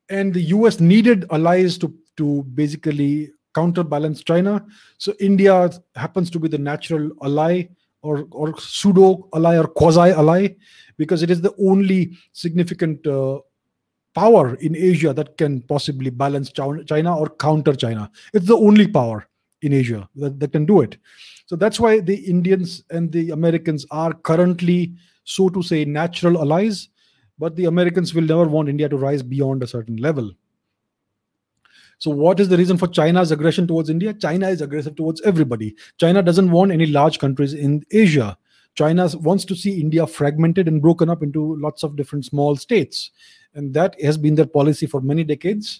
And 0.09 0.33
the 0.33 0.43
US 0.43 0.79
needed 0.79 1.25
allies 1.31 1.77
to 1.79 1.93
to 2.17 2.43
basically 2.53 3.31
counterbalance 3.55 4.23
China. 4.23 4.65
So 4.97 5.13
India 5.19 5.71
happens 5.95 6.29
to 6.31 6.39
be 6.39 6.47
the 6.47 6.57
natural 6.57 7.11
ally 7.23 7.69
or, 8.03 8.27
or 8.31 8.57
pseudo 8.59 9.27
ally 9.33 9.57
or 9.57 9.67
quasi 9.67 10.11
ally 10.11 10.49
because 10.97 11.23
it 11.23 11.31
is 11.31 11.41
the 11.41 11.53
only 11.57 12.15
significant 12.33 13.05
uh, 13.07 13.39
power 14.13 14.55
in 14.55 14.75
Asia 14.75 15.13
that 15.13 15.37
can 15.37 15.61
possibly 15.61 16.09
balance 16.09 16.51
China 16.51 17.17
or 17.17 17.29
counter 17.29 17.73
China. 17.73 18.11
It's 18.33 18.45
the 18.45 18.57
only 18.57 18.87
power 18.87 19.27
in 19.61 19.73
Asia 19.73 20.07
that, 20.15 20.39
that 20.39 20.51
can 20.51 20.65
do 20.65 20.81
it. 20.81 20.97
So 21.45 21.55
that's 21.55 21.79
why 21.79 21.99
the 21.99 22.15
Indians 22.15 22.83
and 22.91 23.11
the 23.11 23.31
Americans 23.31 23.85
are 23.91 24.13
currently, 24.13 24.93
so 25.23 25.49
to 25.49 25.63
say, 25.63 25.85
natural 25.85 26.37
allies. 26.37 26.89
But 27.39 27.55
the 27.55 27.65
Americans 27.65 28.13
will 28.13 28.23
never 28.23 28.45
want 28.45 28.69
India 28.69 28.87
to 28.87 28.97
rise 28.97 29.23
beyond 29.23 29.63
a 29.63 29.67
certain 29.67 29.97
level. 29.97 30.31
So, 32.03 32.11
what 32.11 32.41
is 32.41 32.49
the 32.49 32.57
reason 32.57 32.77
for 32.77 32.87
China's 32.87 33.31
aggression 33.31 33.65
towards 33.65 33.89
India? 33.89 34.13
China 34.13 34.49
is 34.49 34.59
aggressive 34.59 34.97
towards 34.97 35.21
everybody. 35.21 35.73
China 35.97 36.21
doesn't 36.21 36.51
want 36.51 36.73
any 36.73 36.85
large 36.85 37.17
countries 37.17 37.53
in 37.53 37.81
Asia. 37.91 38.37
China 38.75 39.07
wants 39.21 39.45
to 39.45 39.55
see 39.55 39.79
India 39.79 40.05
fragmented 40.05 40.67
and 40.67 40.81
broken 40.81 41.09
up 41.09 41.23
into 41.23 41.55
lots 41.61 41.81
of 41.81 41.95
different 41.95 42.25
small 42.25 42.57
states. 42.57 43.11
And 43.53 43.73
that 43.75 43.95
has 44.01 44.17
been 44.17 44.35
their 44.35 44.45
policy 44.45 44.85
for 44.85 44.99
many 44.99 45.23
decades. 45.23 45.79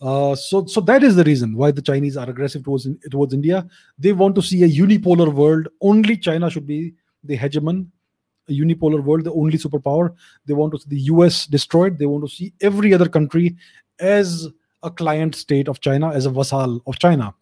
Uh, 0.00 0.36
so, 0.36 0.66
so 0.66 0.80
that 0.82 1.02
is 1.02 1.16
the 1.16 1.24
reason 1.24 1.56
why 1.56 1.72
the 1.72 1.82
Chinese 1.82 2.16
are 2.16 2.30
aggressive 2.30 2.62
towards 2.62 2.86
towards 3.10 3.34
India. 3.34 3.66
They 3.98 4.12
want 4.12 4.36
to 4.36 4.42
see 4.42 4.62
a 4.62 4.68
unipolar 4.68 5.34
world. 5.34 5.66
Only 5.80 6.16
China 6.16 6.48
should 6.48 6.68
be 6.68 6.94
the 7.24 7.36
hegemon, 7.36 7.88
a 8.48 8.52
unipolar 8.52 9.02
world, 9.02 9.24
the 9.24 9.32
only 9.32 9.58
superpower. 9.58 10.14
They 10.46 10.54
want 10.54 10.74
to 10.74 10.78
see 10.78 10.90
the 10.90 11.00
US 11.14 11.46
destroyed. 11.46 11.98
They 11.98 12.06
want 12.06 12.24
to 12.24 12.30
see 12.30 12.52
every 12.60 12.94
other 12.94 13.08
country 13.08 13.56
as 13.98 14.48
a 14.84 14.90
client 14.90 15.34
state 15.34 15.66
of 15.68 15.80
China 15.80 16.10
as 16.10 16.26
a 16.26 16.30
vassal 16.30 16.80
of 16.86 16.98
China. 16.98 17.34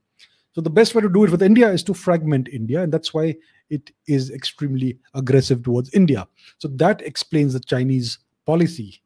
So 0.54 0.60
the 0.60 0.70
best 0.70 0.94
way 0.94 1.02
to 1.02 1.08
do 1.08 1.24
it 1.24 1.30
with 1.30 1.42
India 1.42 1.70
is 1.70 1.82
to 1.84 1.94
fragment 1.94 2.48
India, 2.48 2.82
and 2.82 2.92
that's 2.92 3.12
why 3.12 3.34
it 3.70 3.90
is 4.06 4.30
extremely 4.30 4.98
aggressive 5.14 5.62
towards 5.62 5.92
India. 5.94 6.26
So 6.58 6.68
that 6.68 7.00
explains 7.02 7.54
the 7.54 7.60
Chinese 7.60 8.18
policy 8.44 9.02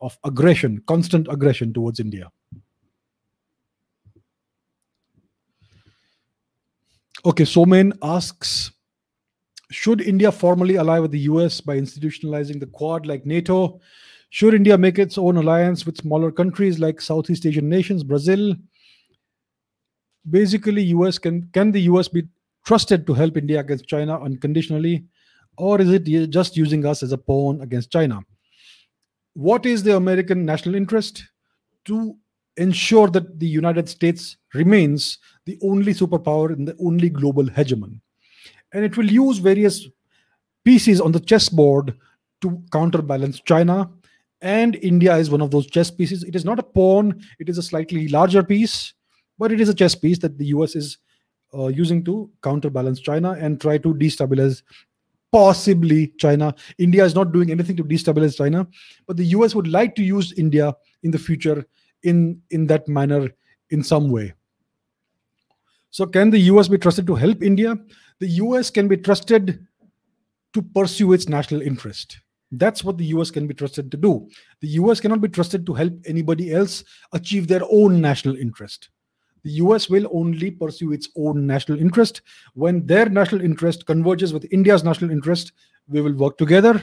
of 0.00 0.16
aggression, 0.24 0.82
constant 0.86 1.26
aggression 1.28 1.72
towards 1.72 1.98
India. 1.98 2.30
Okay, 7.26 7.44
Somen 7.44 7.96
asks 8.02 8.70
Should 9.70 10.02
India 10.02 10.30
formally 10.30 10.76
ally 10.76 10.98
with 11.00 11.10
the 11.10 11.20
US 11.20 11.60
by 11.60 11.76
institutionalizing 11.76 12.60
the 12.60 12.66
Quad 12.66 13.06
like 13.06 13.26
NATO? 13.26 13.80
Should 14.34 14.54
India 14.54 14.76
make 14.76 14.98
its 14.98 15.16
own 15.16 15.36
alliance 15.36 15.86
with 15.86 15.98
smaller 15.98 16.32
countries 16.32 16.80
like 16.80 17.00
Southeast 17.00 17.46
Asian 17.46 17.68
nations, 17.68 18.02
Brazil? 18.02 18.56
Basically, 20.28 20.82
US 20.86 21.18
can 21.18 21.48
can 21.52 21.70
the 21.70 21.82
US 21.82 22.08
be 22.08 22.24
trusted 22.66 23.06
to 23.06 23.14
help 23.14 23.36
India 23.36 23.60
against 23.60 23.86
China 23.86 24.20
unconditionally, 24.20 25.04
or 25.56 25.80
is 25.80 25.88
it 25.90 26.30
just 26.30 26.56
using 26.56 26.84
us 26.84 27.04
as 27.04 27.12
a 27.12 27.16
pawn 27.16 27.60
against 27.60 27.92
China? 27.92 28.22
What 29.34 29.66
is 29.66 29.84
the 29.84 29.94
American 29.94 30.44
national 30.44 30.74
interest? 30.74 31.22
To 31.84 32.16
ensure 32.56 33.06
that 33.10 33.38
the 33.38 33.46
United 33.46 33.88
States 33.88 34.36
remains 34.52 35.18
the 35.46 35.60
only 35.62 35.94
superpower 35.94 36.52
and 36.52 36.66
the 36.66 36.76
only 36.80 37.08
global 37.08 37.44
hegemon. 37.44 38.00
And 38.72 38.84
it 38.84 38.96
will 38.96 39.12
use 39.12 39.38
various 39.38 39.86
pieces 40.64 41.00
on 41.00 41.12
the 41.12 41.20
chessboard 41.20 41.96
to 42.40 42.60
counterbalance 42.72 43.40
China 43.40 43.90
and 44.44 44.76
India 44.82 45.16
is 45.16 45.30
one 45.30 45.40
of 45.40 45.50
those 45.50 45.66
chess 45.66 45.90
pieces. 45.90 46.22
It 46.22 46.36
is 46.36 46.44
not 46.44 46.58
a 46.58 46.62
pawn, 46.62 47.24
it 47.40 47.48
is 47.48 47.56
a 47.56 47.62
slightly 47.62 48.08
larger 48.08 48.42
piece, 48.42 48.92
but 49.38 49.50
it 49.50 49.58
is 49.58 49.70
a 49.70 49.74
chess 49.74 49.94
piece 49.94 50.18
that 50.18 50.36
the 50.36 50.44
US 50.56 50.76
is 50.76 50.98
uh, 51.54 51.68
using 51.68 52.04
to 52.04 52.30
counterbalance 52.42 53.00
China 53.00 53.32
and 53.32 53.58
try 53.58 53.78
to 53.78 53.94
destabilize 53.94 54.62
possibly 55.32 56.08
China. 56.18 56.54
India 56.78 57.04
is 57.04 57.14
not 57.14 57.32
doing 57.32 57.50
anything 57.50 57.74
to 57.76 57.84
destabilize 57.84 58.36
China, 58.36 58.68
but 59.06 59.16
the 59.16 59.24
US 59.36 59.54
would 59.54 59.66
like 59.66 59.94
to 59.94 60.02
use 60.04 60.34
India 60.34 60.74
in 61.02 61.10
the 61.10 61.18
future 61.18 61.64
in, 62.02 62.38
in 62.50 62.66
that 62.66 62.86
manner 62.86 63.30
in 63.70 63.82
some 63.82 64.10
way. 64.10 64.34
So, 65.88 66.04
can 66.04 66.28
the 66.28 66.40
US 66.50 66.68
be 66.68 66.76
trusted 66.76 67.06
to 67.06 67.14
help 67.14 67.42
India? 67.42 67.78
The 68.18 68.28
US 68.44 68.68
can 68.68 68.88
be 68.88 68.98
trusted 68.98 69.66
to 70.52 70.62
pursue 70.62 71.14
its 71.14 71.30
national 71.30 71.62
interest 71.62 72.18
that's 72.52 72.84
what 72.84 72.98
the 72.98 73.06
US 73.06 73.30
can 73.30 73.46
be 73.46 73.54
trusted 73.54 73.90
to 73.90 73.96
do. 73.96 74.28
The 74.60 74.68
US 74.68 75.00
cannot 75.00 75.20
be 75.20 75.28
trusted 75.28 75.66
to 75.66 75.74
help 75.74 75.92
anybody 76.06 76.52
else 76.52 76.84
achieve 77.12 77.48
their 77.48 77.62
own 77.70 78.00
national 78.00 78.36
interest. 78.36 78.90
The 79.42 79.50
US 79.52 79.90
will 79.90 80.08
only 80.12 80.50
pursue 80.50 80.92
its 80.92 81.08
own 81.16 81.46
national 81.46 81.78
interest. 81.78 82.22
When 82.54 82.86
their 82.86 83.08
national 83.08 83.42
interest 83.42 83.86
converges 83.86 84.32
with 84.32 84.50
India's 84.52 84.84
national 84.84 85.10
interest, 85.10 85.52
we 85.88 86.00
will 86.00 86.14
work 86.14 86.38
together. 86.38 86.82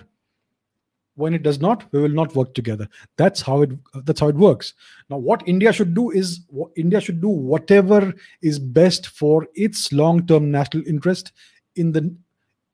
When 1.15 1.33
it 1.33 1.43
does 1.43 1.59
not, 1.59 1.91
we 1.91 2.01
will 2.01 2.09
not 2.09 2.35
work 2.35 2.53
together. 2.53 2.87
That's 3.17 3.41
how 3.41 3.63
it 3.63 3.71
that's 4.05 4.21
how 4.21 4.29
it 4.29 4.35
works. 4.35 4.73
Now, 5.09 5.17
what 5.17 5.43
India 5.45 5.73
should 5.73 5.93
do 5.93 6.11
is 6.11 6.41
India 6.77 7.01
should 7.01 7.19
do 7.19 7.27
whatever 7.27 8.13
is 8.41 8.59
best 8.59 9.07
for 9.07 9.47
its 9.53 9.91
long-term 9.91 10.49
national 10.49 10.87
interest 10.87 11.33
in 11.75 11.91
the 11.91 12.15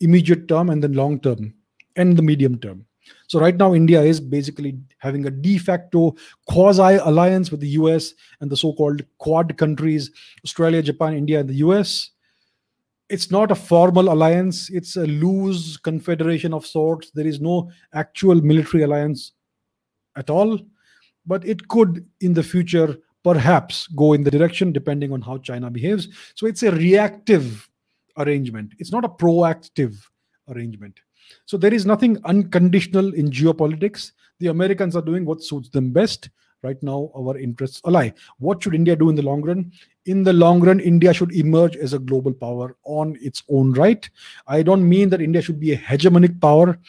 immediate 0.02 0.48
term 0.48 0.70
and 0.70 0.84
the 0.84 0.90
long 0.90 1.20
term 1.20 1.54
and 1.98 2.16
the 2.16 2.22
medium 2.22 2.58
term. 2.60 2.86
So 3.28 3.40
right 3.40 3.56
now, 3.56 3.74
India 3.74 4.02
is 4.02 4.20
basically 4.20 4.78
having 5.00 5.26
a 5.26 5.32
de 5.32 5.58
facto 5.58 6.16
quasi 6.48 6.96
alliance 6.96 7.52
with 7.52 7.60
the 7.60 7.70
US 7.70 8.14
and 8.42 8.50
the 8.50 8.58
so-called 8.58 9.04
Quad 9.18 9.58
countries: 9.58 10.12
Australia, 10.46 10.82
Japan, 10.82 11.14
India, 11.14 11.40
and 11.40 11.50
the 11.50 11.56
US. 11.56 12.12
It's 13.10 13.32
not 13.32 13.52
a 13.52 13.56
formal 13.56 14.12
alliance; 14.12 14.70
it's 14.70 14.98
a 14.98 15.06
loose 15.06 15.78
confederation 15.78 16.54
of 16.54 16.66
sorts. 16.66 17.12
There 17.12 17.28
is 17.28 17.40
no 17.40 17.70
actual 17.94 18.42
military 18.42 18.84
alliance 18.84 19.34
at 20.16 20.30
all, 20.30 20.60
but 21.26 21.46
it 21.46 21.68
could, 21.68 22.06
in 22.22 22.34
the 22.34 22.44
future, 22.44 22.98
perhaps 23.24 23.88
go 23.88 24.14
in 24.14 24.24
the 24.24 24.32
direction 24.32 24.72
depending 24.72 25.12
on 25.12 25.22
how 25.22 25.38
China 25.38 25.70
behaves. 25.70 26.08
So 26.36 26.48
it's 26.48 26.64
a 26.64 26.72
reactive 26.72 27.70
arrangement. 28.18 28.74
It's 28.80 28.92
not 28.92 29.06
a 29.06 29.10
proactive 29.10 29.96
arrangement. 30.50 31.00
So 31.46 31.58
there 31.58 31.74
is 31.74 31.86
nothing 31.86 32.18
unconditional 32.26 33.14
in 33.14 33.30
geopolitics. 33.30 34.12
The 34.40 34.48
Americans 34.48 34.96
are 34.96 35.02
doing 35.02 35.26
what 35.26 35.44
suits 35.44 35.70
them 35.70 35.92
best. 35.92 36.30
Right 36.64 36.82
now, 36.82 37.12
our 37.16 37.38
interests 37.38 37.82
ally. 37.86 38.12
What 38.40 38.64
should 38.64 38.74
India 38.74 38.96
do 38.96 39.10
in 39.10 39.16
the 39.16 39.22
long 39.22 39.44
run? 39.44 39.72
In 40.06 40.24
the 40.24 40.34
long 40.34 40.60
run, 40.60 40.80
India 40.80 41.14
should 41.14 41.32
emerge 41.34 41.78
as 41.78 41.94
a 41.94 42.00
global 42.00 42.34
power 42.34 42.76
on 42.84 43.16
its 43.22 43.44
own 43.48 43.74
right. 43.74 44.10
I 44.48 44.64
don't 44.64 44.88
mean 44.88 45.10
that 45.10 45.22
India 45.22 45.42
should 45.42 45.60
be 45.60 45.74
a 45.74 45.78
hegemonic 45.78 46.42
power, 46.42 46.80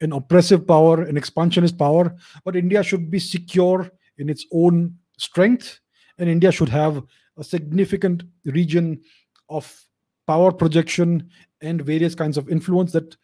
an 0.00 0.12
oppressive 0.12 0.64
power, 0.66 1.02
an 1.02 1.16
expansionist 1.16 1.76
power, 1.76 2.14
but 2.44 2.54
India 2.54 2.84
should 2.84 3.10
be 3.10 3.18
secure 3.18 3.90
in 4.18 4.28
its 4.30 4.46
own 4.52 4.96
strength, 5.18 5.80
and 6.18 6.28
India 6.28 6.52
should 6.52 6.68
have 6.68 7.02
a 7.36 7.42
significant 7.42 8.22
region 8.44 9.00
of 9.48 9.84
power 10.26 10.52
projection 10.52 11.28
and 11.62 11.82
various 11.82 12.14
kinds 12.14 12.38
of 12.38 12.48
influence 12.48 12.92
that 12.92 13.16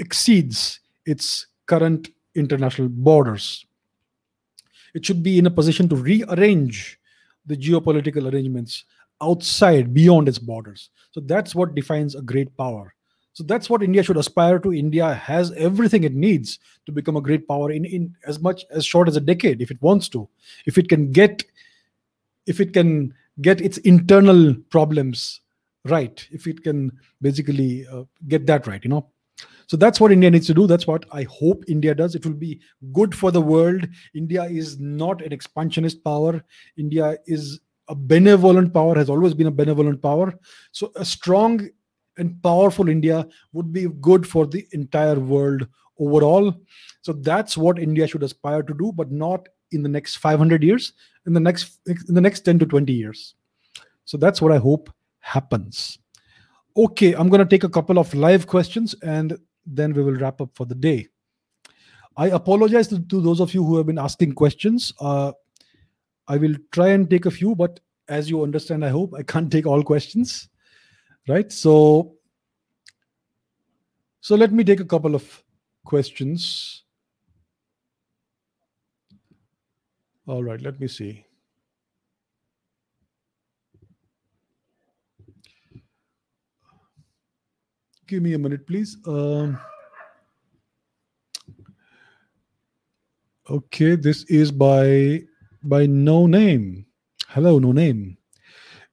exceeds 0.00 0.80
its 1.06 1.46
current 1.66 2.08
international 2.34 2.88
borders. 2.88 3.64
It 4.94 5.06
should 5.06 5.22
be 5.22 5.38
in 5.38 5.46
a 5.46 5.50
position 5.50 5.88
to 5.88 5.96
rearrange 5.96 6.98
the 7.46 7.56
geopolitical 7.56 8.32
arrangements 8.32 8.84
outside, 9.22 9.94
beyond 9.94 10.28
its 10.28 10.38
borders. 10.38 10.90
So 11.12 11.20
that's 11.20 11.54
what 11.54 11.74
defines 11.74 12.14
a 12.14 12.22
great 12.22 12.56
power. 12.56 12.94
So 13.32 13.44
that's 13.44 13.70
what 13.70 13.82
India 13.82 14.02
should 14.02 14.16
aspire 14.16 14.58
to. 14.58 14.72
India 14.72 15.14
has 15.14 15.52
everything 15.52 16.04
it 16.04 16.14
needs 16.14 16.58
to 16.86 16.92
become 16.92 17.16
a 17.16 17.20
great 17.20 17.46
power 17.46 17.70
in, 17.70 17.84
in 17.84 18.14
as 18.26 18.40
much 18.40 18.64
as 18.70 18.84
short 18.84 19.08
as 19.08 19.16
a 19.16 19.20
decade, 19.20 19.62
if 19.62 19.70
it 19.70 19.80
wants 19.80 20.08
to. 20.10 20.28
If 20.66 20.78
it 20.78 20.88
can 20.88 21.12
get, 21.12 21.44
if 22.46 22.60
it 22.60 22.72
can 22.72 23.14
get 23.40 23.60
its 23.60 23.78
internal 23.78 24.54
problems 24.70 25.40
right, 25.84 26.26
if 26.30 26.46
it 26.46 26.62
can 26.62 26.98
basically 27.22 27.86
uh, 27.86 28.04
get 28.26 28.46
that 28.46 28.66
right, 28.66 28.82
you 28.82 28.90
know. 28.90 29.06
So 29.70 29.76
that's 29.76 30.00
what 30.00 30.10
India 30.10 30.28
needs 30.28 30.48
to 30.48 30.54
do. 30.54 30.66
That's 30.66 30.88
what 30.88 31.04
I 31.12 31.22
hope 31.30 31.62
India 31.68 31.94
does. 31.94 32.16
It 32.16 32.26
will 32.26 32.34
be 32.34 32.60
good 32.92 33.14
for 33.14 33.30
the 33.30 33.40
world. 33.40 33.86
India 34.16 34.42
is 34.42 34.80
not 34.80 35.22
an 35.22 35.32
expansionist 35.32 36.02
power. 36.02 36.42
India 36.76 37.18
is 37.26 37.60
a 37.86 37.94
benevolent 37.94 38.74
power, 38.74 38.96
has 38.96 39.08
always 39.08 39.32
been 39.32 39.46
a 39.46 39.52
benevolent 39.52 40.02
power. 40.02 40.34
So 40.72 40.90
a 40.96 41.04
strong 41.04 41.68
and 42.18 42.42
powerful 42.42 42.88
India 42.88 43.28
would 43.52 43.72
be 43.72 43.86
good 44.00 44.26
for 44.26 44.44
the 44.44 44.66
entire 44.72 45.20
world 45.20 45.68
overall. 46.00 46.52
So 47.02 47.12
that's 47.12 47.56
what 47.56 47.78
India 47.78 48.08
should 48.08 48.24
aspire 48.24 48.64
to 48.64 48.74
do, 48.74 48.90
but 48.90 49.12
not 49.12 49.48
in 49.70 49.84
the 49.84 49.88
next 49.88 50.16
500 50.16 50.64
years, 50.64 50.94
in 51.26 51.32
the 51.32 51.38
next 51.38 51.78
in 51.86 52.16
the 52.16 52.20
next 52.20 52.40
10 52.40 52.58
to 52.58 52.66
20 52.66 52.92
years. 52.92 53.36
So 54.04 54.16
that's 54.16 54.42
what 54.42 54.50
I 54.50 54.58
hope 54.58 54.90
happens. 55.20 55.96
Okay, 56.76 57.12
I'm 57.12 57.28
going 57.28 57.38
to 57.38 57.48
take 57.48 57.62
a 57.62 57.68
couple 57.68 58.00
of 58.00 58.12
live 58.14 58.48
questions 58.48 58.96
and 59.04 59.38
then 59.66 59.92
we 59.92 60.02
will 60.02 60.16
wrap 60.16 60.40
up 60.40 60.50
for 60.54 60.66
the 60.66 60.74
day. 60.74 61.08
I 62.16 62.28
apologize 62.28 62.88
to, 62.88 63.00
to 63.00 63.20
those 63.20 63.40
of 63.40 63.54
you 63.54 63.64
who 63.64 63.76
have 63.76 63.86
been 63.86 63.98
asking 63.98 64.32
questions. 64.32 64.92
Uh, 65.00 65.32
I 66.28 66.36
will 66.36 66.54
try 66.72 66.88
and 66.88 67.08
take 67.08 67.26
a 67.26 67.30
few, 67.30 67.54
but 67.54 67.80
as 68.08 68.28
you 68.28 68.42
understand, 68.42 68.84
I 68.84 68.88
hope 68.88 69.14
I 69.16 69.22
can't 69.22 69.50
take 69.50 69.66
all 69.66 69.82
questions. 69.82 70.48
Right. 71.28 71.50
So, 71.52 72.14
so 74.20 74.34
let 74.34 74.52
me 74.52 74.64
take 74.64 74.80
a 74.80 74.84
couple 74.84 75.14
of 75.14 75.42
questions. 75.84 76.84
All 80.26 80.44
right, 80.44 80.60
let 80.60 80.78
me 80.78 80.86
see. 80.86 81.24
Give 88.10 88.22
me 88.24 88.34
a 88.34 88.38
minute, 88.38 88.66
please. 88.66 88.96
Um, 89.06 89.56
okay, 93.48 93.94
this 93.94 94.24
is 94.24 94.50
by 94.50 95.22
by 95.62 95.86
no 95.86 96.26
name. 96.26 96.86
Hello, 97.28 97.60
no 97.60 97.70
name. 97.70 98.18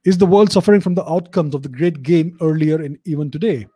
Is 0.04 0.18
the 0.18 0.26
world 0.26 0.52
suffering 0.52 0.80
from 0.80 0.94
the 0.94 1.04
outcomes 1.10 1.54
of 1.56 1.64
the 1.64 1.68
great 1.68 2.02
game 2.04 2.38
earlier 2.40 2.80
and 2.80 2.96
even 3.04 3.28
today? 3.30 3.66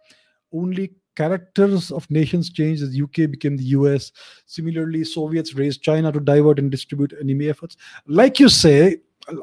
Only 0.53 0.93
characters 1.17 1.91
of 1.91 2.09
nations 2.09 2.51
changed 2.51 2.83
as 2.85 2.99
UK 2.99 3.29
became 3.29 3.57
the 3.57 3.75
US. 3.79 4.13
Similarly, 4.47 5.03
Soviets 5.03 5.55
raised 5.55 5.83
China 5.83 6.13
to 6.13 6.21
divert 6.21 6.61
and 6.61 6.71
distribute 6.71 7.15
enemy 7.21 7.49
efforts. 7.49 7.77
Like 8.07 8.39
you 8.39 8.49
say, 8.49 8.99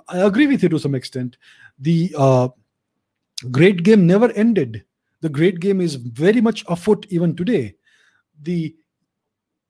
I 0.08 0.20
agree 0.20 0.48
with 0.48 0.64
you 0.64 0.70
to 0.70 0.80
some 0.80 0.96
extent. 0.96 1.36
The 1.78 2.16
uh, 2.18 2.48
great 3.52 3.84
game 3.84 4.08
never 4.08 4.32
ended 4.32 4.86
the 5.22 5.30
great 5.30 5.60
game 5.60 5.82
is 5.82 5.96
very 5.96 6.42
much 6.42 6.64
afoot 6.68 7.06
even 7.10 7.36
today. 7.36 7.76
The 8.42 8.76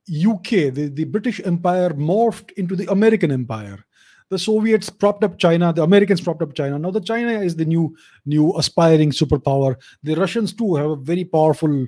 UK, 0.10 0.74
the, 0.74 0.92
the 0.94 1.06
British 1.06 1.42
Empire 1.46 1.92
morphed 1.92 2.52
into 2.54 2.76
the 2.76 2.90
American 2.92 3.32
Empire. 3.32 3.84
The 4.30 4.38
Soviets 4.38 4.90
propped 4.90 5.24
up 5.24 5.40
China, 5.40 5.74
the 5.74 5.82
Americans 5.82 6.22
propped 6.22 6.44
up 6.44 6.54
China. 6.54 6.78
Now 6.78 6.92
the 6.92 7.02
China 7.02 7.32
is 7.32 7.56
the 7.56 7.66
new 7.66 7.96
new 8.26 8.56
aspiring 8.58 9.12
superpower. 9.12 9.76
The 10.04 10.14
Russians 10.16 10.54
too 10.54 10.76
have 10.76 10.92
a 10.92 10.96
very 10.96 11.26
powerful 11.26 11.88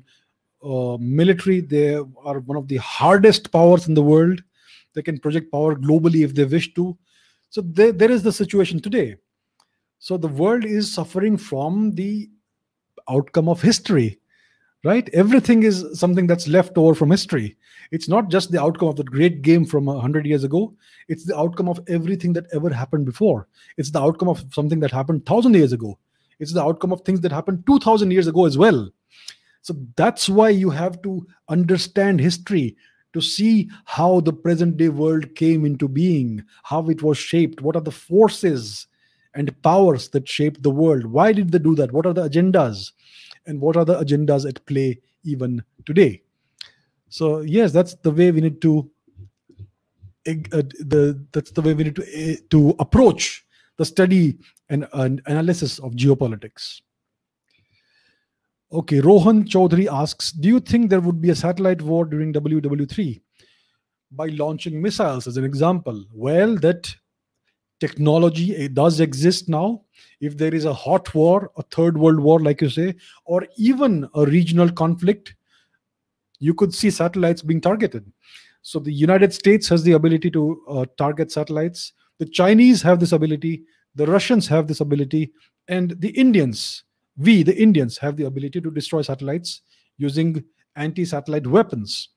uh, 0.63 0.97
military. 0.99 1.61
They 1.61 1.93
are 1.95 2.39
one 2.39 2.57
of 2.57 2.67
the 2.67 2.77
hardest 2.77 3.51
powers 3.51 3.87
in 3.87 3.93
the 3.93 4.01
world. 4.01 4.41
They 4.95 5.03
can 5.03 5.19
project 5.19 5.51
power 5.51 5.75
globally 5.75 6.23
if 6.23 6.33
they 6.33 6.45
wish 6.45 6.73
to. 6.73 6.97
So 7.49 7.61
there, 7.61 7.91
there 7.91 8.11
is 8.11 8.23
the 8.23 8.31
situation 8.31 8.81
today. 8.81 9.17
So 9.99 10.17
the 10.17 10.27
world 10.27 10.65
is 10.65 10.91
suffering 10.91 11.37
from 11.37 11.93
the 11.93 12.29
outcome 13.09 13.49
of 13.49 13.61
history 13.61 14.21
right? 14.83 15.09
Everything 15.13 15.63
is 15.63 15.85
something 15.99 16.27
that's 16.27 16.47
left 16.47 16.77
over 16.77 16.95
from 16.95 17.11
history. 17.11 17.57
It's 17.91 18.07
not 18.07 18.29
just 18.29 18.51
the 18.51 18.61
outcome 18.61 18.89
of 18.89 18.95
the 18.95 19.03
great 19.03 19.41
game 19.41 19.65
from 19.65 19.85
100 19.85 20.25
years 20.25 20.43
ago. 20.43 20.73
It's 21.07 21.25
the 21.25 21.37
outcome 21.37 21.69
of 21.69 21.79
everything 21.87 22.33
that 22.33 22.47
ever 22.53 22.69
happened 22.69 23.05
before. 23.05 23.47
It's 23.77 23.91
the 23.91 24.01
outcome 24.01 24.29
of 24.29 24.43
something 24.51 24.79
that 24.79 24.91
happened 24.91 25.19
1000 25.19 25.53
years 25.53 25.73
ago. 25.73 25.97
It's 26.39 26.53
the 26.53 26.63
outcome 26.63 26.91
of 26.91 27.01
things 27.01 27.21
that 27.21 27.31
happened 27.31 27.65
2000 27.67 28.11
years 28.11 28.27
ago 28.27 28.45
as 28.45 28.57
well. 28.57 28.89
So 29.61 29.75
that's 29.95 30.27
why 30.27 30.49
you 30.49 30.71
have 30.71 31.01
to 31.03 31.25
understand 31.49 32.19
history 32.19 32.75
to 33.13 33.21
see 33.21 33.69
how 33.85 34.21
the 34.21 34.33
present 34.33 34.77
day 34.77 34.89
world 34.89 35.35
came 35.35 35.65
into 35.65 35.87
being 35.87 36.43
how 36.63 36.87
it 36.89 37.03
was 37.03 37.17
shaped 37.17 37.61
what 37.61 37.75
are 37.75 37.81
the 37.81 37.91
forces 37.91 38.87
and 39.33 39.61
powers 39.61 40.09
that 40.09 40.27
shape 40.27 40.61
the 40.61 40.69
world. 40.69 41.05
Why 41.05 41.31
did 41.31 41.51
they 41.51 41.59
do 41.59 41.75
that? 41.75 41.91
What 41.91 42.05
are 42.05 42.13
the 42.13 42.27
agendas? 42.27 42.91
And 43.45 43.59
what 43.59 43.77
are 43.77 43.85
the 43.85 43.99
agendas 43.99 44.47
at 44.47 44.65
play 44.65 44.99
even 45.23 45.63
today? 45.85 46.21
So 47.09 47.41
yes, 47.41 47.71
that's 47.71 47.95
the 47.95 48.11
way 48.11 48.31
we 48.31 48.41
need 48.41 48.61
to 48.61 48.89
uh, 50.27 50.61
the 50.79 51.25
that's 51.31 51.51
the 51.51 51.61
way 51.61 51.73
we 51.73 51.85
need 51.85 51.95
to 51.95 52.03
uh, 52.03 52.35
to 52.51 52.75
approach 52.79 53.43
the 53.77 53.85
study 53.85 54.37
and, 54.69 54.87
and 54.93 55.21
analysis 55.25 55.79
of 55.79 55.93
geopolitics. 55.93 56.81
Okay, 58.71 59.01
Rohan 59.01 59.43
Chaudhary 59.43 59.87
asks, 59.91 60.31
do 60.31 60.47
you 60.47 60.59
think 60.59 60.89
there 60.89 61.01
would 61.01 61.19
be 61.19 61.31
a 61.31 61.35
satellite 61.35 61.81
war 61.81 62.05
during 62.05 62.31
WW3 62.31 63.19
by 64.11 64.27
launching 64.27 64.81
missiles 64.81 65.27
as 65.27 65.35
an 65.35 65.43
example? 65.43 66.05
Well, 66.13 66.55
that 66.57 66.95
technology 67.81 68.55
it 68.55 68.73
does 68.75 68.99
exist 69.01 69.49
now. 69.49 69.81
If 70.21 70.37
there 70.37 70.53
is 70.53 70.65
a 70.65 70.73
hot 70.73 71.13
war 71.13 71.51
a 71.57 71.63
third 71.63 71.97
world 71.97 72.19
war 72.19 72.39
like 72.39 72.61
you 72.61 72.69
say 72.69 72.95
or 73.25 73.45
even 73.57 74.07
a 74.13 74.25
regional 74.25 74.71
conflict 74.71 75.35
you 76.39 76.53
could 76.53 76.73
see 76.73 76.89
satellites 76.89 77.41
being 77.41 77.61
targeted. 77.61 78.05
So 78.61 78.79
the 78.79 78.93
united 78.93 79.33
states 79.33 79.67
has 79.69 79.83
the 79.83 79.93
ability 79.93 80.31
to 80.31 80.63
uh, 80.69 80.85
target 80.97 81.31
satellites. 81.31 81.93
The 82.19 82.27
chinese 82.27 82.81
have 82.83 82.99
this 82.99 83.11
ability. 83.11 83.63
The 83.95 84.05
russians 84.05 84.47
have 84.47 84.67
this 84.67 84.79
ability. 84.79 85.31
And 85.67 85.99
the 85.99 86.09
indians 86.09 86.83
we 87.17 87.41
the 87.43 87.57
indians 87.57 87.97
have 87.97 88.15
the 88.15 88.25
ability 88.25 88.61
to 88.61 88.71
destroy 88.71 89.01
satellites 89.01 89.61
using 89.97 90.43
anti-satellite 90.75 91.47
weapons. 91.47 92.09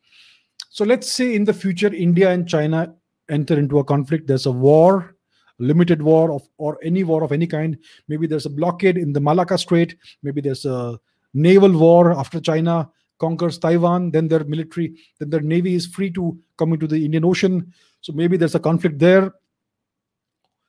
So 0.69 0.85
let's 0.85 1.11
say 1.11 1.35
in 1.35 1.45
the 1.45 1.55
future 1.55 1.93
india 1.93 2.31
and 2.31 2.47
china 2.49 2.95
enter 3.31 3.59
into 3.59 3.79
a 3.79 3.85
conflict. 3.85 4.27
There's 4.27 4.47
a 4.47 4.53
war 4.53 5.14
limited 5.59 6.03
war 6.03 6.33
of 6.33 6.49
or 6.59 6.79
any 6.83 7.05
war 7.05 7.23
of 7.23 7.33
any 7.33 7.47
kind. 7.47 7.79
Maybe 8.09 8.27
there's 8.27 8.47
a 8.47 8.51
blockade 8.51 8.97
in 8.97 9.13
the 9.13 9.21
malacca 9.21 9.59
strait. 9.59 9.97
Maybe 10.23 10.41
there's 10.41 10.65
a 10.65 10.99
naval 11.33 11.73
war 11.73 12.13
after 12.13 12.41
china 12.41 12.91
conquers 13.19 13.59
taiwan. 13.59 14.11
Then 14.11 14.29
their 14.29 14.45
military 14.45 14.95
then 15.19 15.31
their 15.31 15.41
navy 15.41 15.75
is 15.75 15.87
free 15.87 16.11
to 16.13 16.39
come 16.59 16.73
into 16.73 16.87
the 16.87 17.05
indian 17.05 17.25
ocean. 17.25 17.73
So 18.01 18.13
maybe 18.13 18.37
there's 18.37 18.55
a 18.55 18.61
conflict 18.61 18.99
there. 18.99 19.33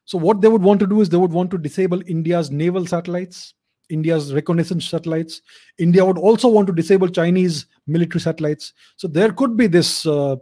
So 0.06 0.18
what 0.18 0.42
they 0.42 0.48
would 0.48 0.62
want 0.62 0.80
to 0.82 0.88
do 0.88 1.02
is 1.02 1.10
they 1.10 1.18
would 1.18 1.32
want 1.32 1.52
to 1.52 1.58
disable 1.58 2.02
india's 2.08 2.52
naval 2.52 2.86
satellites 2.86 3.54
india's 3.90 4.34
reconnaissance 4.34 4.88
satellites. 4.90 5.42
India 5.78 6.04
would 6.04 6.18
also 6.18 6.48
want 6.48 6.68
to 6.68 6.74
disable 6.74 7.08
chinese 7.08 7.68
military 7.88 8.20
satellites. 8.20 8.74
So 8.96 9.08
there 9.08 9.32
could 9.32 9.56
be 9.58 9.68
this 9.68 10.06
uh, 10.06 10.38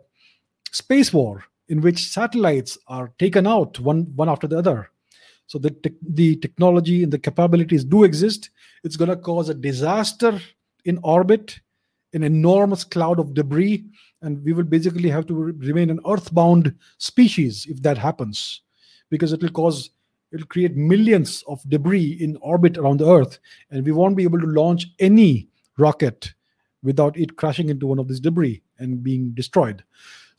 space 0.72 1.14
war 1.14 1.44
in 1.70 1.82
which 1.82 2.10
satellites 2.10 2.78
are 2.88 3.12
taken 3.20 3.48
out 3.48 3.80
one 3.80 4.04
one 4.16 4.30
after 4.30 4.48
the 4.48 4.58
other 4.58 4.90
so 5.48 5.58
the, 5.60 5.70
te- 5.70 5.96
the 6.02 6.36
technology 6.38 7.04
and 7.04 7.12
the 7.12 7.20
capabilities 7.20 7.84
do 7.84 8.04
exist 8.04 8.50
it's 8.84 8.98
going 8.98 9.10
to 9.10 9.16
cause 9.18 9.50
a 9.50 9.54
disaster 9.54 10.40
in 10.86 11.00
orbit 11.04 11.60
an 12.14 12.24
enormous 12.24 12.84
cloud 12.84 13.20
of 13.20 13.34
debris, 13.34 13.84
and 14.22 14.44
we 14.44 14.54
will 14.54 14.64
basically 14.64 15.10
have 15.10 15.26
to 15.26 15.34
re- 15.34 15.54
remain 15.58 15.90
an 15.90 16.00
earthbound 16.08 16.74
species 16.98 17.66
if 17.68 17.82
that 17.82 17.98
happens, 17.98 18.62
because 19.10 19.34
it 19.34 19.42
will 19.42 19.50
cause 19.50 19.90
it'll 20.32 20.48
create 20.48 20.76
millions 20.76 21.44
of 21.48 21.62
debris 21.70 22.18
in 22.20 22.38
orbit 22.38 22.78
around 22.78 23.00
the 23.00 23.10
Earth, 23.10 23.40
and 23.72 23.86
we 23.86 23.92
won't 23.92 24.18
be 24.18 24.24
able 24.24 24.40
to 24.40 24.48
launch 24.48 24.88
any 25.00 25.48
rocket 25.78 26.34
without 26.82 27.18
it 27.18 27.36
crashing 27.36 27.70
into 27.70 27.88
one 27.88 28.00
of 28.00 28.08
these 28.08 28.20
debris 28.20 28.62
and 28.80 29.04
being 29.04 29.32
destroyed. 29.32 29.84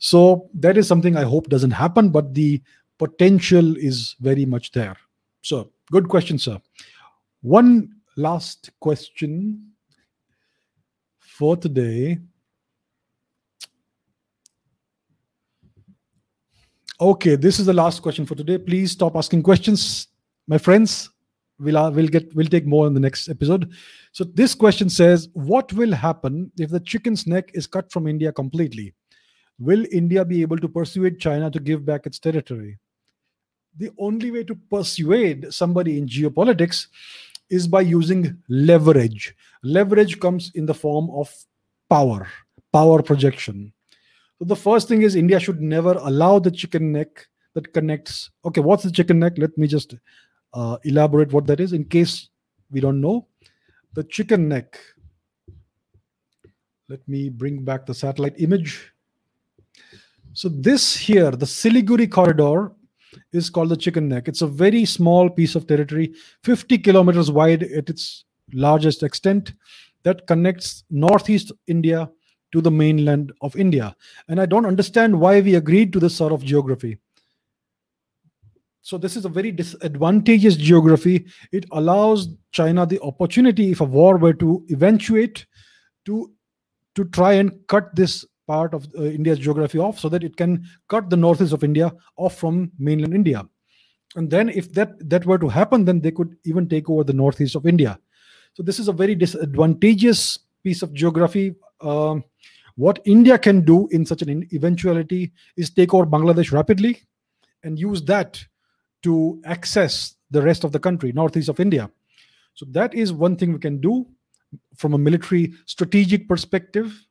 So 0.05 0.51
that 0.53 0.77
is 0.77 0.87
something 0.87 1.17
I 1.17 1.23
hope 1.23 1.49
doesn't 1.49 1.71
happen, 1.71 2.09
but 2.09 2.35
the 2.35 2.61
potential 2.99 3.75
is 3.75 4.15
very 4.19 4.45
much 4.45 4.71
there. 4.71 4.95
So 5.41 5.71
good 5.91 6.09
question, 6.09 6.37
sir. 6.37 6.61
One 7.41 7.89
last 8.15 8.69
question 8.79 9.71
for 11.17 11.57
today. 11.57 12.19
Okay, 17.01 17.35
this 17.35 17.57
is 17.59 17.65
the 17.65 17.73
last 17.73 18.03
question 18.03 18.27
for 18.27 18.35
today. 18.35 18.59
Please 18.59 18.91
stop 18.91 19.15
asking 19.15 19.41
questions, 19.41 20.09
my 20.47 20.59
friends. 20.59 21.09
We'll 21.57 21.77
uh, 21.77 21.89
we'll 21.89 22.09
get 22.09 22.35
we'll 22.35 22.45
take 22.45 22.67
more 22.67 22.85
in 22.85 22.93
the 22.93 22.99
next 22.99 23.27
episode. 23.27 23.71
So 24.11 24.23
this 24.23 24.53
question 24.53 24.87
says, 24.87 25.29
what 25.33 25.73
will 25.73 25.93
happen 25.93 26.51
if 26.59 26.69
the 26.69 26.79
chicken's 26.79 27.25
neck 27.25 27.49
is 27.55 27.65
cut 27.65 27.91
from 27.91 28.05
India 28.05 28.31
completely? 28.31 28.93
Will 29.59 29.85
India 29.91 30.25
be 30.25 30.41
able 30.41 30.57
to 30.57 30.67
persuade 30.67 31.19
China 31.19 31.49
to 31.49 31.59
give 31.59 31.85
back 31.85 32.05
its 32.05 32.19
territory? 32.19 32.77
The 33.77 33.91
only 33.97 34.31
way 34.31 34.43
to 34.43 34.55
persuade 34.55 35.53
somebody 35.53 35.97
in 35.97 36.07
geopolitics 36.07 36.87
is 37.49 37.67
by 37.67 37.81
using 37.81 38.37
leverage. 38.49 39.35
Leverage 39.63 40.19
comes 40.19 40.51
in 40.55 40.65
the 40.65 40.73
form 40.73 41.09
of 41.11 41.33
power, 41.89 42.27
power 42.73 43.01
projection. 43.01 43.71
So 44.39 44.45
the 44.45 44.55
first 44.55 44.87
thing 44.87 45.03
is 45.03 45.15
India 45.15 45.39
should 45.39 45.61
never 45.61 45.93
allow 45.93 46.39
the 46.39 46.51
chicken 46.51 46.91
neck 46.91 47.27
that 47.53 47.73
connects. 47.73 48.31
Okay, 48.43 48.61
what's 48.61 48.83
the 48.83 48.91
chicken 48.91 49.19
neck? 49.19 49.33
Let 49.37 49.57
me 49.57 49.67
just 49.67 49.95
uh, 50.53 50.77
elaborate 50.83 51.31
what 51.31 51.47
that 51.47 51.59
is 51.59 51.73
in 51.73 51.85
case 51.85 52.29
we 52.71 52.81
don't 52.81 52.99
know. 52.99 53.27
The 53.93 54.03
chicken 54.03 54.49
neck. 54.49 54.77
Let 56.89 57.07
me 57.07 57.29
bring 57.29 57.63
back 57.63 57.85
the 57.85 57.93
satellite 57.93 58.35
image. 58.39 58.91
So 60.35 60.49
this 60.49 60.97
here, 60.97 61.31
the 61.31 61.45
Siliguri 61.45 62.11
corridor, 62.11 62.73
is 63.31 63.49
called 63.49 63.69
the 63.69 63.77
chicken 63.77 64.09
neck. 64.09 64.27
It's 64.27 64.41
a 64.41 64.47
very 64.47 64.83
small 64.83 65.29
piece 65.29 65.55
of 65.55 65.65
territory, 65.65 66.13
50 66.43 66.77
kilometers 66.79 67.31
wide 67.31 67.63
at 67.63 67.89
its 67.89 68.25
largest 68.51 69.01
extent, 69.01 69.53
that 70.03 70.27
connects 70.27 70.83
northeast 70.89 71.53
India 71.67 72.09
to 72.51 72.59
the 72.59 72.69
mainland 72.69 73.31
of 73.39 73.55
India. 73.55 73.95
And 74.27 74.41
I 74.41 74.45
don't 74.45 74.65
understand 74.65 75.17
why 75.17 75.39
we 75.39 75.55
agreed 75.55 75.93
to 75.93 76.01
this 76.01 76.15
sort 76.15 76.33
of 76.33 76.43
geography. 76.43 76.97
So, 78.81 78.97
this 78.97 79.15
is 79.15 79.23
a 79.23 79.29
very 79.29 79.51
disadvantageous 79.51 80.57
geography. 80.57 81.25
It 81.53 81.65
allows 81.71 82.27
China 82.51 82.85
the 82.85 82.99
opportunity, 83.01 83.71
if 83.71 83.79
a 83.79 83.85
war 83.85 84.17
were 84.17 84.33
to 84.33 84.65
eventuate, 84.67 85.45
to, 86.05 86.31
to 86.95 87.05
try 87.05 87.33
and 87.33 87.65
cut 87.67 87.95
this 87.95 88.25
part 88.47 88.73
of 88.73 88.87
uh, 88.97 89.03
India's 89.03 89.39
geography 89.39 89.79
off 89.79 89.99
so 89.99 90.09
that 90.09 90.23
it 90.23 90.37
can 90.37 90.65
cut 90.87 91.09
the 91.09 91.17
northeast 91.17 91.53
of 91.53 91.63
India 91.63 91.91
off 92.17 92.37
from 92.37 92.71
mainland 92.79 93.13
India. 93.13 93.47
And 94.15 94.29
then, 94.29 94.49
if 94.49 94.71
that, 94.73 94.93
that 95.09 95.25
were 95.25 95.37
to 95.37 95.49
happen, 95.49 95.83
then 95.83 95.99
they 95.99 96.11
could 96.11 96.37
even 96.45 96.69
take 96.69 96.89
over 96.89 97.03
the 97.03 97.13
northeast 97.13 97.55
of 97.55 97.65
India. 97.65 97.99
So, 98.53 98.63
this 98.63 98.79
is 98.79 98.87
a 98.87 98.93
very 98.93 99.15
disadvantageous 99.15 100.39
piece 100.63 100.81
of 100.81 100.93
geography. 100.93 101.55
Um, 101.81 102.23
what 102.75 102.99
India 103.05 103.37
can 103.37 103.61
do 103.61 103.87
in 103.91 104.05
such 104.05 104.21
an 104.21 104.47
eventuality 104.53 105.33
is 105.57 105.69
take 105.69 105.93
over 105.93 106.05
Bangladesh 106.05 106.51
rapidly 106.51 107.01
and 107.63 107.79
use 107.79 108.01
that 108.03 108.43
to 109.03 109.41
access 109.45 110.15
the 110.31 110.41
rest 110.41 110.63
of 110.63 110.71
the 110.71 110.79
country, 110.79 111.11
northeast 111.11 111.49
of 111.49 111.59
India. 111.59 111.89
So 112.53 112.65
that 112.71 112.93
is 112.93 113.13
one 113.13 113.35
thing 113.35 113.53
we 113.53 113.59
can 113.59 113.79
do 113.79 114.05
from 114.75 114.93
a 114.93 114.97
military 114.97 115.53
strategic 115.65 116.27
perspective. 116.27 117.05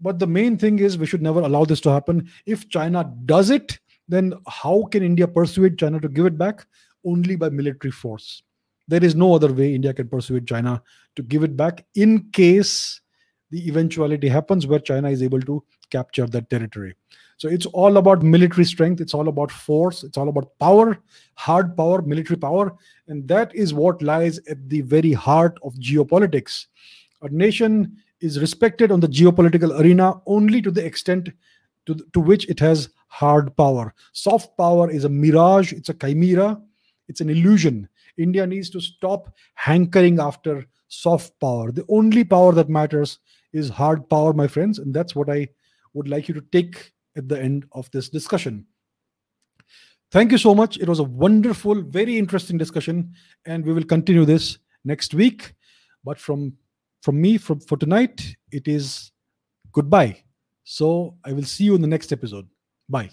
But 0.00 0.18
the 0.18 0.26
main 0.26 0.56
thing 0.56 0.78
is 0.78 0.98
we 0.98 1.06
should 1.06 1.22
never 1.22 1.40
allow 1.40 1.64
this 1.64 1.80
to 1.82 1.90
happen. 1.90 2.30
If 2.46 2.68
China 2.68 3.12
does 3.26 3.50
it, 3.50 3.78
then 4.08 4.34
how 4.48 4.84
can 4.90 5.02
India 5.02 5.28
persuade 5.28 5.78
China 5.78 6.00
to 6.00 6.08
give 6.08 6.26
it 6.26 6.38
back? 6.38 6.66
Only 7.04 7.36
by 7.36 7.48
military 7.48 7.92
force. 7.92 8.42
There 8.88 9.04
is 9.04 9.14
no 9.14 9.34
other 9.34 9.52
way 9.52 9.74
India 9.74 9.94
can 9.94 10.08
persuade 10.08 10.46
China 10.46 10.82
to 11.16 11.22
give 11.22 11.44
it 11.44 11.56
back 11.56 11.86
in 11.94 12.30
case 12.32 13.00
the 13.50 13.66
eventuality 13.68 14.28
happens 14.28 14.66
where 14.66 14.78
China 14.78 15.10
is 15.10 15.22
able 15.22 15.40
to 15.42 15.62
capture 15.90 16.26
that 16.26 16.50
territory. 16.50 16.94
So 17.36 17.48
it's 17.48 17.66
all 17.66 17.96
about 17.96 18.22
military 18.22 18.64
strength, 18.64 19.00
it's 19.00 19.14
all 19.14 19.28
about 19.28 19.50
force, 19.50 20.04
it's 20.04 20.18
all 20.18 20.28
about 20.28 20.58
power, 20.58 20.98
hard 21.34 21.76
power, 21.76 22.02
military 22.02 22.36
power. 22.36 22.76
And 23.08 23.26
that 23.28 23.54
is 23.54 23.72
what 23.72 24.02
lies 24.02 24.38
at 24.48 24.68
the 24.68 24.82
very 24.82 25.12
heart 25.12 25.58
of 25.64 25.74
geopolitics. 25.74 26.66
A 27.22 27.28
nation 27.28 27.96
is 28.20 28.40
respected 28.40 28.90
on 28.92 29.00
the 29.00 29.08
geopolitical 29.08 29.78
arena 29.80 30.20
only 30.26 30.60
to 30.62 30.70
the 30.70 30.84
extent 30.84 31.30
to, 31.86 31.94
to 32.12 32.20
which 32.20 32.48
it 32.48 32.60
has 32.60 32.90
hard 33.08 33.56
power. 33.56 33.94
Soft 34.12 34.56
power 34.56 34.90
is 34.90 35.04
a 35.04 35.08
mirage, 35.08 35.72
it's 35.72 35.88
a 35.88 35.94
chimera, 35.94 36.60
it's 37.08 37.20
an 37.20 37.30
illusion. 37.30 37.88
India 38.16 38.46
needs 38.46 38.70
to 38.70 38.80
stop 38.80 39.34
hankering 39.54 40.20
after 40.20 40.66
soft 40.88 41.38
power. 41.40 41.72
The 41.72 41.84
only 41.88 42.24
power 42.24 42.52
that 42.52 42.68
matters 42.68 43.18
is 43.52 43.68
hard 43.68 44.08
power, 44.08 44.32
my 44.32 44.46
friends. 44.46 44.78
And 44.78 44.94
that's 44.94 45.14
what 45.14 45.30
I 45.30 45.48
would 45.94 46.08
like 46.08 46.28
you 46.28 46.34
to 46.34 46.44
take 46.52 46.92
at 47.16 47.28
the 47.28 47.40
end 47.40 47.64
of 47.72 47.90
this 47.90 48.08
discussion. 48.08 48.66
Thank 50.12 50.32
you 50.32 50.38
so 50.38 50.54
much. 50.54 50.76
It 50.78 50.88
was 50.88 50.98
a 50.98 51.04
wonderful, 51.04 51.82
very 51.82 52.18
interesting 52.18 52.58
discussion, 52.58 53.14
and 53.46 53.64
we 53.64 53.72
will 53.72 53.84
continue 53.84 54.24
this 54.24 54.58
next 54.84 55.14
week. 55.14 55.54
But 56.04 56.18
from 56.18 56.54
from 57.02 57.20
me 57.20 57.38
from, 57.38 57.60
for 57.60 57.76
tonight, 57.76 58.36
it 58.52 58.68
is 58.68 59.12
goodbye. 59.72 60.22
So 60.64 61.16
I 61.24 61.32
will 61.32 61.44
see 61.44 61.64
you 61.64 61.74
in 61.74 61.80
the 61.80 61.88
next 61.88 62.12
episode. 62.12 62.48
Bye. 62.88 63.10